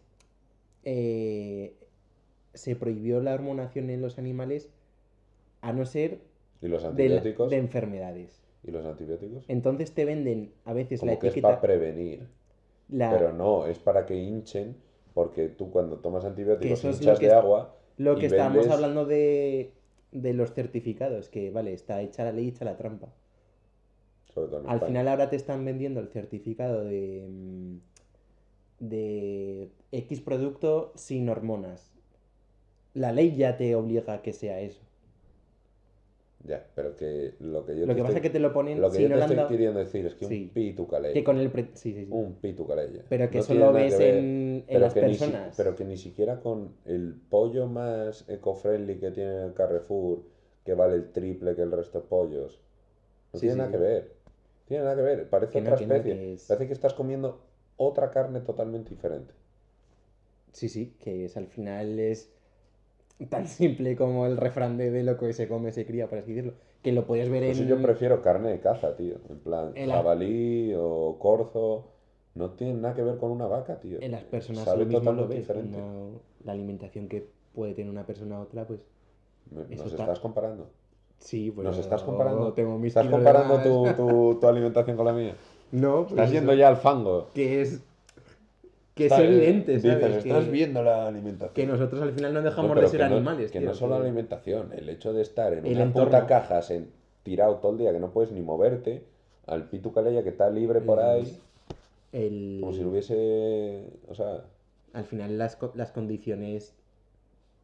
eh, 0.85 1.77
se 2.55 2.77
prohibió 2.77 3.21
la 3.21 3.35
hormonación 3.35 3.91
en 3.91 4.01
los 4.01 4.17
animales 4.19 4.71
a 5.61 5.73
no 5.73 5.87
ser 5.87 6.21
¿Y 6.63 6.69
los 6.69 6.83
de, 6.83 6.89
la- 6.89 6.91
antibióticos? 7.17 7.51
de 7.51 7.57
enfermedades. 7.57 8.44
¿Y 8.67 8.71
los 8.71 8.85
antibióticos? 8.87 9.45
Entonces 9.49 9.93
te 9.93 10.05
venden 10.05 10.53
a 10.65 10.73
veces 10.73 11.01
Como 11.01 11.13
la 11.13 11.19
que 11.19 11.29
es 11.29 11.37
para 11.39 11.61
prevenir. 11.61 12.27
la- 12.89 13.11
Pero 13.11 13.33
no, 13.33 13.67
es 13.67 13.79
para 13.79 14.07
que 14.07 14.17
hinchen, 14.17 14.77
porque 15.13 15.49
tú 15.49 15.71
cuando 15.71 15.99
tomas 15.99 16.25
antibióticos 16.25 16.85
es 16.85 16.97
hinchas 17.01 17.19
que 17.19 17.27
de 17.27 17.33
es- 17.33 17.39
agua. 17.39 17.77
Lo 17.97 18.17
que 18.17 18.27
estábamos 18.27 18.65
vendes- 18.65 18.73
hablando 18.73 19.05
de, 19.07 19.73
de 20.13 20.33
los 20.35 20.53
certificados, 20.53 21.29
que 21.29 21.51
vale, 21.51 21.73
está 21.73 22.01
hecha 22.03 22.25
la 22.25 22.33
ley, 22.33 22.49
hecha 22.49 22.65
la 22.65 22.77
trampa. 22.77 23.09
Sobre 24.33 24.49
todo 24.49 24.61
en 24.61 24.67
Al 24.69 24.75
España. 24.77 24.89
final 24.89 25.09
ahora 25.09 25.31
te 25.31 25.37
están 25.37 25.65
vendiendo 25.65 26.01
el 26.01 26.09
certificado 26.09 26.85
de, 26.85 27.25
mm, 27.29 27.77
de 28.81 29.71
X 29.93 30.21
producto 30.21 30.93
sin 30.97 31.29
hormonas. 31.29 31.93
La 32.95 33.13
ley 33.13 33.37
ya 33.37 33.57
te 33.57 33.75
obliga 33.77 34.13
a 34.15 34.23
que 34.23 34.33
sea 34.33 34.61
eso. 34.61 34.84
Ya, 36.47 36.67
pero 36.75 36.95
que 36.95 37.33
lo 37.41 37.65
que 37.65 37.75
yo 37.75 37.87
Lo 37.87 37.95
te 37.95 37.97
que 37.97 38.03
pasa 38.03 38.17
es 38.19 38.23
que 38.23 38.29
te 38.29 38.39
lo 38.39 38.53
ponen 38.53 38.79
lo 38.79 38.91
que 38.91 38.97
si 38.99 39.03
yo 39.05 39.09
no 39.09 39.15
te 39.17 39.21
estoy 39.23 39.37
dado- 39.37 39.49
queriendo 39.49 39.81
decir 39.81 40.05
es 40.05 40.15
que 40.15 40.27
Sí. 40.27 40.43
un 40.43 40.49
pitucaleya. 40.51 41.15
Que 41.15 41.25
con 41.25 41.39
el... 41.39 41.51
pre- 41.51 41.71
Sí, 41.73 41.95
sí, 41.95 42.05
sí. 42.05 42.11
Un 42.13 42.35
pitucaleya. 42.35 43.03
Pero 43.09 43.31
que 43.31 43.39
No 43.39 43.45
eso 43.45 43.55
lo 43.55 43.73
ves 43.73 43.97
ver, 43.99 44.17
en, 44.17 44.65
en 44.69 44.81
las 44.83 44.93
si- 44.93 45.01
personas. 45.01 45.55
pero 45.57 45.75
que 45.75 45.85
ni 45.87 45.97
siquiera 45.97 46.41
con 46.41 46.75
el 46.85 47.15
pollo 47.31 47.67
más 47.67 48.29
eco-friendly 48.29 48.97
que 48.99 49.11
tiene 49.11 49.43
el 49.45 49.55
Carrefour, 49.55 50.23
que 50.67 50.75
vale 50.75 50.97
el 50.97 51.13
triple 51.13 51.55
que 51.57 51.63
el 51.63 51.73
resto 51.73 52.03
de 52.03 52.07
pollos, 52.09 52.61
no 53.33 53.39
Sí, 53.41 53.47
tiene 53.47 53.55
sí. 53.55 53.59
nada 53.61 53.71
que 53.71 53.79
ver. 53.79 54.13
Tiene 54.67 54.85
nada 54.85 54.97
que 54.97 55.03
ver. 55.03 55.29
Parece 55.31 55.53
Que 55.53 55.61
no, 55.63 55.71
otra 55.71 55.79
que 55.79 55.87
no, 55.87 55.95
especie. 55.95 56.15
que 56.21 56.33
es- 56.35 56.47
Parece 56.47 56.67
que 56.67 56.73
estás 56.75 56.93
comiendo 56.93 57.41
otra 57.79 58.11
carne 58.11 58.41
totalmente 58.41 58.91
diferente. 58.91 59.33
Sí, 60.53 60.69
sí, 60.69 60.95
que 61.01 61.25
es, 61.25 61.39
al 61.39 61.47
final 61.47 61.99
es 61.99 62.31
tan 63.29 63.47
simple 63.47 63.97
como 63.97 64.27
el 64.27 64.37
refrán 64.37 64.77
de, 64.77 64.91
de 64.91 65.03
lo 65.03 65.17
que 65.17 65.33
se 65.33 65.49
come 65.49 65.73
se 65.73 65.87
cría, 65.87 66.09
por 66.09 66.19
así 66.19 66.33
decirlo. 66.33 66.55
Que 66.83 66.93
lo 66.93 67.07
puedes 67.07 67.29
ver 67.31 67.43
Por 67.43 67.51
eso 67.51 67.63
en... 67.63 67.69
yo 67.69 67.81
prefiero 67.81 68.21
carne 68.23 68.51
de 68.51 68.61
caza, 68.61 68.97
tío. 68.97 69.17
En 69.31 69.39
plan, 69.39 69.73
En 69.75 69.89
la- 69.89 69.95
jabalí 69.97 70.73
o 70.77 71.17
corzo. 71.19 71.91
No 72.35 72.51
tiene 72.51 72.75
nada 72.75 72.95
que 72.95 73.03
ver 73.03 73.17
con 73.19 73.31
una 73.31 73.47
vaca, 73.47 73.79
tío. 73.79 73.99
En 74.01 74.11
las 74.11 74.25
personas 74.25 74.65
Sabe 74.65 74.81
lo 74.85 74.87
mismo 74.87 75.13
lo 75.13 75.29
ves. 75.29 75.39
diferente. 75.39 75.79
La 76.45 76.53
alimentación 76.53 77.09
que 77.09 77.29
puede 77.55 77.75
tener 77.75 77.91
una 77.91 78.05
persona 78.05 78.37
a 78.37 78.41
otra, 78.41 78.67
pues 78.67 78.81
eso 79.71 79.85
Nos 79.85 79.93
está- 79.93 80.03
estás 80.03 80.19
comparando. 80.21 80.67
Sí, 81.19 81.53
pues 81.53 81.65
¿Nos 81.65 81.79
estás 81.79 82.03
comparando? 82.03 82.53
Tengo 82.53 82.77
mis 82.77 82.89
¿Estás 82.97 83.07
comparando 83.07 83.59
tu, 83.63 83.85
tu- 83.95 84.41
tu 84.41 84.47
alimentación 84.49 84.97
con 84.97 85.07
la 85.07 85.13
mía? 85.13 85.35
No, 85.73 86.03
pues 86.03 86.11
Estás 86.13 86.31
yendo 86.31 86.55
ya 86.55 86.69
al 86.69 86.77
fango. 86.77 87.29
Que 87.35 87.61
es. 87.63 87.83
Que 88.95 89.07
Está- 89.07 89.23
es 89.25 89.29
evidente, 89.29 89.73
dices, 89.73 89.93
¿sabes? 90.01 90.17
estás 90.25 90.45
que, 90.45 90.51
viendo 90.53 90.83
la 90.83 91.09
alimentación. 91.09 91.53
que 91.55 91.67
nosotros 91.67 92.01
al 92.01 92.13
final 92.13 92.33
no 92.33 92.43
dejamos 92.43 92.77
No, 92.77 92.81
de 92.81 92.87
ser 92.89 93.01
que 93.01 93.09
no- 93.09 93.17
animales. 93.17 93.51
Que 93.51 93.59
tío, 93.59 93.69
no 93.69 93.75
solo 93.75 93.95
que- 93.95 93.99
la 94.01 94.05
alimentación, 94.07 94.73
el 94.73 94.89
hecho 94.89 95.13
de 95.13 95.23
estar 95.23 95.53
en 95.53 95.67
El 95.67 95.73
una 95.75 95.83
entorno. 95.85 96.11
puta 96.11 96.27
caja 96.27 96.61
sen- 96.61 96.87
tirado 97.25 97.57
todo 97.57 97.73
el 97.73 97.79
día 97.79 97.93
que 97.93 97.99
no 97.99 98.11
puedes 98.13 98.31
ni 98.31 98.41
moverte, 98.41 99.03
al 99.47 99.69
pitu 99.69 99.93
calella 99.93 100.23
que 100.23 100.29
está 100.29 100.49
libre 100.49 100.81
por 100.81 101.01
ahí, 101.01 101.37
el- 102.13 102.59
como 102.61 102.73
si 102.73 102.83
no 102.83 102.91
hubiese. 102.91 103.85
O 104.09 104.15
sea, 104.15 104.45
Al 104.93 105.05
final 105.05 105.37
las, 105.39 105.59
las 105.75 105.91
condiciones 105.91 106.73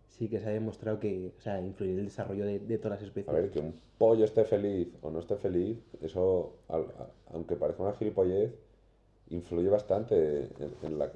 sí 0.09 0.29
que 0.29 0.41
se 0.41 0.47
ha 0.49 0.51
demostrado 0.51 0.99
que, 0.99 1.31
o 1.39 1.41
sea, 1.41 1.61
influyen 1.61 1.95
en 1.95 2.01
el 2.01 2.05
desarrollo 2.07 2.45
de, 2.45 2.59
de 2.59 2.77
todas 2.79 2.99
las 2.99 3.07
especies. 3.07 3.29
a 3.29 3.33
ver, 3.33 3.51
que 3.51 3.61
un 3.61 3.75
pollo 3.99 4.25
esté 4.25 4.45
feliz 4.45 4.89
o 5.01 5.11
no 5.13 5.21
esté 5.21 5.37
feliz, 5.37 5.79
eso, 6.03 6.55
al- 6.69 6.87
a- 6.99 7.07
aunque 7.33 7.55
parezca 7.55 7.85
una 7.85 7.93
gilipollez, 7.93 8.51
influye 9.31 9.69
bastante 9.69 10.45
en, 10.59 10.75
en 10.83 10.99
la, 10.99 11.11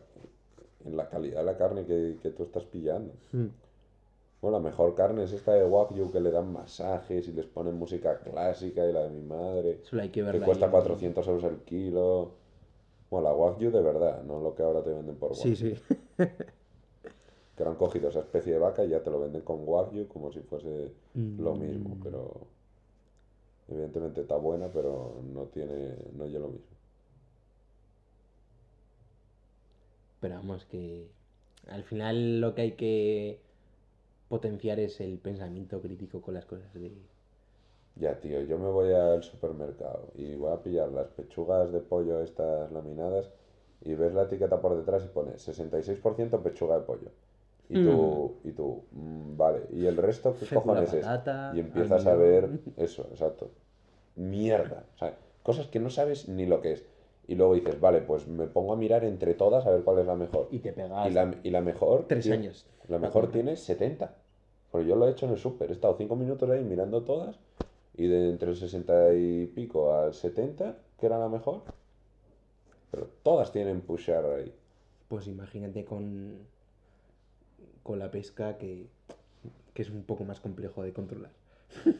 en 0.84 0.96
la 0.96 1.08
calidad 1.08 1.40
de 1.40 1.44
la 1.46 1.56
carne 1.56 1.84
que, 1.84 2.16
que 2.22 2.30
tú 2.30 2.42
estás 2.44 2.64
pillando. 2.64 3.12
Mm. 3.32 3.46
Bueno, 4.42 4.58
la 4.58 4.62
mejor 4.64 4.94
carne 4.94 5.24
es 5.24 5.32
esta 5.32 5.52
de 5.54 5.64
Wagyu 5.64 6.10
que 6.12 6.20
le 6.20 6.30
dan 6.30 6.52
masajes 6.52 7.26
y 7.28 7.32
les 7.32 7.46
ponen 7.46 7.78
música 7.78 8.18
clásica 8.20 8.86
y 8.86 8.92
la 8.92 9.04
de 9.04 9.10
mi 9.10 9.22
madre. 9.22 9.80
Solo 9.84 10.02
hay 10.02 10.10
que 10.10 10.22
que 10.24 10.40
cuesta 10.40 10.66
ahí. 10.66 10.70
400 10.72 11.26
euros 11.28 11.44
el 11.44 11.58
kilo. 11.60 12.32
Bueno, 13.10 13.28
la 13.28 13.34
Wagyu 13.34 13.70
de 13.70 13.80
verdad, 13.80 14.22
no 14.22 14.40
lo 14.40 14.54
que 14.54 14.62
ahora 14.62 14.82
te 14.82 14.90
venden 14.90 15.16
por 15.16 15.30
Wagyu. 15.32 15.56
Sí, 15.56 15.56
sí. 15.56 15.74
Que 17.56 17.62
han 17.62 17.76
cogido 17.76 18.08
esa 18.08 18.18
especie 18.18 18.52
de 18.54 18.58
vaca 18.58 18.84
y 18.84 18.88
ya 18.88 19.00
te 19.00 19.10
lo 19.12 19.20
venden 19.20 19.42
con 19.42 19.60
Wagyu 19.64 20.08
como 20.08 20.32
si 20.32 20.40
fuese 20.40 20.90
lo 21.14 21.54
mismo, 21.54 21.94
Mm. 21.94 22.00
pero 22.02 22.32
evidentemente 23.68 24.22
está 24.22 24.36
buena, 24.36 24.68
pero 24.72 25.20
no 25.32 25.44
tiene, 25.44 25.94
no 26.16 26.24
es 26.24 26.32
lo 26.32 26.48
mismo. 26.48 26.73
Pero 30.24 30.36
vamos, 30.36 30.64
que 30.64 31.10
al 31.68 31.82
final 31.84 32.40
lo 32.40 32.54
que 32.54 32.62
hay 32.62 32.72
que 32.72 33.40
potenciar 34.30 34.80
es 34.80 34.98
el 35.02 35.18
pensamiento 35.18 35.82
crítico 35.82 36.22
con 36.22 36.32
las 36.32 36.46
cosas 36.46 36.72
de... 36.72 36.92
Ya, 37.96 38.18
tío, 38.20 38.40
yo 38.40 38.58
me 38.58 38.70
voy 38.70 38.94
al 38.94 39.22
supermercado 39.22 40.12
y 40.14 40.34
voy 40.34 40.54
a 40.54 40.62
pillar 40.62 40.90
las 40.92 41.08
pechugas 41.08 41.72
de 41.72 41.80
pollo 41.80 42.22
estas 42.22 42.72
laminadas 42.72 43.28
y 43.82 43.92
ves 43.92 44.14
la 44.14 44.22
etiqueta 44.22 44.62
por 44.62 44.78
detrás 44.78 45.04
y 45.04 45.08
pone 45.08 45.32
66% 45.32 46.42
pechuga 46.42 46.78
de 46.78 46.84
pollo. 46.86 47.10
Y 47.68 47.84
tú, 47.84 48.36
y 48.44 48.52
tú, 48.52 48.82
mm, 48.92 49.36
vale, 49.36 49.66
¿y 49.74 49.84
el 49.84 49.98
resto 49.98 50.34
qué 50.40 50.54
cojones 50.54 50.90
es? 50.94 51.06
Y 51.52 51.60
empiezas 51.60 52.06
a 52.06 52.14
ver 52.14 52.48
eso, 52.78 53.06
exacto. 53.10 53.50
Mierda. 54.16 54.86
O 54.94 54.98
sea, 54.98 55.18
cosas 55.42 55.66
que 55.66 55.80
no 55.80 55.90
sabes 55.90 56.30
ni 56.30 56.46
lo 56.46 56.62
que 56.62 56.72
es. 56.72 56.93
Y 57.26 57.34
luego 57.36 57.54
dices, 57.54 57.80
vale, 57.80 58.00
pues 58.02 58.26
me 58.28 58.46
pongo 58.46 58.72
a 58.74 58.76
mirar 58.76 59.02
entre 59.04 59.34
todas 59.34 59.64
a 59.66 59.70
ver 59.70 59.82
cuál 59.82 59.98
es 60.00 60.06
la 60.06 60.14
mejor. 60.14 60.48
Y 60.50 60.58
te 60.58 60.72
pegas 60.72 61.08
Y 61.10 61.14
la, 61.14 61.34
y 61.42 61.50
la 61.50 61.60
mejor. 61.62 62.06
tres 62.06 62.24
tiene- 62.24 62.38
años. 62.38 62.66
La 62.88 62.98
para 62.98 63.08
mejor 63.08 63.30
tiene 63.32 63.56
70. 63.56 64.14
Porque 64.70 64.86
yo 64.88 64.96
lo 64.96 65.06
he 65.08 65.12
hecho 65.12 65.24
en 65.26 65.32
el 65.32 65.38
súper. 65.38 65.70
He 65.70 65.72
estado 65.72 65.94
5 65.96 66.16
minutos 66.16 66.50
ahí 66.50 66.62
mirando 66.64 67.02
todas. 67.02 67.38
Y 67.96 68.08
de 68.08 68.28
entre 68.30 68.50
el 68.50 68.56
60 68.56 69.14
y 69.14 69.46
pico 69.46 69.94
al 69.94 70.12
70, 70.12 70.76
que 70.98 71.06
era 71.06 71.18
la 71.18 71.28
mejor. 71.28 71.62
Pero 72.90 73.08
todas 73.22 73.52
tienen 73.52 73.80
pushar 73.80 74.24
ahí. 74.26 74.52
Pues 75.08 75.26
imagínate 75.26 75.84
con, 75.84 76.38
con 77.82 77.98
la 77.98 78.10
pesca 78.10 78.58
que, 78.58 78.88
que 79.72 79.82
es 79.82 79.90
un 79.90 80.02
poco 80.02 80.24
más 80.24 80.40
complejo 80.40 80.82
de 80.82 80.92
controlar. 80.92 81.30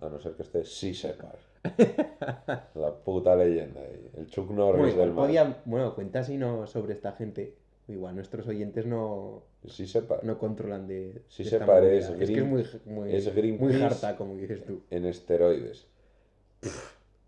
A 0.00 0.08
no 0.10 0.18
ser 0.20 0.34
que 0.34 0.42
esté 0.42 0.64
sí 0.64 0.94
separ. 0.94 1.38
la 2.74 2.94
puta 3.04 3.34
leyenda. 3.36 3.80
El 4.16 4.26
Chuck 4.26 4.50
Norris 4.50 4.80
Bueno, 4.94 4.98
del 5.00 5.12
mar. 5.12 5.24
podía- 5.26 5.62
bueno, 5.64 5.94
cuenta 5.94 6.22
si 6.24 6.36
no 6.36 6.66
sobre 6.66 6.92
esta 6.94 7.12
gente. 7.12 7.54
Igual 7.88 8.16
nuestros 8.16 8.48
oyentes 8.48 8.84
no, 8.84 9.44
Sí 9.68 9.86
separ. 9.86 10.24
no 10.24 10.38
controlan 10.38 10.88
de, 10.88 11.22
Sí 11.28 11.44
de 11.44 11.50
se 11.50 11.60
parece. 11.60 12.12
Es 12.22 12.30
que 12.30 12.38
es 12.40 12.44
muy, 12.44 12.64
muy, 12.84 13.14
es 13.14 13.60
muy 13.60 13.80
harta, 13.80 14.16
como 14.16 14.34
dices 14.34 14.64
tú. 14.64 14.80
En 14.90 15.04
esteroides. 15.04 15.86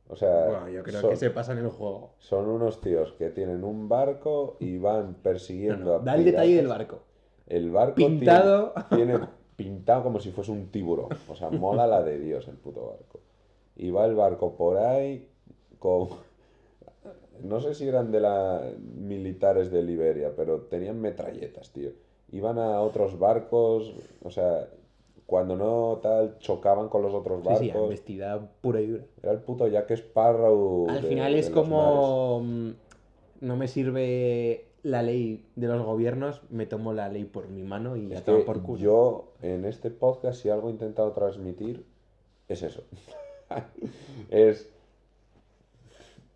O 0.08 0.16
sea, 0.16 0.46
Bueno, 0.46 0.68
yo 0.70 0.82
creo 0.82 1.00
son, 1.00 1.10
que 1.10 1.16
se 1.16 1.30
pasa 1.30 1.52
en 1.52 1.58
el 1.58 1.68
juego. 1.68 2.14
son 2.18 2.48
unos 2.48 2.80
tíos 2.80 3.12
que 3.12 3.30
tienen 3.30 3.62
un 3.62 3.88
barco 3.88 4.56
y 4.58 4.78
van 4.78 5.12
No, 5.12 5.16
persiguiendo 5.22 5.84
no, 5.84 5.94
a 5.94 5.98
da 6.00 6.14
el 6.16 6.24
detalle 6.24 6.56
del 6.56 6.66
barco. 6.66 7.00
El 7.46 7.70
barco 7.70 7.94
Pintado. 7.94 8.72
Tiene, 8.88 9.12
tiene 9.12 9.28
pintado 9.54 10.02
como 10.02 10.18
si 10.18 10.30
fuese 10.32 10.50
un 10.50 10.68
tiburón. 10.72 11.08
O 11.28 11.36
sea, 11.36 11.50
mola 11.50 11.86
la 11.86 12.02
de 12.02 12.18
Dios 12.18 12.48
el 12.48 12.56
puto 12.56 12.86
barco. 12.88 13.20
Y 13.78 13.90
va 13.90 14.04
el 14.04 14.14
barco 14.14 14.54
por 14.56 14.76
ahí 14.76 15.26
con... 15.78 16.08
No 17.42 17.60
sé 17.60 17.72
si 17.74 17.86
eran 17.86 18.10
de 18.10 18.18
la 18.20 18.60
militares 18.96 19.70
de 19.70 19.82
Liberia, 19.84 20.32
pero 20.36 20.62
tenían 20.62 21.00
metralletas, 21.00 21.70
tío. 21.70 21.90
Iban 22.32 22.58
a 22.58 22.80
otros 22.82 23.16
barcos, 23.18 23.94
o 24.24 24.30
sea, 24.30 24.68
cuando 25.24 25.54
no 25.54 26.00
tal, 26.02 26.36
chocaban 26.40 26.88
con 26.88 27.02
los 27.02 27.14
otros 27.14 27.38
Sí, 27.42 27.48
sí, 27.60 27.66
barcos. 27.68 27.82
embestida 27.84 28.50
pura 28.60 28.80
y 28.80 28.88
dura. 28.88 29.04
Era 29.22 29.32
el 29.32 29.38
puto 29.38 29.68
Jack 29.68 29.92
Sparrow. 29.92 30.88
Al 30.90 31.02
de- 31.02 31.08
final 31.08 31.34
es 31.36 31.48
mares. 31.48 31.50
como... 31.50 32.40
mm, 32.42 32.70
No 33.42 33.56
me 33.56 33.68
sirve 33.68 34.64
la 34.82 35.02
ley 35.02 35.44
de 35.54 35.68
los 35.68 35.84
gobiernos, 35.86 36.42
me 36.50 36.66
tomo 36.66 36.92
la 36.92 37.08
ley 37.08 37.24
por 37.24 37.48
mi 37.48 37.62
mano 37.62 37.96
y 37.96 38.12
Es 38.12 38.18
a 38.20 38.24
tomar 38.24 38.40
que 38.40 38.46
por 38.46 38.62
culo. 38.62 38.78
yo 38.80 39.32
en 39.42 39.64
este 39.64 39.90
podcast, 39.90 40.42
si 40.42 40.48
algo 40.50 40.68
he 40.68 40.72
intentado 40.72 41.12
transmitir, 41.12 41.84
es 42.48 42.62
eso. 42.64 42.82
Es 44.30 44.70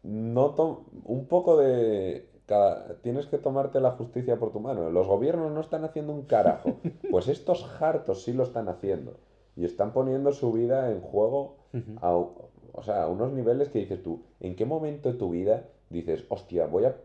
no 0.03 0.51
to- 0.51 0.85
un 1.05 1.27
poco 1.27 1.57
de 1.57 2.27
cada- 2.47 2.97
tienes 3.03 3.27
que 3.27 3.39
tomarte 3.39 3.81
la 3.81 3.93
justicia 3.93 4.39
por 4.39 4.53
tu 4.53 4.61
mano. 4.61 4.91
Los 4.91 5.07
gobiernos 5.07 5.53
no 5.53 5.61
están 5.61 5.85
haciendo 5.85 6.13
un 6.13 6.23
carajo. 6.23 6.77
Pues 7.11 7.29
estos 7.29 7.65
hartos 7.81 8.23
sí 8.25 8.33
lo 8.33 8.43
están 8.43 8.69
haciendo. 8.69 9.17
Y 9.57 9.65
están 9.65 9.93
poniendo 9.93 10.33
su 10.33 10.51
vida 10.53 10.91
en 10.91 11.01
juego 11.01 11.57
a, 12.01 12.15
o 12.17 12.83
sea, 12.83 13.05
a 13.05 13.09
unos 13.09 13.33
niveles 13.33 13.69
que 13.69 13.81
dices 13.81 14.03
tú, 14.03 14.23
¿en 14.41 14.57
qué 14.57 14.65
momento 14.65 15.13
de 15.13 15.19
tu 15.19 15.31
vida 15.31 15.65
dices, 15.91 16.25
hostia, 16.29 16.67
voy 16.67 16.85
a 16.87 16.97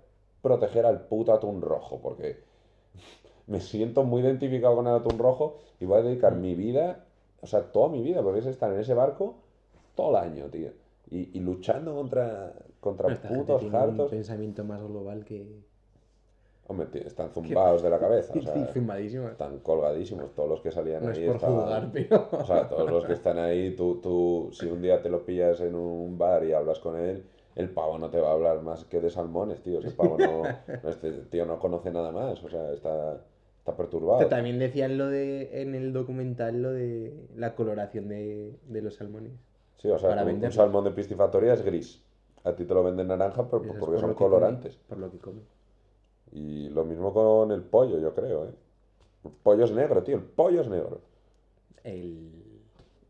proteger 0.42 0.86
al 0.86 1.02
puto 1.08 1.34
atún 1.34 1.62
rojo? 1.62 2.00
Porque 2.02 2.38
me 3.48 3.60
siento 3.60 4.04
muy 4.04 4.22
identificado 4.22 4.76
con 4.76 4.88
el 4.88 4.96
atún 4.96 5.20
rojo 5.20 5.58
y 5.80 5.86
voy 5.86 6.00
a 6.00 6.04
dedicar 6.04 6.36
mi 6.36 6.56
vida, 6.56 7.06
o 7.42 7.48
sea, 7.48 7.72
toda 7.72 7.90
mi 7.90 8.02
vida, 8.02 8.22
porque 8.24 8.40
es 8.40 8.46
estar 8.46 8.72
en 8.74 8.80
ese 8.80 8.94
barco 8.94 9.36
todo 9.98 10.12
el 10.12 10.16
año, 10.32 10.46
tío. 10.46 10.70
Y, 11.10 11.38
y 11.38 11.42
luchando 11.42 11.94
contra, 11.96 12.54
contra 12.80 13.12
Esta 13.12 13.28
gente 13.28 13.44
putos 13.44 13.60
tiene 13.62 13.76
un 13.78 13.82
hartos. 13.84 14.10
pensamiento 14.12 14.64
más 14.64 14.82
global 14.82 15.26
que... 15.26 15.46
Hombre, 16.70 16.88
tío, 16.88 17.02
están 17.08 17.30
zumbados 17.32 17.82
de 17.82 17.90
la 17.90 17.98
cabeza, 17.98 18.34
o 18.38 18.42
sea, 18.42 18.68
Zumbadísimo. 18.74 19.30
están 19.30 19.60
colgadísimos. 19.60 20.34
Todos 20.36 20.50
los 20.50 20.62
que 20.62 20.70
salían 20.72 21.02
No 21.04 21.12
es 21.12 21.18
ahí 21.18 21.26
por 21.28 21.36
estaban- 21.38 21.60
juzgar, 21.62 21.90
pero... 21.94 22.28
O 22.32 22.46
sea, 22.46 22.68
todos 22.70 22.92
los 22.92 23.06
que 23.06 23.14
están 23.20 23.38
ahí, 23.40 23.74
tú, 23.76 24.00
tú, 24.02 24.50
si 24.52 24.66
un 24.68 24.82
día 24.82 25.02
te 25.02 25.10
lo 25.10 25.26
pillas 25.26 25.62
en 25.62 25.76
un 25.76 26.18
bar 26.18 26.44
y 26.44 26.52
hablas 26.54 26.80
con 26.80 26.98
él, 27.00 27.24
el 27.56 27.70
pavo 27.70 27.98
no 27.98 28.10
te 28.10 28.20
va 28.20 28.30
a 28.30 28.34
hablar 28.34 28.62
más 28.62 28.84
que 28.86 29.00
de 29.00 29.10
salmones, 29.10 29.62
tío. 29.62 29.80
Ese 29.80 29.92
pavo 29.92 30.18
no, 30.18 30.44
no, 30.84 30.90
este 30.90 31.12
tío 31.30 31.46
no 31.46 31.58
conoce 31.58 31.90
nada 31.92 32.12
más, 32.12 32.44
o 32.44 32.50
sea, 32.50 32.72
está, 32.74 33.22
está 33.60 33.76
perturbado. 33.78 34.18
Pero 34.20 34.30
también 34.30 34.60
decían 34.60 34.98
lo 34.98 35.08
de 35.08 35.62
en 35.62 35.74
el 35.74 35.94
documental 35.94 36.62
lo 36.62 36.74
de 36.74 37.14
la 37.38 37.56
coloración 37.56 38.10
de, 38.10 38.54
de 38.68 38.82
los 38.82 38.96
salmones. 38.96 39.32
Sí, 39.78 39.90
o 39.90 40.00
sea, 40.00 40.10
para 40.10 40.24
un, 40.26 40.52
salmón 40.52 40.84
de 40.84 40.92
piscifactoría 40.92 41.54
es 41.54 41.64
gris. 41.64 42.04
A 42.44 42.54
ti 42.56 42.66
te 42.66 42.74
lo 42.74 42.84
venden 42.84 43.08
naranja 43.08 43.44
pero, 43.50 43.62
porque 43.78 43.80
por 43.80 44.00
son 44.00 44.14
come, 44.14 44.16
colorantes. 44.16 44.76
por 44.78 44.98
lo 44.98 45.12
que 45.12 45.18
come. 45.20 45.42
Y 46.32 46.70
lo 46.70 46.84
mismo 46.86 47.14
con 47.14 47.52
el 47.52 47.64
pollo, 47.64 48.00
yo 48.00 48.14
creo, 48.14 48.46
¿eh? 48.46 48.54
El 49.26 49.32
pollo 49.32 49.66
es 49.66 49.72
negro, 49.72 50.04
tío, 50.04 50.18
el 50.18 50.24
pollo 50.24 50.62
es 50.62 50.70
negro. 50.70 51.02
El, 51.84 52.62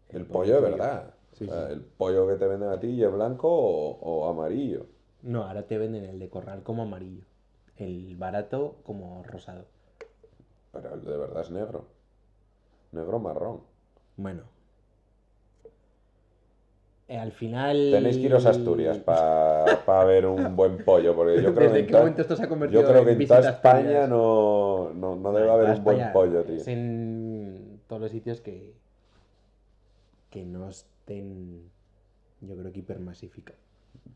El, 0.10 0.26
pollo 0.26 0.56
de 0.56 0.62
verdad. 0.62 1.14
Sí, 1.34 1.46
O 1.46 1.48
sea, 1.48 1.68
sí. 1.68 1.74
El 1.74 1.82
pollo 1.82 2.28
que 2.28 2.36
te 2.36 2.48
venden 2.48 2.70
a 2.70 2.80
ti 2.80 3.04
es 3.04 3.12
blanco 3.12 3.50
o, 3.50 3.92
o 4.00 4.28
amarillo. 4.30 4.86
No, 5.22 5.44
ahora 5.44 5.64
te 5.68 5.78
venden 5.78 6.06
el 6.06 6.20
de 6.20 6.30
corral 6.30 6.64
como 6.64 6.84
amarillo. 6.84 7.24
El 7.76 8.16
barato 8.18 8.76
como 8.84 9.24
rosado. 9.24 9.66
Pero 10.72 10.94
el 10.94 11.04
de 11.04 11.18
verdad 11.18 11.42
es 11.42 11.52
negro. 11.52 11.86
Negro 12.92 13.20
marrón. 13.20 13.62
Bueno. 14.16 14.44
Eh, 17.10 17.18
al 17.18 17.32
final... 17.32 17.90
Tenéis 17.92 18.18
que 18.18 18.26
iros 18.26 18.46
a 18.46 18.50
Asturias 18.50 18.98
para 19.00 20.04
ver 20.04 20.26
un 20.26 20.56
buen 20.58 20.84
pollo, 20.84 21.16
porque 21.16 21.42
yo 21.42 21.54
creo 21.54 21.70
¿Desde 21.70 21.82
que, 21.82 21.88
qué 21.88 21.92
to- 21.94 22.00
momento 22.00 22.22
esto 22.22 22.36
se 22.36 22.44
ha 22.44 22.50
convertido 22.50 22.82
yo 22.82 22.88
creo 22.88 23.06
que 23.06 23.12
en 23.12 23.22
en 23.22 23.28
toda 23.28 23.40
España 23.50 24.08
no, 24.08 24.92
no, 24.94 25.16
no 25.16 25.32
debe 25.34 25.48
en 25.48 25.54
haber 25.54 25.70
un 25.78 25.84
buen 25.84 25.98
España, 25.98 26.14
pollo, 26.14 26.44
tío. 26.44 26.56
Es 26.56 26.68
en 26.68 27.80
todos 27.88 28.02
los 28.02 28.12
sitios 28.12 28.42
que, 28.42 28.74
que 30.30 30.44
no 30.44 30.68
estén, 30.68 31.70
yo 32.42 32.56
creo 32.58 32.74
que 32.74 32.80
hipermasificados. 32.80 33.62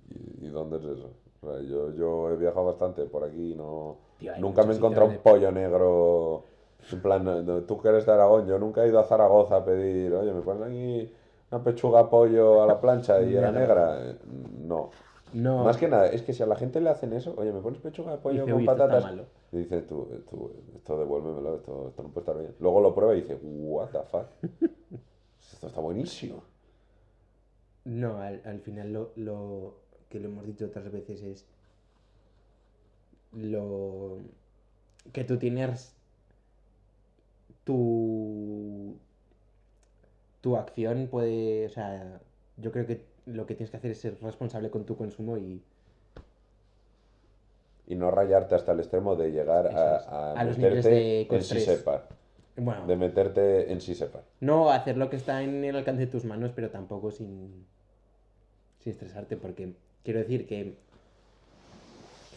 ¿Y, 0.09 0.47
y 0.47 0.49
dónde 0.49 0.77
es 0.77 0.83
eso? 0.83 1.11
O 1.41 1.49
sea, 1.49 1.61
yo, 1.61 1.95
yo 1.95 2.29
he 2.31 2.35
viajado 2.35 2.65
bastante 2.65 3.03
por 3.05 3.23
aquí 3.23 3.53
y 3.53 3.55
no... 3.55 3.97
Tío, 4.19 4.33
Nunca 4.37 4.63
me 4.63 4.73
he 4.73 4.77
encontrado 4.77 5.07
un 5.07 5.15
sitios 5.15 5.33
pollo 5.33 5.51
negro 5.51 6.43
En 6.91 7.01
plan, 7.01 7.23
no- 7.23 7.41
no, 7.41 7.61
tú 7.61 7.81
que 7.81 7.87
eres 7.87 8.05
de 8.05 8.11
Aragón, 8.11 8.47
yo 8.47 8.59
nunca 8.59 8.83
he 8.83 8.89
ido 8.89 8.99
a 8.99 9.05
Zaragoza 9.05 9.55
a 9.57 9.65
pedir, 9.65 10.13
oye, 10.13 10.33
¿me 10.33 10.41
pones 10.41 10.63
aquí 10.63 11.09
una 11.51 11.63
pechuga 11.63 12.09
pollo 12.09 12.63
a 12.63 12.65
la 12.67 12.79
plancha 12.79 13.21
y 13.21 13.35
era 13.35 13.51
negra? 13.51 14.15
No. 14.59 14.89
No. 15.33 15.63
Más 15.63 15.77
que 15.77 15.87
nada, 15.87 16.07
es 16.07 16.21
que 16.23 16.33
si 16.33 16.43
a 16.43 16.45
la 16.45 16.55
gente 16.57 16.81
le 16.81 16.89
hacen 16.89 17.13
eso, 17.13 17.33
oye, 17.37 17.53
¿me 17.53 17.61
pones 17.61 17.79
pechuga 17.79 18.11
de 18.11 18.17
pollo 18.17 18.41
Dice, 18.41 18.51
con 18.51 18.53
"Uy, 18.61 18.63
esto 18.63 18.71
está 18.73 18.83
patatas? 18.87 19.03
malo". 19.03 19.25
Y 19.53 19.57
dice, 19.59 19.81
tú, 19.83 20.07
tú, 20.29 20.51
esto 20.75 20.97
devuélvemelo, 20.99 21.55
esto, 21.55 21.87
esto 21.89 22.03
no 22.03 22.09
puede 22.09 22.21
estar 22.27 22.37
bien. 22.37 22.55
Luego 22.59 22.81
lo 22.81 22.93
prueba 22.93 23.15
y 23.15 23.21
dice, 23.21 23.35
what 23.41 23.89
the 23.91 23.99
fuck. 24.03 24.25
esto 25.53 25.67
está 25.67 25.79
buenísimo. 25.79 26.43
No, 27.85 28.17
al, 28.19 28.41
al 28.45 28.59
final 28.59 28.91
lo, 28.93 29.11
lo 29.15 29.75
que 30.09 30.19
lo 30.19 30.27
hemos 30.27 30.45
dicho 30.45 30.65
otras 30.65 30.91
veces 30.91 31.21
es 31.23 31.45
lo 33.33 34.17
que 35.13 35.23
tú 35.23 35.37
tienes 35.37 35.93
tu 37.63 38.40
tu 40.41 40.57
acción 40.57 41.07
puede, 41.09 41.65
o 41.67 41.69
sea, 41.69 42.19
yo 42.57 42.71
creo 42.71 42.85
que 42.87 43.01
lo 43.25 43.45
que 43.45 43.55
tienes 43.55 43.71
que 43.71 43.77
hacer 43.77 43.91
es 43.91 43.99
ser 44.01 44.17
responsable 44.21 44.69
con 44.71 44.85
tu 44.85 44.97
consumo 44.97 45.37
y 45.37 45.61
Y 47.87 47.95
no 47.95 48.09
rayarte 48.11 48.55
hasta 48.55 48.71
el 48.71 48.79
extremo 48.79 49.15
de 49.15 49.31
llegar 49.31 49.67
a, 49.67 49.97
a 49.97 50.39
A 50.39 50.43
los 50.43 50.57
meterte 50.57 50.89
de 50.89 51.21
en 51.21 51.27
sepa. 51.43 52.03
bueno, 52.57 52.85
De 52.87 52.95
meterte 52.95 53.71
en 53.71 53.81
sí 53.81 53.95
sepa. 53.95 54.21
no 54.41 54.71
hacer 54.71 54.97
lo 54.97 55.09
que 55.09 55.15
está 55.15 55.41
en 55.43 55.63
el 55.63 55.75
alcance 55.75 56.05
de 56.05 56.11
tus 56.11 56.25
manos, 56.25 56.51
pero 56.55 56.69
tampoco 56.69 57.11
sin 57.11 57.65
sin 58.79 58.91
estresarte 58.93 59.37
porque 59.37 59.73
quiero 60.03 60.19
decir 60.19 60.47
que 60.47 60.75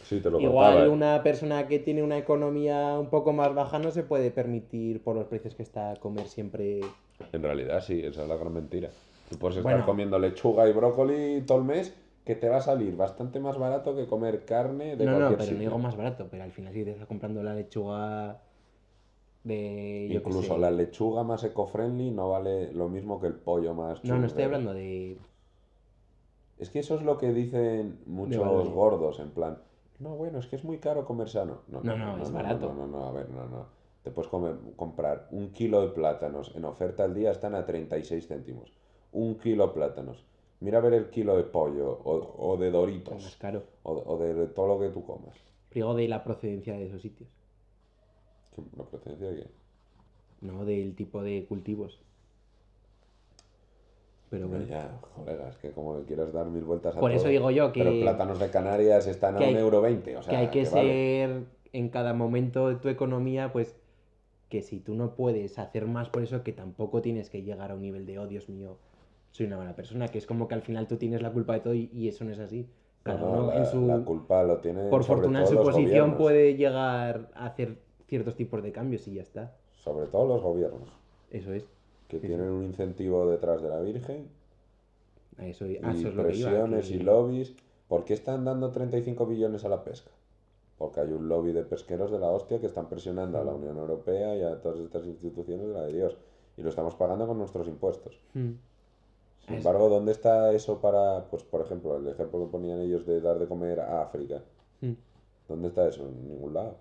Sí, 0.03 0.21
te 0.21 0.31
lo 0.31 0.39
Igual 0.41 0.75
contaba. 0.75 0.91
una 0.93 1.23
persona 1.23 1.67
que 1.67 1.79
tiene 1.79 2.03
una 2.03 2.19
economía 2.19 2.99
un 2.99 3.09
poco 3.11 3.33
más 3.33 3.55
baja 3.55 3.79
no 3.79 3.91
se 3.91 4.03
puede 4.03 4.31
permitir 4.31 5.03
por 5.03 5.17
los 5.17 5.27
precios 5.27 5.55
que 5.55 5.63
está 5.63 5.97
comer 5.97 6.29
siempre. 6.29 6.81
En 7.33 7.43
realidad 7.43 7.81
sí, 7.81 8.01
esa 8.05 8.23
es 8.23 8.29
la 8.29 8.37
gran 8.37 8.53
mentira. 8.53 8.91
Tú 9.31 9.37
puedes 9.39 9.57
estar 9.59 9.73
Bueno. 9.73 9.87
comiendo 9.87 10.19
lechuga 10.19 10.69
y 10.69 10.73
brócoli 10.73 11.43
todo 11.47 11.59
el 11.59 11.65
mes 11.65 11.95
que 12.25 12.35
te 12.35 12.49
va 12.49 12.57
a 12.59 12.61
salir 12.61 12.97
bastante 12.97 13.39
más 13.41 13.59
barato 13.59 13.95
que 13.95 14.07
comer 14.07 14.45
carne 14.45 14.97
de 14.97 15.05
no, 15.05 15.13
no, 15.19 15.19
pero 15.29 15.37
no 15.39 15.43
sitio. 15.45 15.59
digo 15.59 15.79
más 15.79 15.97
barato, 15.97 16.27
pero 16.31 16.43
al 16.43 16.53
final 16.53 16.73
si 16.73 16.85
te 16.85 16.93
estás 16.93 17.07
comprando 17.07 17.43
la 17.43 17.55
lechuga 17.55 18.41
de 19.43 20.09
yo 20.11 20.21
Incluso 20.21 20.57
la 20.57 20.71
lechuga 20.71 21.23
más 21.23 21.45
eco-friendly 21.45 22.11
no 22.11 22.31
vale 22.31 22.73
lo 22.73 22.89
mismo 22.89 23.21
que 23.21 23.27
el 23.27 23.35
pollo 23.35 23.75
más 23.75 24.03
No, 24.05 24.19
no 24.19 24.27
estoy 24.27 24.45
hablando 24.45 24.73
de 24.73 25.19
Es 26.59 26.71
que 26.71 26.79
eso 26.79 26.95
es 26.95 27.03
lo 27.03 27.19
que 27.19 27.33
dicen 27.33 27.99
muchos 28.07 28.71
gordos, 28.71 29.21
en 29.21 29.31
plan, 29.31 29.59
no, 29.99 30.17
bueno, 30.17 30.39
es 30.39 30.47
que 30.47 30.57
es 30.57 30.65
muy 30.65 30.79
caro 30.79 31.05
comer 31.05 31.29
sano. 31.29 31.59
No, 31.69 31.81
No, 31.83 31.97
no, 31.97 32.23
es 32.23 32.33
barato. 32.33 32.73
No, 32.73 32.87
no, 32.87 32.99
no, 32.99 33.05
a 33.07 33.13
ver, 33.13 33.29
no, 33.31 33.47
no. 33.47 33.67
Te 34.05 34.11
puedes 34.11 34.31
comer- 34.31 34.57
comprar 34.77 35.27
un 35.31 35.51
kilo 35.53 35.81
de 35.81 35.89
plátanos 35.89 36.53
en 36.55 36.65
oferta 36.67 37.05
al 37.05 37.15
día, 37.15 37.31
están 37.33 37.55
a 37.55 37.65
36 37.65 38.29
céntimos. 38.29 38.71
Un 39.13 39.37
kilo 39.39 39.67
de 39.69 39.73
plátanos. 39.73 40.23
Mira 40.61 40.79
a 40.79 40.81
ver 40.83 40.93
el 40.95 41.09
kilo 41.11 41.37
de 41.37 41.45
pollo 41.45 41.91
o, 42.05 42.35
o 42.53 42.57
de 42.59 42.67
más 42.67 42.73
doritos 42.73 43.37
caro. 43.41 43.65
o, 43.83 43.93
o 43.93 44.19
de 44.19 44.47
todo 44.49 44.69
lo 44.69 44.79
que 44.81 44.91
tú 44.91 45.05
comas. 45.05 45.37
Priego 45.71 45.95
de 45.95 46.07
la 46.07 46.23
procedencia 46.23 46.75
de 46.75 46.87
esos 46.87 47.03
sitios, 47.03 47.29
¿Qué- 48.55 48.63
¿La 48.77 48.85
procedencia 48.85 49.29
de 49.31 49.37
qué? 49.37 49.47
no 50.43 50.65
del 50.67 50.95
tipo 50.95 51.23
de 51.23 51.47
cultivos. 51.49 51.99
Pero 54.31 54.49
bueno, 54.49 54.65
ya, 54.67 55.01
colega, 55.17 55.49
es 55.49 55.57
que 55.59 55.71
como 55.71 55.97
le 55.99 56.05
quieras 56.05 56.33
dar 56.33 56.47
mil 56.47 56.65
vueltas 56.65 56.97
a 56.97 57.01
Por 57.01 57.13
eso 57.13 57.29
digo 57.29 57.51
yo 57.51 57.73
que- 57.73 57.83
Pero 57.83 58.01
plátanos 58.01 58.39
de 58.39 58.51
Canarias 58.51 59.07
están 59.07 59.37
a 59.37 59.39
un 59.39 59.57
euro 59.57 59.81
veinte, 59.81 60.17
o 60.17 60.23
sea, 60.23 60.31
que 60.31 60.37
hay 60.37 60.47
que 60.49 60.65
que 60.65 60.71
vale. 60.71 60.89
ser 60.93 61.45
en 61.73 61.89
cada 61.89 62.13
momento 62.15 62.69
de 62.69 62.77
tu 62.77 62.89
economía, 62.89 63.53
pues 63.53 63.75
que 64.49 64.63
si 64.63 64.81
tú 64.81 64.95
no 64.95 65.15
puedes 65.17 65.59
hacer 65.59 65.87
más 65.87 66.09
por 66.09 66.23
eso, 66.23 66.43
que 66.43 66.53
tampoco 66.53 67.03
tienes 67.03 67.31
que 67.31 67.43
llegar 67.43 67.71
a 67.71 67.75
un 67.75 67.83
nivel 67.83 68.07
de, 68.07 68.19
oh 68.19 68.27
Dios 68.27 68.49
mío, 68.49 68.79
soy 69.31 69.47
una 69.47 69.57
mala 69.57 69.75
persona, 69.75 70.09
que 70.09 70.19
es 70.19 70.27
como 70.27 70.47
que 70.49 70.55
al 70.55 70.63
final 70.63 70.87
tú 70.87 70.97
tienes 70.97 71.23
la 71.23 71.33
culpa 71.33 71.55
de 71.55 71.61
todo 71.61 71.75
y, 71.75 71.91
y 71.93 72.09
eso 72.09 72.25
no 72.25 72.31
es 72.33 72.39
así. 72.39 72.69
Cada 73.03 73.21
No, 73.21 73.27
no, 73.27 73.33
uno 73.43 73.47
la, 73.49 73.59
en 73.59 73.67
su, 73.67 73.87
la 73.87 73.99
culpa 74.05 74.43
lo 74.45 74.59
tiene 74.59 74.89
por 74.89 75.03
fortuna 75.05 75.41
en 75.41 75.47
su 75.47 75.57
posición 75.57 75.85
gobiernos. 75.87 76.17
puede 76.19 76.55
llegar 76.57 77.31
a 77.35 77.47
hacer 77.47 77.79
ciertos 78.07 78.37
tipos 78.37 78.63
de 78.63 78.71
cambios 78.73 79.07
y 79.09 79.15
ya 79.15 79.23
está. 79.23 79.57
Sobre 79.83 80.07
todo 80.07 80.27
los 80.27 80.43
gobiernos, 80.43 80.89
Eso 81.31 81.53
es. 81.53 81.67
que 82.09 82.19
tienen 82.21 82.49
un 82.49 82.65
incentivo 82.65 83.29
detrás 83.31 83.61
de 83.61 83.69
la 83.69 83.81
Virgen 83.81 84.29
eso, 85.39 85.67
y 85.67 85.77
eso 85.77 86.09
es 86.09 86.15
lo 86.15 86.27
que 86.27 86.37
iba. 86.37 86.51
presiones 86.51 86.89
que- 86.89 86.95
y 86.95 86.99
lobbies. 87.01 87.55
¿Por 87.89 88.05
qué 88.05 88.15
están 88.15 88.45
dando 88.45 88.71
35 88.71 89.27
billones 89.27 89.65
a 89.65 89.69
la 89.69 89.85
pesca? 89.85 90.11
Porque 90.85 91.01
hay 91.01 91.13
un 91.13 91.31
lobby 91.31 91.53
de 91.53 91.63
pesqueros 91.63 92.11
de 92.11 92.19
la 92.19 92.29
hostia 92.29 92.61
que 92.61 92.67
están 92.67 92.91
presionando 92.91 93.39
a 93.39 93.45
la 93.45 93.55
Unión 93.55 93.79
Europea 93.79 94.37
y 94.37 94.43
a 94.43 94.61
todas 94.61 94.81
estas 94.81 95.07
instituciones 95.07 95.67
de 95.67 95.73
la 95.73 95.85
de 95.85 95.95
Dios. 95.95 96.15
Y 96.59 96.63
lo 96.63 96.69
estamos 96.69 96.95
pagando 96.95 97.27
con 97.27 97.39
nuestros 97.39 97.67
impuestos. 97.69 98.21
Mm. 98.35 98.51
Sin 99.47 99.55
embargo, 99.55 99.89
¿dónde 99.89 100.13
está 100.13 100.53
eso 100.53 100.83
para, 100.83 101.25
pues 101.31 101.43
por 101.43 101.63
ejemplo, 101.63 101.97
el 101.97 102.07
ejemplo 102.07 102.45
que 102.45 102.53
ponían 102.53 102.81
ellos 102.81 103.07
de 103.07 103.23
dar 103.23 103.39
de 103.39 103.49
comer 103.49 103.81
a 103.81 104.03
África? 104.03 104.43
Mm. 104.83 104.93
¿Dónde 105.49 105.69
está 105.69 105.89
eso? 105.89 106.07
En 106.07 106.29
ningún 106.29 106.53
lado. 106.53 106.77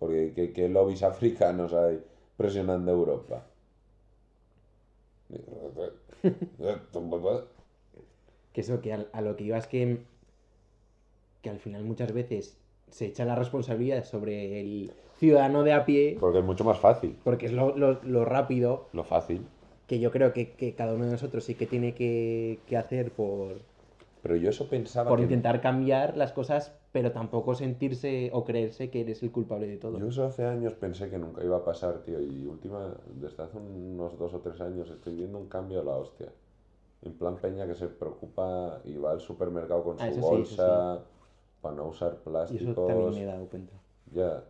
Porque 0.00 0.32
¿qué, 0.34 0.52
qué 0.52 0.68
lobbies 0.68 1.02
africanos 1.04 1.74
hay 1.74 2.02
presionando 2.36 2.90
a 2.90 2.94
Europa? 2.94 3.46
Que 8.52 8.62
eso, 8.62 8.80
que 8.80 8.92
a, 8.92 9.20
lo 9.20 9.36
que 9.36 9.44
iba 9.44 9.56
es 9.56 9.68
que, 9.68 10.00
que 11.42 11.50
al 11.50 11.60
final 11.60 11.84
muchas 11.84 12.12
veces 12.12 12.58
se 12.90 13.06
echa 13.06 13.24
la 13.24 13.34
responsabilidad 13.34 14.04
sobre 14.04 14.60
el 14.60 14.92
ciudadano 15.18 15.62
de 15.64 15.72
a 15.72 15.84
pie, 15.84 16.16
Porque 16.20 16.38
es 16.38 16.44
mucho 16.44 16.64
más 16.64 16.78
fácil. 16.78 17.16
porque 17.24 17.46
es 17.46 17.52
lo, 17.52 17.76
lo- 17.76 18.00
lo 18.02 18.24
rápido 18.24 18.86
Lo 18.92 19.04
fácil. 19.04 19.46
que 19.86 20.00
yo 20.00 20.10
creo 20.10 20.32
que, 20.32 20.52
que 20.52 20.74
cada 20.74 20.94
uno 20.94 21.06
de 21.06 21.12
nosotros 21.12 21.44
sí 21.44 21.54
que 21.54 21.66
tiene 21.66 21.94
que, 21.94 22.58
que 22.66 22.76
hacer 22.76 23.10
por, 23.12 23.56
Pero 24.22 24.36
yo 24.36 24.50
eso 24.50 24.68
pensaba 24.68 25.10
por 25.10 25.18
que... 25.18 25.24
intentar 25.24 25.60
cambiar 25.60 26.16
las 26.16 26.32
cosas, 26.32 26.72
pero 26.92 27.12
tampoco 27.12 27.54
sentirse 27.54 28.30
o 28.32 28.44
creerse 28.44 28.90
que 28.90 29.00
eres 29.00 29.22
el 29.22 29.30
culpable 29.30 29.66
de 29.66 29.76
todo. 29.76 29.98
Yo 29.98 30.08
eso 30.08 30.24
hace 30.24 30.44
años 30.44 30.74
pensé 30.74 31.08
que 31.10 31.18
nunca 31.18 31.42
iba 31.44 31.56
a 31.56 31.64
pasar, 31.64 32.02
tío. 32.04 32.20
Y 32.20 32.46
última, 32.46 32.94
desde 33.14 33.42
hace 33.42 33.56
unos 33.56 34.18
dos 34.18 34.34
o 34.34 34.40
tres 34.40 34.60
años 34.60 34.90
estoy 34.90 35.14
viendo 35.14 35.38
un 35.38 35.48
cambio 35.48 35.80
a 35.80 35.84
la 35.84 35.96
hostia. 35.96 36.28
En 37.02 37.12
plan 37.14 37.36
Peña 37.36 37.66
que 37.66 37.74
se 37.74 37.86
preocupa 37.88 38.80
y 38.84 38.96
va 38.96 39.12
al 39.12 39.20
supermercado 39.20 39.84
con 39.84 39.98
su 39.98 40.04
Ah, 40.04 40.10
sí, 40.12 40.18
eso 40.18 40.30
bolsa 40.30 41.00
para 41.62 41.74
no 41.76 41.86
usar 41.88 42.14
Y 42.14 42.24
plásticos. 42.24 42.68
eso 42.68 42.84
también 42.86 43.10
me 43.14 43.22
he 43.22 43.26
dado 43.26 43.46
cuenta. 43.48 43.72
Ya, 44.12 44.44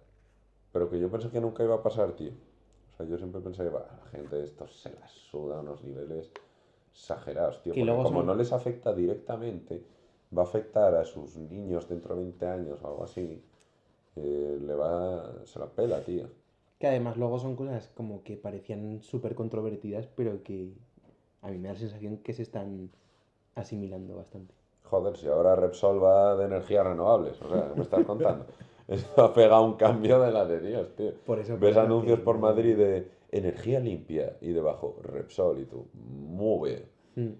pero 0.73 0.89
que 0.91 1.01
yo 1.01 1.11
pensé 1.11 1.31
que 1.31 1.41
nunca 1.41 1.65
iba 1.65 1.77
a 1.77 1.83
pasar, 1.83 2.13
tío. 2.13 2.31
O 2.31 2.97
sea, 2.97 3.07
yo 3.07 3.17
siempre 3.19 3.41
pensé 3.41 3.65
que 3.65 3.71
la 3.71 3.87
gente 4.11 4.37
de 4.37 4.45
esto 4.45 4.67
se 4.69 4.91
la 4.93 5.09
suda 5.09 5.59
a 5.59 5.61
unos 5.61 5.83
niveles 5.85 6.31
exagerados, 6.93 7.63
tío. 7.63 7.75
Que 7.75 7.81
Porque 7.81 7.85
luego 7.87 8.03
como 8.05 8.19
son- 8.21 8.27
no 8.27 8.35
les 8.35 8.53
afecta 8.53 8.93
directamente, 8.95 9.83
va 10.37 10.43
a 10.43 10.45
afectar 10.47 10.95
a 10.95 11.05
sus 11.05 11.37
niños 11.37 11.89
dentro 11.89 12.15
de 12.15 12.23
20 12.23 12.47
años 12.47 12.79
o 12.83 12.87
algo 12.89 13.05
así. 13.05 13.43
eh, 14.17 14.59
le 14.61 14.75
va, 14.75 15.47
se 15.47 15.61
la 15.61 15.67
pela, 15.67 16.01
tío. 16.01 16.27
Que 16.81 16.89
además 16.89 17.17
luego 17.17 17.39
son 17.39 17.55
cosas 17.55 17.89
como 17.95 18.25
que 18.25 18.37
parecían 18.37 19.01
súper 19.03 19.37
controvertidas, 19.37 20.09
pero 20.09 20.43
que 20.43 20.73
a 21.43 21.51
mí 21.51 21.59
me 21.59 21.69
da 21.69 21.75
la 21.75 21.79
sensación 21.81 22.17
que 22.19 22.33
se 22.33 22.43
están 22.43 22.91
asimilando 23.55 24.17
bastante. 24.17 24.55
Joder, 24.91 25.17
si 25.17 25.27
ahora 25.27 25.55
Repsol 25.55 26.03
va 26.03 26.37
de 26.37 26.47
energías 26.47 26.87
renovables, 26.87 27.41
o 27.43 27.49
sea, 27.49 27.73
me 27.75 27.83
estás 27.83 28.05
contando. 28.05 28.47
Eso 28.89 29.23
ha 29.23 29.35
pegado 29.35 29.65
un 29.65 29.75
cambio 29.75 30.19
de 30.19 30.33
la 30.33 30.47
de 30.47 30.61
Dios, 30.61 30.97
tío. 30.97 31.13
Por 31.27 31.39
eso 31.39 31.59
Ves 31.59 31.77
anuncios 31.77 32.21
por 32.21 32.39
Madrid 32.39 32.75
de 32.75 33.07
energía 33.31 33.81
limpia 33.81 34.39
y 34.41 34.53
debajo 34.53 34.99
Repsol 35.03 35.61
y 35.61 35.67
tú, 35.67 35.89
muy 35.93 36.71
bien. 36.71 36.85
Mm. 37.15 37.35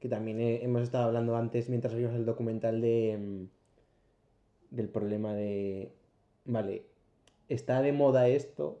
Que 0.00 0.08
también 0.08 0.40
eh, 0.40 0.64
hemos 0.64 0.80
estado 0.80 1.04
hablando 1.04 1.36
antes, 1.36 1.68
mientras 1.68 1.94
vimos 1.94 2.14
el 2.14 2.24
documental, 2.24 2.80
de 2.80 3.18
mm, 3.20 3.44
del 4.72 4.88
problema 4.88 5.34
de, 5.34 5.92
vale, 6.46 6.86
¿está 7.48 7.82
de 7.82 7.92
moda 7.92 8.28
esto? 8.28 8.80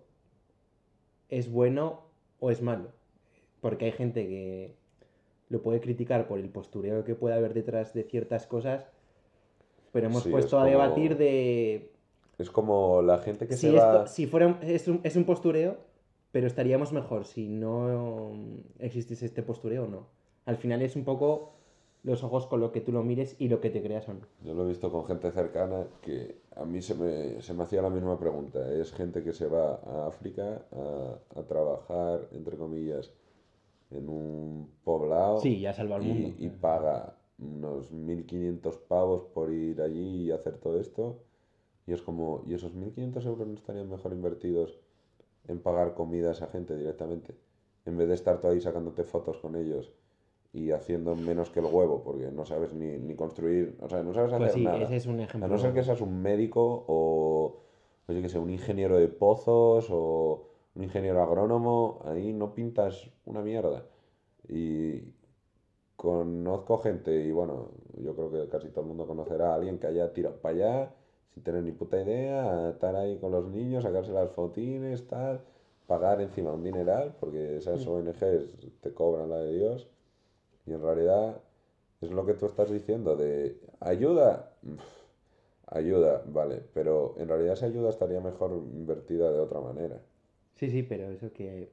¿Es 1.28 1.50
bueno 1.50 2.06
o 2.40 2.50
es 2.50 2.62
malo? 2.62 2.90
Porque 3.60 3.84
hay 3.84 3.92
gente 3.92 4.26
que 4.26 4.74
lo 5.52 5.60
puede 5.62 5.80
criticar 5.80 6.26
por 6.26 6.38
el 6.38 6.48
postureo 6.48 7.04
que 7.04 7.14
puede 7.14 7.34
haber 7.34 7.52
detrás 7.52 7.92
de 7.92 8.04
ciertas 8.04 8.46
cosas, 8.46 8.86
pero 9.92 10.06
hemos 10.06 10.22
Sí, 10.22 10.30
es 10.30 10.32
puesto 10.32 10.56
a 10.58 10.62
como- 10.62 10.70
debatir 10.70 11.16
de 11.18 11.92
Es 12.38 12.50
como 12.50 13.02
la 13.02 13.18
gente 13.18 13.46
que 13.46 13.54
si, 13.54 13.66
se 13.68 13.72
va... 13.72 13.96
esto, 14.04 14.06
si 14.06 14.26
fuera 14.26 14.58
es, 14.62 14.88
un, 14.88 15.00
es 15.04 15.14
un 15.14 15.24
postureo, 15.24 15.76
pero 16.32 16.46
estaríamos 16.46 16.92
mejor 16.92 17.26
si 17.26 17.48
no 17.48 18.32
existiese 18.78 19.26
este 19.26 19.42
postureo 19.42 19.84
o 19.84 19.88
no. 19.88 20.06
Al 20.46 20.56
final 20.56 20.80
es 20.80 20.96
un 20.96 21.04
poco 21.04 21.52
los 22.02 22.24
ojos 22.24 22.46
con 22.46 22.58
lo 22.60 22.72
que 22.72 22.80
tú 22.80 22.90
lo 22.90 23.02
mires 23.04 23.36
y 23.38 23.48
lo 23.48 23.60
que 23.60 23.68
te 23.70 23.82
creas 23.82 24.08
o 24.08 24.14
no. 24.14 24.20
Yo 24.42 24.54
lo 24.54 24.64
he 24.64 24.68
visto 24.68 24.90
con 24.90 25.04
gente 25.04 25.30
cercana 25.30 25.84
que 26.00 26.40
a 26.56 26.64
mí 26.64 26.80
se 26.80 26.94
me, 26.94 27.42
se 27.42 27.52
me 27.52 27.62
hacía 27.64 27.82
la 27.82 27.90
misma 27.90 28.18
pregunta. 28.18 28.72
Es 28.72 28.90
gente 28.92 29.22
que 29.22 29.32
se 29.34 29.46
va 29.46 29.74
a 29.86 30.06
África 30.08 30.62
a, 30.72 31.38
a 31.38 31.42
trabajar, 31.44 32.26
entre 32.32 32.56
comillas, 32.56 33.12
en 33.96 34.08
un 34.08 34.68
poblado 34.84 35.38
Sí, 35.38 35.60
ya 35.60 35.72
salva 35.72 35.96
al 35.96 36.04
y, 36.06 36.08
mundo. 36.08 36.34
y 36.38 36.48
paga 36.50 37.16
unos 37.38 37.92
1.500 37.92 38.78
pavos 38.88 39.24
por 39.34 39.52
ir 39.52 39.80
allí 39.82 40.26
y 40.26 40.30
hacer 40.30 40.58
todo 40.58 40.78
esto. 40.80 41.18
Y 41.86 41.92
es 41.92 42.02
como, 42.02 42.42
¿y 42.46 42.54
esos 42.54 42.74
1.500 42.74 43.26
euros 43.26 43.46
no 43.48 43.54
estarían 43.54 43.88
mejor 43.90 44.12
invertidos 44.12 44.78
en 45.48 45.58
pagar 45.60 45.94
comida 45.94 46.28
a 46.28 46.32
esa 46.32 46.46
gente 46.46 46.76
directamente. 46.76 47.34
En 47.84 47.96
vez 47.98 48.06
de 48.08 48.14
estar 48.14 48.40
tú 48.40 48.46
ahí 48.48 48.60
sacándote 48.60 49.02
fotos 49.02 49.38
con 49.38 49.56
ellos 49.56 49.92
y 50.52 50.70
haciendo 50.70 51.16
menos 51.16 51.50
que 51.50 51.58
el 51.60 51.66
huevo, 51.66 52.02
porque 52.04 52.30
no 52.30 52.44
sabes 52.44 52.74
ni, 52.74 52.98
ni 52.98 53.14
construir, 53.16 53.76
o 53.80 53.88
sea, 53.88 54.02
no 54.04 54.12
sabes 54.14 54.32
hacer 54.32 54.46
Pues 54.46 54.52
sí, 54.52 54.64
nada. 54.64 54.82
ese 54.82 54.96
es 54.96 55.06
un 55.06 55.20
A 55.20 55.48
no 55.48 55.58
ser 55.58 55.72
que 55.72 55.82
seas 55.82 56.00
un 56.00 56.22
médico 56.22 56.84
o, 56.86 57.62
o 58.06 58.12
yo 58.12 58.22
que 58.22 58.28
sé, 58.28 58.38
un 58.38 58.50
ingeniero 58.50 58.96
de 58.98 59.08
pozos 59.08 59.88
o 59.90 60.44
un 60.74 60.82
ingeniero 60.84 61.22
agrónomo, 61.22 62.00
ahí 62.04 62.32
no 62.32 62.54
pintas 62.54 63.10
una 63.26 63.42
mierda. 63.42 63.84
Y 64.48 65.02
conozco 65.96 66.78
gente, 66.78 67.14
y 67.14 67.30
bueno, 67.32 67.70
yo 67.98 68.14
creo 68.14 68.30
que 68.30 68.48
casi 68.48 68.68
todo 68.70 68.82
el 68.82 68.88
mundo 68.88 69.06
conocerá 69.06 69.52
a 69.52 69.54
alguien 69.54 69.78
que 69.78 69.86
haya 69.86 70.12
tirado 70.12 70.36
para 70.36 70.54
allá 70.54 70.94
sin 71.34 71.42
tener 71.42 71.62
ni 71.62 71.72
puta 71.72 72.00
idea, 72.00 72.70
estar 72.70 72.94
ahí 72.96 73.18
con 73.18 73.32
los 73.32 73.46
niños, 73.48 73.84
sacarse 73.84 74.12
las 74.12 74.30
fotines, 74.32 75.06
tal, 75.06 75.40
pagar 75.86 76.20
encima 76.20 76.52
un 76.52 76.62
dineral, 76.62 77.14
porque 77.20 77.56
esas 77.56 77.86
Mm. 77.86 77.90
ONGs 77.90 78.80
te 78.80 78.92
cobran 78.92 79.30
la 79.30 79.38
de 79.38 79.52
Dios. 79.52 79.88
Y 80.66 80.72
en 80.72 80.82
realidad 80.82 81.40
es 82.00 82.10
lo 82.10 82.26
que 82.26 82.34
tú 82.34 82.46
estás 82.46 82.70
diciendo 82.70 83.16
de 83.16 83.58
ayuda. 83.80 84.52
Ayuda, 85.66 86.22
vale, 86.26 86.62
pero 86.74 87.14
en 87.16 87.28
realidad 87.28 87.54
esa 87.54 87.66
ayuda 87.66 87.88
estaría 87.90 88.20
mejor 88.20 88.52
invertida 88.52 89.32
de 89.32 89.40
otra 89.40 89.60
manera. 89.60 90.02
Sí, 90.56 90.70
sí, 90.70 90.82
pero 90.82 91.10
eso 91.10 91.32
que 91.32 91.72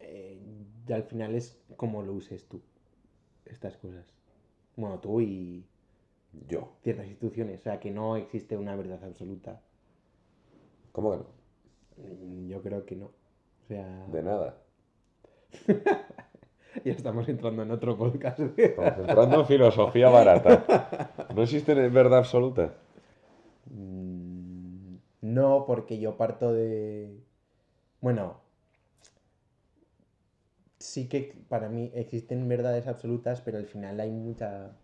eh, 0.00 0.40
al 0.92 1.04
final 1.04 1.34
es 1.34 1.58
como 1.76 2.02
lo 2.02 2.12
uses 2.14 2.46
tú, 2.48 2.60
estas 3.46 3.76
cosas. 3.76 4.06
Bueno, 4.76 4.98
tú 4.98 5.20
y 5.20 5.64
Yo. 6.48 6.72
ciertas 6.82 7.06
instituciones, 7.06 7.60
o 7.60 7.62
sea, 7.62 7.80
que 7.80 7.90
no 7.90 8.16
existe 8.16 8.56
una 8.56 8.74
verdad 8.76 9.02
absoluta. 9.04 9.60
¿Cómo 10.92 11.12
que 11.12 11.16
no? 11.18 11.26
Mm, 12.08 12.48
Yo 12.48 12.62
creo 12.62 12.84
que 12.84 12.96
no. 12.96 13.06
O 13.06 13.66
sea, 13.68 14.06
De 14.06 14.22
nada. 14.22 14.56
ya 16.84 16.92
estamos 16.92 17.28
entrando 17.28 17.62
en 17.62 17.70
otro 17.70 17.96
podcast. 17.96 18.40
Estamos 18.56 18.98
entrando 18.98 19.40
en 19.40 19.46
filosofía 19.46 20.08
barata. 20.08 21.28
No 21.34 21.42
existe 21.42 21.74
verdad 21.74 22.20
absoluta. 22.20 22.74
No, 25.36 25.64
porque 25.66 25.98
yo 25.98 26.16
parto 26.16 26.52
de... 26.52 27.22
Bueno, 28.00 28.40
sí 30.78 31.08
que 31.08 31.20
para 31.48 31.68
mí 31.68 31.90
existen 31.94 32.48
verdades 32.48 32.86
absolutas, 32.88 33.40
pero 33.40 33.58
al 33.58 33.66
final 33.66 34.00
hay 34.00 34.10
mucha 34.10 34.76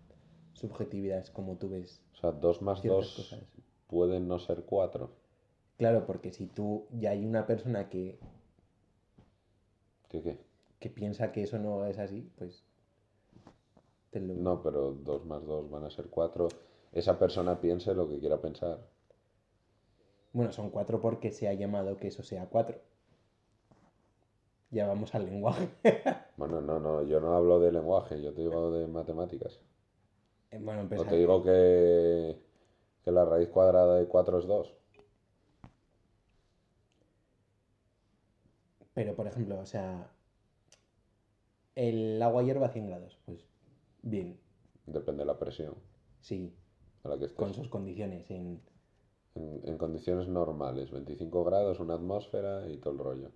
subjetividad, 0.54 1.26
como 1.28 1.56
tú 1.56 1.70
ves 1.70 2.02
O 2.14 2.16
sea, 2.20 2.32
dos 2.32 2.62
más 2.62 2.84
dos 2.84 3.12
cosas. 3.14 3.40
pueden 3.86 4.26
no 4.26 4.40
ser 4.40 4.64
cuatro. 4.64 5.10
Claro, 5.78 6.04
porque 6.06 6.32
si 6.32 6.48
tú 6.48 6.86
ya 6.90 7.12
hay 7.12 7.24
una 7.24 7.46
persona 7.46 7.88
que, 7.88 8.18
¿Qué 10.08 10.22
qué? 10.22 10.38
que 10.80 10.88
piensa 10.88 11.32
que 11.32 11.42
eso 11.42 11.58
no 11.58 11.84
es 11.84 11.98
así, 11.98 12.30
pues... 12.38 12.64
te 14.10 14.20
lo- 14.20 14.34
No, 14.34 14.62
pero 14.62 14.92
dos 14.92 15.24
más 15.24 15.44
dos 15.44 15.68
van 15.68 15.82
a 15.84 15.90
ser 15.90 16.06
cuatro. 16.08 16.46
Esa 16.92 17.18
persona 17.18 17.60
piense 17.60 17.92
lo 17.92 18.08
que 18.08 18.20
quiera 18.20 18.40
pensar. 18.40 18.78
Bueno, 20.36 20.52
son 20.52 20.68
cuatro 20.68 21.00
porque 21.00 21.32
se 21.32 21.48
ha 21.48 21.54
llamado 21.54 21.96
que 21.96 22.08
eso 22.08 22.22
sea 22.22 22.46
cuatro. 22.50 22.78
Ya 24.70 24.86
vamos 24.86 25.14
al 25.14 25.24
lenguaje. 25.24 25.68
Bueno, 26.36 26.60
no, 26.60 26.78
no, 26.78 27.02
yo 27.02 27.18
no 27.18 27.34
hablo 27.34 27.58
de 27.60 27.72
lenguaje, 27.72 28.20
yo 28.20 28.34
te 28.34 28.42
digo 28.42 28.70
de 28.70 28.86
matemáticas. 28.86 29.58
Eh, 30.50 30.58
Bueno, 30.60 30.80
O 30.80 30.82
empezar. 30.82 31.08
te 31.08 31.16
digo 31.16 31.42
que, 31.42 32.38
que 33.02 33.10
la 33.10 33.24
raíz 33.24 33.48
cuadrada 33.48 33.94
de 33.96 34.06
4 34.06 34.38
es 34.40 34.46
2. 34.46 34.74
Pero, 38.92 39.14
por 39.14 39.26
ejemplo, 39.26 39.58
o 39.58 39.64
sea, 39.66 40.10
el 41.74 42.20
agua 42.22 42.42
hierve 42.42 42.66
a 42.66 42.70
100 42.70 42.86
grados. 42.88 43.18
Pues 43.24 43.46
bien, 44.02 44.38
Depende 44.86 45.22
de 45.22 45.26
la 45.26 45.38
presión 45.38 45.74
sí, 46.20 46.54
a 47.02 47.08
la 47.08 47.18
que 47.18 47.24
estés. 47.24 47.38
con 47.38 47.54
sus 47.54 47.68
condiciones. 47.68 48.30
En... 48.30 48.60
En, 49.36 49.60
en 49.64 49.76
condiciones 49.78 50.28
normales, 50.28 50.90
25 50.90 51.44
grados, 51.44 51.78
una 51.78 51.94
atmósfera 51.94 52.66
y 52.70 52.78
todo 52.78 52.92
el 52.94 52.98
rollo. 52.98 53.28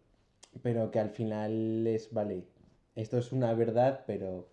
Pero 0.63 0.91
que 0.91 0.99
al 0.99 1.11
final 1.11 1.87
es, 1.87 2.13
vale, 2.13 2.45
esto 2.97 3.19
es 3.19 3.33
una 3.33 3.53
verdad, 3.55 4.01
pero 4.07 4.49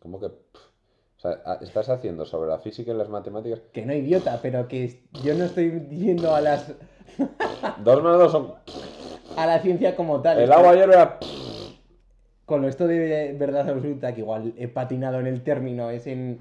¿Cómo 0.00 0.18
que? 0.18 0.26
O 0.26 1.20
sea, 1.22 1.40
a- 1.44 1.58
estás 1.62 1.88
haciendo 1.88 2.26
sobre 2.26 2.50
la 2.50 2.58
física 2.58 2.90
y 2.90 2.94
las 2.96 3.08
matemáticas. 3.08 3.60
que 3.72 3.86
no 3.86 3.94
idiota, 3.94 4.40
pero 4.42 4.66
que 4.66 5.00
yo 5.22 5.34
no 5.34 5.44
estoy 5.44 5.86
yendo 5.90 6.34
a 6.34 6.40
las 6.40 6.74
2 7.84 8.02
más 8.02 8.18
2 8.18 8.32
son. 8.32 8.54
a 9.36 9.46
la 9.46 9.60
ciencia 9.60 9.94
como 9.94 10.20
tal. 10.20 10.40
El 10.40 10.52
agua 10.52 10.72
que 10.72 10.78
hierve 10.78 10.96
a. 10.96 11.18
Con 12.44 12.64
esto 12.64 12.88
de 12.88 13.34
verdad 13.38 13.68
absoluta, 13.70 14.12
que 14.12 14.20
igual 14.22 14.52
he 14.58 14.66
patinado 14.66 15.20
en 15.20 15.28
el 15.28 15.42
término, 15.44 15.90
es 15.90 16.08
en, 16.08 16.40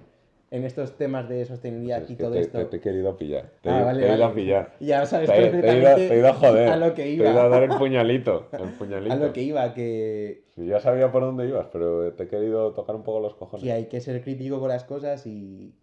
en 0.51 0.65
estos 0.65 0.97
temas 0.97 1.29
de 1.29 1.45
sostenibilidad 1.45 2.03
Es 2.03 2.09
y 2.09 2.15
todo 2.17 2.33
te, 2.33 2.41
esto. 2.41 2.57
te- 2.59 2.65
te 2.65 2.77
he 2.77 2.79
querido 2.81 3.15
pillar. 3.17 3.51
Te, 3.61 3.69
Ah, 3.69 3.79
he- 3.81 3.83
vale, 3.85 3.99
te 4.01 4.05
he 4.05 4.15
ido 4.15 4.19
vale. 4.19 4.31
a 4.31 4.35
pillar. 4.35 4.75
Ya 4.81 5.05
sabes 5.05 5.29
Te, 5.29 5.47
te 5.49 5.69
he 5.71 5.79
ido, 5.79 5.95
he 5.97 6.17
ido 6.19 6.27
a 6.27 6.33
joder. 6.33 6.69
a 6.69 6.75
lo 6.77 6.89
que 6.93 7.03
Te 7.03 7.07
he 7.09 7.11
ido 7.13 7.27
a 7.27 7.31
iba. 7.31 7.47
dar 7.49 7.63
el 7.63 7.69
puñalito. 7.77 8.49
El 8.51 8.69
puñalito. 8.73 9.13
A 9.13 9.15
lo 9.17 9.31
que 9.33 9.41
iba, 9.43 9.73
que, 9.73 10.43
Sí, 10.53 10.65
ya 10.67 10.79
sabía 10.81 11.09
por 11.11 11.23
dónde 11.23 11.47
ibas, 11.47 11.67
pero 11.71 12.13
te 12.13 12.23
he 12.23 12.27
querido 12.27 12.73
tocar 12.73 12.95
un 12.97 13.03
poco 13.03 13.21
los 13.21 13.33
cojones. 13.35 13.63
que 13.63 13.71
hay 13.71 13.85
que 13.85 14.01
ser 14.01 14.21
crítico 14.21 14.59
con 14.59 14.67
las 14.67 14.83
cosas 14.83 15.25
y, 15.25 15.73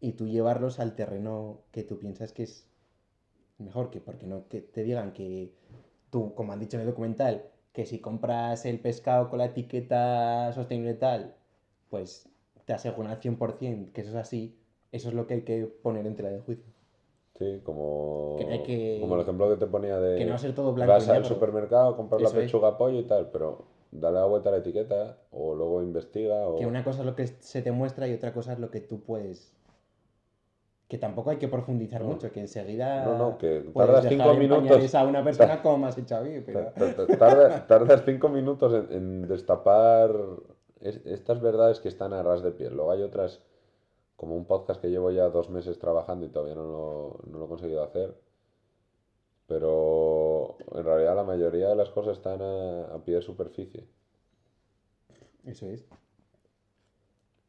y 0.00 0.12
tú 0.12 0.28
llevarlos 0.28 0.78
al 0.78 0.94
terreno 0.94 1.62
que 1.72 1.82
tú 1.82 1.98
piensas 1.98 2.32
que 2.32 2.44
es 2.44 2.68
mejor, 3.58 3.90
que 3.90 4.00
porque 4.00 4.26
no 4.28 4.46
que 4.48 4.60
te 4.60 4.84
digan 4.84 5.12
que 5.12 5.52
tú, 6.10 6.32
como 6.36 6.52
han 6.52 6.60
dicho 6.60 6.76
en 6.76 6.82
el 6.82 6.86
documental, 6.86 7.42
que 7.72 7.86
si 7.86 7.98
compras 7.98 8.64
el 8.66 8.78
pescado 8.78 9.28
con 9.28 9.38
la 9.40 9.46
etiqueta 9.46 10.52
sostenible 10.52 10.94
tal, 10.94 11.34
pues 11.88 12.28
te 12.70 12.74
aseguran 12.74 13.10
al 13.10 13.18
100% 13.20 13.90
que 13.92 14.00
eso 14.02 14.10
es 14.10 14.16
así, 14.16 14.56
eso 14.92 15.08
es 15.08 15.14
lo 15.16 15.26
que 15.26 15.34
hay 15.34 15.42
que 15.42 15.66
poner 15.66 16.06
en 16.06 16.14
tela 16.14 16.30
de 16.30 16.38
juicio. 16.38 16.72
Sí, 17.36 17.60
como, 17.64 18.36
Que 18.38 18.44
hay 18.46 18.62
que- 18.62 18.98
como 19.00 19.16
el 19.16 19.22
ejemplo 19.22 19.48
que 19.50 19.56
te 19.56 19.66
ponía 19.66 19.98
de 19.98 20.18
Que 20.18 20.24
no 20.24 20.30
va 20.30 20.36
a 20.36 20.38
ser 20.38 20.54
todo 20.54 20.72
blanco 20.72 20.92
vas 20.92 21.08
y 21.08 21.10
al 21.10 21.24
supermercado, 21.24 21.96
compras 21.96 22.22
la 22.22 22.28
Eso 22.28 22.38
es. 22.38 22.44
pechuga 22.44 22.78
pollo 22.78 23.00
y 23.00 23.02
tal, 23.04 23.28
pero 23.32 23.64
dale 23.90 24.18
la 24.20 24.24
vuelta 24.26 24.50
a 24.50 24.52
la 24.52 24.58
etiqueta 24.58 25.18
o 25.32 25.56
luego 25.56 25.82
investiga 25.82 26.46
o... 26.46 26.54
Que 26.58 26.66
una 26.66 26.84
cosa 26.84 27.00
es 27.00 27.06
lo 27.06 27.16
que 27.16 27.26
se 27.26 27.60
te 27.60 27.72
muestra 27.72 28.06
y 28.06 28.14
otra 28.14 28.32
cosa 28.32 28.52
es 28.52 28.60
lo 28.60 28.70
que 28.70 28.80
tú 28.82 29.00
puedes... 29.00 29.52
Que 30.86 30.96
tampoco 30.98 31.30
hay 31.30 31.38
que 31.38 31.48
profundizar 31.48 32.02
No. 32.02 32.08
mucho, 32.10 32.30
que 32.30 32.38
enseguida 32.40 33.04
No, 33.04 33.18
no, 33.18 33.38
que 33.38 33.64
tardas 33.74 34.06
cinco 34.08 34.32
minutos. 34.34 34.94
a 34.94 35.04
una 35.04 35.24
persona 35.24 35.60
como 35.60 35.86
has 35.88 35.98
hecho 35.98 36.16
a 36.16 36.20
mí, 36.20 36.40
pero... 36.46 36.66
Ta- 36.66 36.94
ta- 36.94 37.06
ta- 37.06 37.18
tarda- 37.18 37.66
tardas 37.66 38.02
cinco 38.04 38.28
minutos 38.28 38.72
en, 38.74 38.96
en 38.96 39.22
destapar 39.28 40.12
es- 40.80 41.04
estas 41.06 41.40
verdades 41.40 41.80
que 41.80 41.88
están 41.88 42.12
a 42.12 42.22
ras 42.22 42.42
de 42.42 42.52
piel. 42.52 42.74
Luego 42.74 42.92
hay 42.92 43.02
otras, 43.02 43.40
como 44.16 44.36
un 44.36 44.44
podcast 44.46 44.80
que 44.80 44.90
llevo 44.90 45.10
ya 45.10 45.28
dos 45.30 45.50
meses 45.50 45.78
trabajando 45.78 46.26
y 46.26 46.28
todavía 46.30 46.54
no 46.54 46.64
lo, 46.64 47.20
no 47.30 47.38
lo 47.38 47.44
he 47.46 47.48
conseguido 47.48 47.82
hacer. 47.82 48.14
Pero 49.46 50.56
en 50.74 50.84
realidad 50.84 51.16
la 51.16 51.24
mayoría 51.24 51.68
de 51.68 51.74
las 51.76 51.90
cosas 51.90 52.16
están 52.18 52.40
a, 52.40 52.84
a 52.94 52.98
pie 53.04 53.16
de 53.16 53.22
superficie. 53.22 53.84
Eso 55.44 55.66
es. 55.66 55.82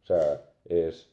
O 0.04 0.06
sea, 0.06 0.42
es... 0.66 1.08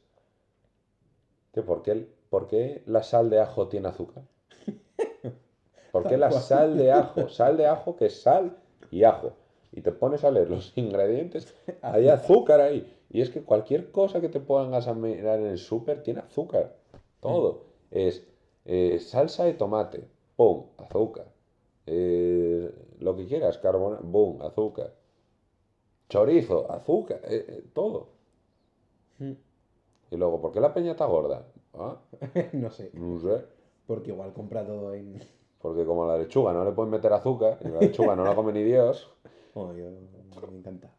¿por 1.66 1.83
qué, 1.83 2.09
por 2.31 2.47
qué 2.47 2.83
la 2.87 3.03
sal 3.03 3.31
de 3.31 3.41
ajo 3.41 3.69
tiene 3.69 3.89
azúcar? 3.89 4.23
¿Por 5.93 6.07
qué 6.09 6.16
la 6.16 6.31
sal 6.31 6.79
de 6.79 6.93
ajo? 6.93 7.29
Sal 7.29 7.57
de 7.57 7.66
ajo 7.66 7.97
que 7.97 8.07
es 8.07 8.23
sal 8.23 8.57
y 8.91 9.03
ajo. 9.05 9.33
Y 9.73 9.83
te 9.83 9.93
pones 9.93 10.25
a 10.25 10.31
leer 10.31 10.51
los 10.51 10.73
ingredientes, 10.77 11.55
hay 11.83 12.09
azúcar 12.09 12.61
ahí. 12.61 12.95
Y 13.11 13.21
es 13.21 13.31
que 13.31 13.43
cualquier 13.43 13.91
cosa 13.91 14.21
que 14.21 14.29
te 14.29 14.41
pongas 14.41 14.89
a 14.89 14.95
mirar 14.95 15.39
en 15.41 15.47
el 15.47 15.59
súper 15.59 16.03
tiene 16.03 16.21
azúcar. 16.21 16.77
Todo. 17.21 17.64
Es 17.91 18.27
eh, 18.64 18.99
salsa 19.01 19.45
de 19.45 19.55
tomate, 19.55 20.09
¡pum! 20.37 20.66
Azúcar. 20.77 21.27
Eh, 21.87 22.71
lo 23.01 23.16
que 23.16 23.27
quieras, 23.27 23.57
carbona, 23.59 23.99
¡boom! 24.03 24.43
Azúcar. 24.43 24.93
Chorizo, 26.09 26.71
azúcar, 26.71 27.21
eh, 27.25 27.64
todo. 27.73 28.09
Mm. 29.19 29.33
Y 30.11 30.16
luego, 30.16 30.41
¿por 30.41 30.53
qué 30.53 30.61
la 30.61 30.73
peña 30.75 30.93
está 30.93 31.07
gorda? 31.07 31.47
Ah, 31.75 31.97
no 32.53 32.71
sé, 32.71 32.91
no 32.95 33.19
sé. 33.19 33.45
porque 33.87 34.11
igual 34.11 34.33
compra 34.33 34.66
todo 34.66 34.95
en... 34.95 35.19
Porque 35.61 35.85
como 35.85 36.05
a 36.05 36.09
la 36.09 36.19
lechuga 36.19 36.53
no 36.53 36.64
le 36.64 36.73
pueden 36.73 36.91
meter 36.91 37.12
azúcar, 37.12 37.59
y 37.62 37.69
la 37.69 37.81
lechuga 37.81 38.14
no 38.14 38.25
la 38.25 38.35
come 38.35 38.53
ni 38.53 38.62
Dios, 38.62 39.11
Oh, 39.55 39.72
yo 39.74 39.86
me 40.51 40.59
encanta, 40.59 40.90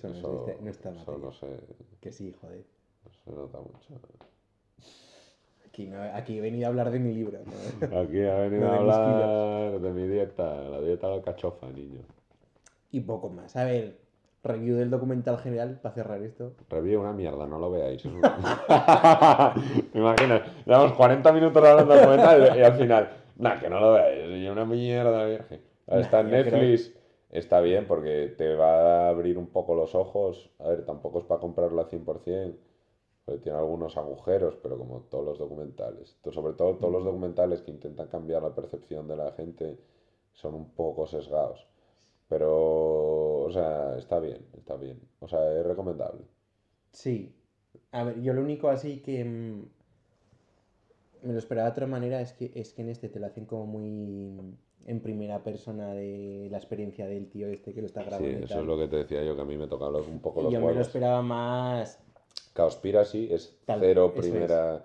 pero... 0.00 0.08
Eso, 0.08 0.08
no, 0.08 0.14
eso, 0.14 0.44
de- 0.46 0.58
no 0.60 0.70
está 0.70 0.90
eso 0.90 1.18
no 1.18 1.32
se, 1.32 1.46
Que 2.00 2.10
sí, 2.12 2.34
joder. 2.40 2.64
no 3.04 3.12
se 3.12 3.30
nota 3.30 3.58
mucho. 3.60 4.00
Aquí, 5.68 5.86
no- 5.86 6.02
aquí 6.02 6.38
he 6.38 6.40
venido 6.40 6.66
a 6.66 6.68
hablar 6.68 6.90
de 6.90 6.98
mi 7.00 7.14
libro. 7.14 7.38
¿no? 7.44 7.86
Aquí 8.00 8.20
ha 8.22 8.34
venido 8.36 8.68
a 8.70 8.76
hablar 8.76 9.80
de 9.80 9.90
mi 9.92 10.06
dieta, 10.08 10.54
la 10.68 10.80
dieta 10.80 11.08
de 11.08 11.16
la 11.16 11.22
cachofa, 11.22 11.68
niño. 11.70 12.00
y 12.92 13.00
poco 13.00 13.28
más. 13.28 13.56
A 13.56 13.64
ver, 13.64 13.98
review 14.44 14.76
del 14.76 14.90
documental 14.90 15.38
general 15.38 15.78
para 15.82 15.94
cerrar 15.94 16.22
esto. 16.22 16.52
Review 16.70 17.00
una 17.00 17.12
mierda, 17.12 17.46
no 17.46 17.58
lo 17.58 17.70
veáis. 17.70 18.04
un- 18.04 18.20
¿Te 18.20 19.98
imaginas? 19.98 20.42
Llevamos 20.66 20.92
40 20.92 21.32
minutos 21.32 21.64
hablando 21.64 21.92
del 21.94 22.02
documental 22.02 22.56
y, 22.56 22.58
y 22.58 22.62
al 22.62 22.74
final, 22.74 23.08
Nah, 23.36 23.58
que 23.58 23.68
no 23.68 23.80
lo 23.80 23.92
veáis, 23.94 24.44
es 24.44 24.50
una 24.50 24.64
mierda, 24.64 25.24
virgen. 25.26 25.60
Está 25.88 26.20
en 26.20 26.28
creo- 26.28 26.44
Netflix, 26.44 26.94
está 27.34 27.60
bien 27.60 27.86
porque 27.86 28.28
te 28.28 28.54
va 28.54 29.06
a 29.06 29.08
abrir 29.08 29.36
un 29.38 29.48
poco 29.48 29.74
los 29.74 29.94
ojos. 29.94 30.50
A 30.58 30.68
ver, 30.68 30.84
tampoco 30.86 31.18
es 31.18 31.24
para 31.24 31.40
comprarlo 31.40 31.80
al 31.80 31.88
100%, 31.88 32.04
porque 32.04 33.40
tiene 33.42 33.58
algunos 33.58 33.96
agujeros, 33.96 34.56
pero 34.62 34.78
como 34.78 35.00
todos 35.02 35.24
los 35.24 35.38
documentales. 35.38 36.16
Sobre 36.30 36.54
todo 36.54 36.76
todos 36.76 36.92
los 36.92 37.04
documentales 37.04 37.62
que 37.62 37.72
intentan 37.72 38.08
cambiar 38.08 38.42
la 38.42 38.54
percepción 38.54 39.08
de 39.08 39.16
la 39.16 39.32
gente 39.32 39.78
son 40.32 40.54
un 40.54 40.70
poco 40.70 41.06
sesgados. 41.06 41.66
Pero, 42.28 43.42
o 43.42 43.50
sea, 43.50 43.98
está 43.98 44.20
bien, 44.20 44.46
está 44.56 44.76
bien. 44.76 45.00
O 45.20 45.28
sea, 45.28 45.52
es 45.58 45.66
recomendable. 45.66 46.22
Sí. 46.92 47.34
A 47.90 48.04
ver, 48.04 48.20
yo 48.22 48.32
lo 48.32 48.42
único 48.42 48.68
así 48.68 49.00
que 49.00 49.24
mm, 49.24 49.66
me 51.24 51.32
lo 51.32 51.38
esperaba 51.38 51.66
de 51.68 51.72
otra 51.72 51.86
manera 51.86 52.20
es 52.20 52.32
que, 52.32 52.52
es 52.54 52.72
que 52.72 52.82
en 52.82 52.90
este 52.90 53.08
te 53.08 53.18
lo 53.18 53.26
hacen 53.26 53.46
como 53.46 53.66
muy 53.66 54.56
en 54.86 55.00
primera 55.00 55.42
persona 55.42 55.92
de 55.94 56.48
la 56.50 56.58
experiencia 56.58 57.06
del 57.06 57.28
tío 57.28 57.48
este 57.48 57.72
que 57.72 57.80
lo 57.80 57.86
está 57.86 58.00
Sí, 58.02 58.06
grabando 58.08 58.38
y 58.40 58.42
eso 58.44 58.60
es 58.60 58.66
lo 58.66 58.76
que 58.78 58.88
te 58.88 58.96
decía 58.96 59.22
yo, 59.24 59.34
que 59.34 59.42
a 59.42 59.44
mí 59.44 59.56
me 59.56 59.66
tocan 59.66 59.92
los- 59.92 60.06
un 60.08 60.20
poco 60.20 60.42
los 60.42 60.52
yo 60.52 60.60
me 60.60 60.72
lo 60.74 60.80
esperaba 60.80 61.22
más 61.22 61.98
Cowspiracy 62.54 63.32
es 63.32 63.56
Tal- 63.64 63.80
cero 63.80 64.12
es. 64.14 64.20
primera 64.20 64.84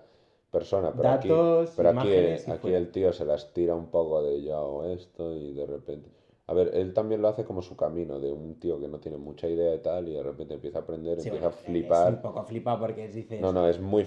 persona, 0.50 0.92
pero 0.92 1.08
aquí, 1.10 1.28
Datos, 1.28 1.72
pero 1.76 1.88
aquí, 1.90 1.98
imágenes 2.08 2.48
y 2.48 2.50
aquí 2.50 2.68
el 2.72 2.90
tío 2.90 3.12
se 3.12 3.24
las 3.24 3.52
tira 3.52 3.74
un 3.74 3.86
poco 3.86 4.22
de 4.22 4.42
yo 4.42 4.56
hago 4.56 4.84
esto 4.84 5.34
y 5.36 5.52
de 5.52 5.66
repente... 5.66 6.10
A 6.48 6.52
ver, 6.52 6.72
él 6.74 6.92
también 6.92 7.22
lo 7.22 7.28
hace 7.28 7.44
como 7.44 7.62
su 7.62 7.76
camino, 7.76 8.18
de 8.18 8.32
un 8.32 8.58
tío 8.58 8.80
que 8.80 8.88
no 8.88 8.98
tiene 8.98 9.16
mucha 9.18 9.46
idea 9.48 9.72
y 9.72 9.78
tal, 9.78 10.08
y 10.08 10.14
de 10.14 10.22
repente 10.24 10.54
empieza 10.54 10.78
a 10.78 10.82
aprender, 10.82 11.20
Sí, 11.20 11.28
empieza 11.28 11.46
a 11.46 11.50
bueno, 11.50 11.60
Es 11.60 11.66
flipar. 11.66 12.12
un 12.14 12.20
poco 12.22 12.42
flipado 12.42 12.80
porque 12.80 13.06
dices. 13.06 13.40
No, 13.40 13.52
no, 13.52 13.68
es 13.68 13.78
muy 13.78 14.02
y 14.02 14.04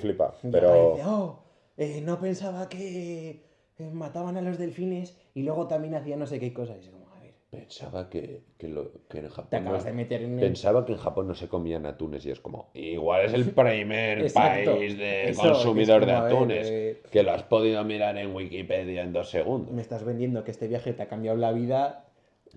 pero... 0.51 0.91
dice, 0.95 1.03
"Oh, 1.07 1.39
eh, 1.77 2.01
no 2.01 2.19
pensaba 2.19 2.67
que 2.67 3.45
mataban 3.91 4.37
a 4.37 4.41
los 4.41 4.57
delfines 4.57 5.17
y 5.33 5.43
luego 5.43 5.67
también 5.67 5.95
hacían 5.95 6.19
no 6.19 6.27
sé 6.27 6.39
qué 6.39 6.53
cosas. 6.53 6.77
Y 6.77 6.85
es 6.85 6.89
como, 6.89 7.07
a 7.15 7.19
ver, 7.19 7.33
Pensaba 7.49 8.09
que, 8.09 8.41
que, 8.57 8.67
lo- 8.67 8.91
que 9.07 9.19
en 9.19 9.25
te 9.25 9.29
Japón... 9.29 9.49
no- 9.51 9.57
acabas 9.69 9.85
de 9.85 9.93
meter 9.93 10.21
en 10.23 10.33
el. 10.33 10.39
Pensaba 10.39 10.85
que 10.85 10.93
en 10.93 10.97
Japón 10.97 11.27
no 11.27 11.35
se 11.35 11.47
comían 11.47 11.85
atunes 11.85 12.25
y 12.25 12.31
es 12.31 12.39
como, 12.39 12.69
igual 12.73 13.25
es 13.25 13.33
el 13.33 13.51
primer 13.51 14.31
país 14.33 14.97
de 14.97 15.29
Eso, 15.29 15.41
consumidor 15.41 16.01
es 16.01 16.07
de 16.07 16.13
como, 16.13 16.25
atunes, 16.25 16.67
eh, 16.69 17.01
que 17.11 17.23
lo 17.23 17.31
has 17.31 17.43
podido 17.43 17.83
mirar 17.83 18.17
en 18.17 18.33
Wikipedia 18.35 19.03
en 19.03 19.13
dos 19.13 19.29
segundos. 19.29 19.71
Me 19.73 19.81
estás 19.81 20.03
vendiendo 20.03 20.43
que 20.43 20.51
este 20.51 20.67
viaje 20.67 20.93
te 20.93 21.03
ha 21.03 21.07
cambiado 21.07 21.37
la 21.37 21.51
vida. 21.51 22.05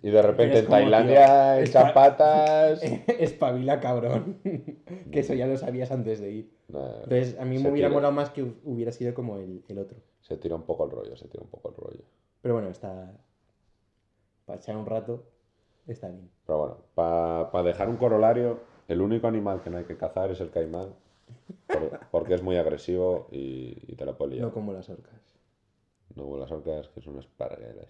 Y 0.03 0.11
de 0.11 0.21
repente 0.21 0.59
en 0.59 0.67
Tailandia 0.67 1.61
echas 1.61 1.93
patas. 1.93 2.83
Espabila, 3.19 3.81
cabrón. 3.81 4.39
que 5.11 5.21
eso 5.21 5.33
ya 5.35 5.47
lo 5.47 5.57
sabías 5.57 5.91
antes 5.91 6.21
de 6.21 6.31
ir. 6.31 6.51
Nah, 6.69 7.03
Entonces, 7.05 7.39
a 7.39 7.45
mí 7.45 7.59
me 7.59 7.71
hubiera 7.71 7.89
molado 7.89 8.13
más 8.13 8.31
que 8.31 8.43
hu- 8.45 8.57
hubiera 8.65 8.93
sido 8.93 9.15
como 9.15 9.39
el, 9.39 9.63
el 9.69 9.79
otro. 9.79 9.99
Se 10.27 10.37
tira 10.37 10.57
un 10.57 10.63
poco 10.63 10.85
el 10.85 10.91
rollo, 10.91 11.17
se 11.17 11.29
tira 11.29 11.43
un 11.45 11.49
poco 11.51 11.69
el 11.69 11.77
rollo. 11.77 12.05
Pero 12.43 12.55
bueno, 12.55 12.69
está. 12.69 13.13
Para 14.45 14.59
echar 14.59 14.77
un 14.77 14.87
rato, 14.87 15.25
está 15.87 16.09
bien. 16.09 16.31
Pero 16.47 16.59
bueno, 16.59 16.77
para 16.95 17.63
dejar 17.63 17.89
un 17.89 17.97
corolario, 17.97 18.61
el 18.89 19.01
único 19.01 19.27
animal 19.29 19.63
que 19.63 19.71
no 19.71 19.79
hay 19.79 19.85
que 19.85 19.97
cazar 19.97 20.31
es 20.31 20.41
el 20.41 20.51
caimán. 20.51 20.95
por- 21.67 22.01
porque 22.11 22.35
es 22.35 22.43
muy 22.43 22.57
agresivo 22.57 23.29
y, 23.33 23.77
y 23.93 23.97
te 23.97 24.05
la 24.05 24.17
puede 24.17 24.33
liar. 24.37 24.47
No 24.47 24.53
como 24.53 24.73
las 24.73 24.89
orcas. 24.89 25.21
No 26.15 26.23
como 26.25 26.37
las 26.39 26.51
orcas, 26.51 26.89
que 26.89 27.01
son 27.01 27.15
unas 27.15 27.27
parguelas. 27.27 27.89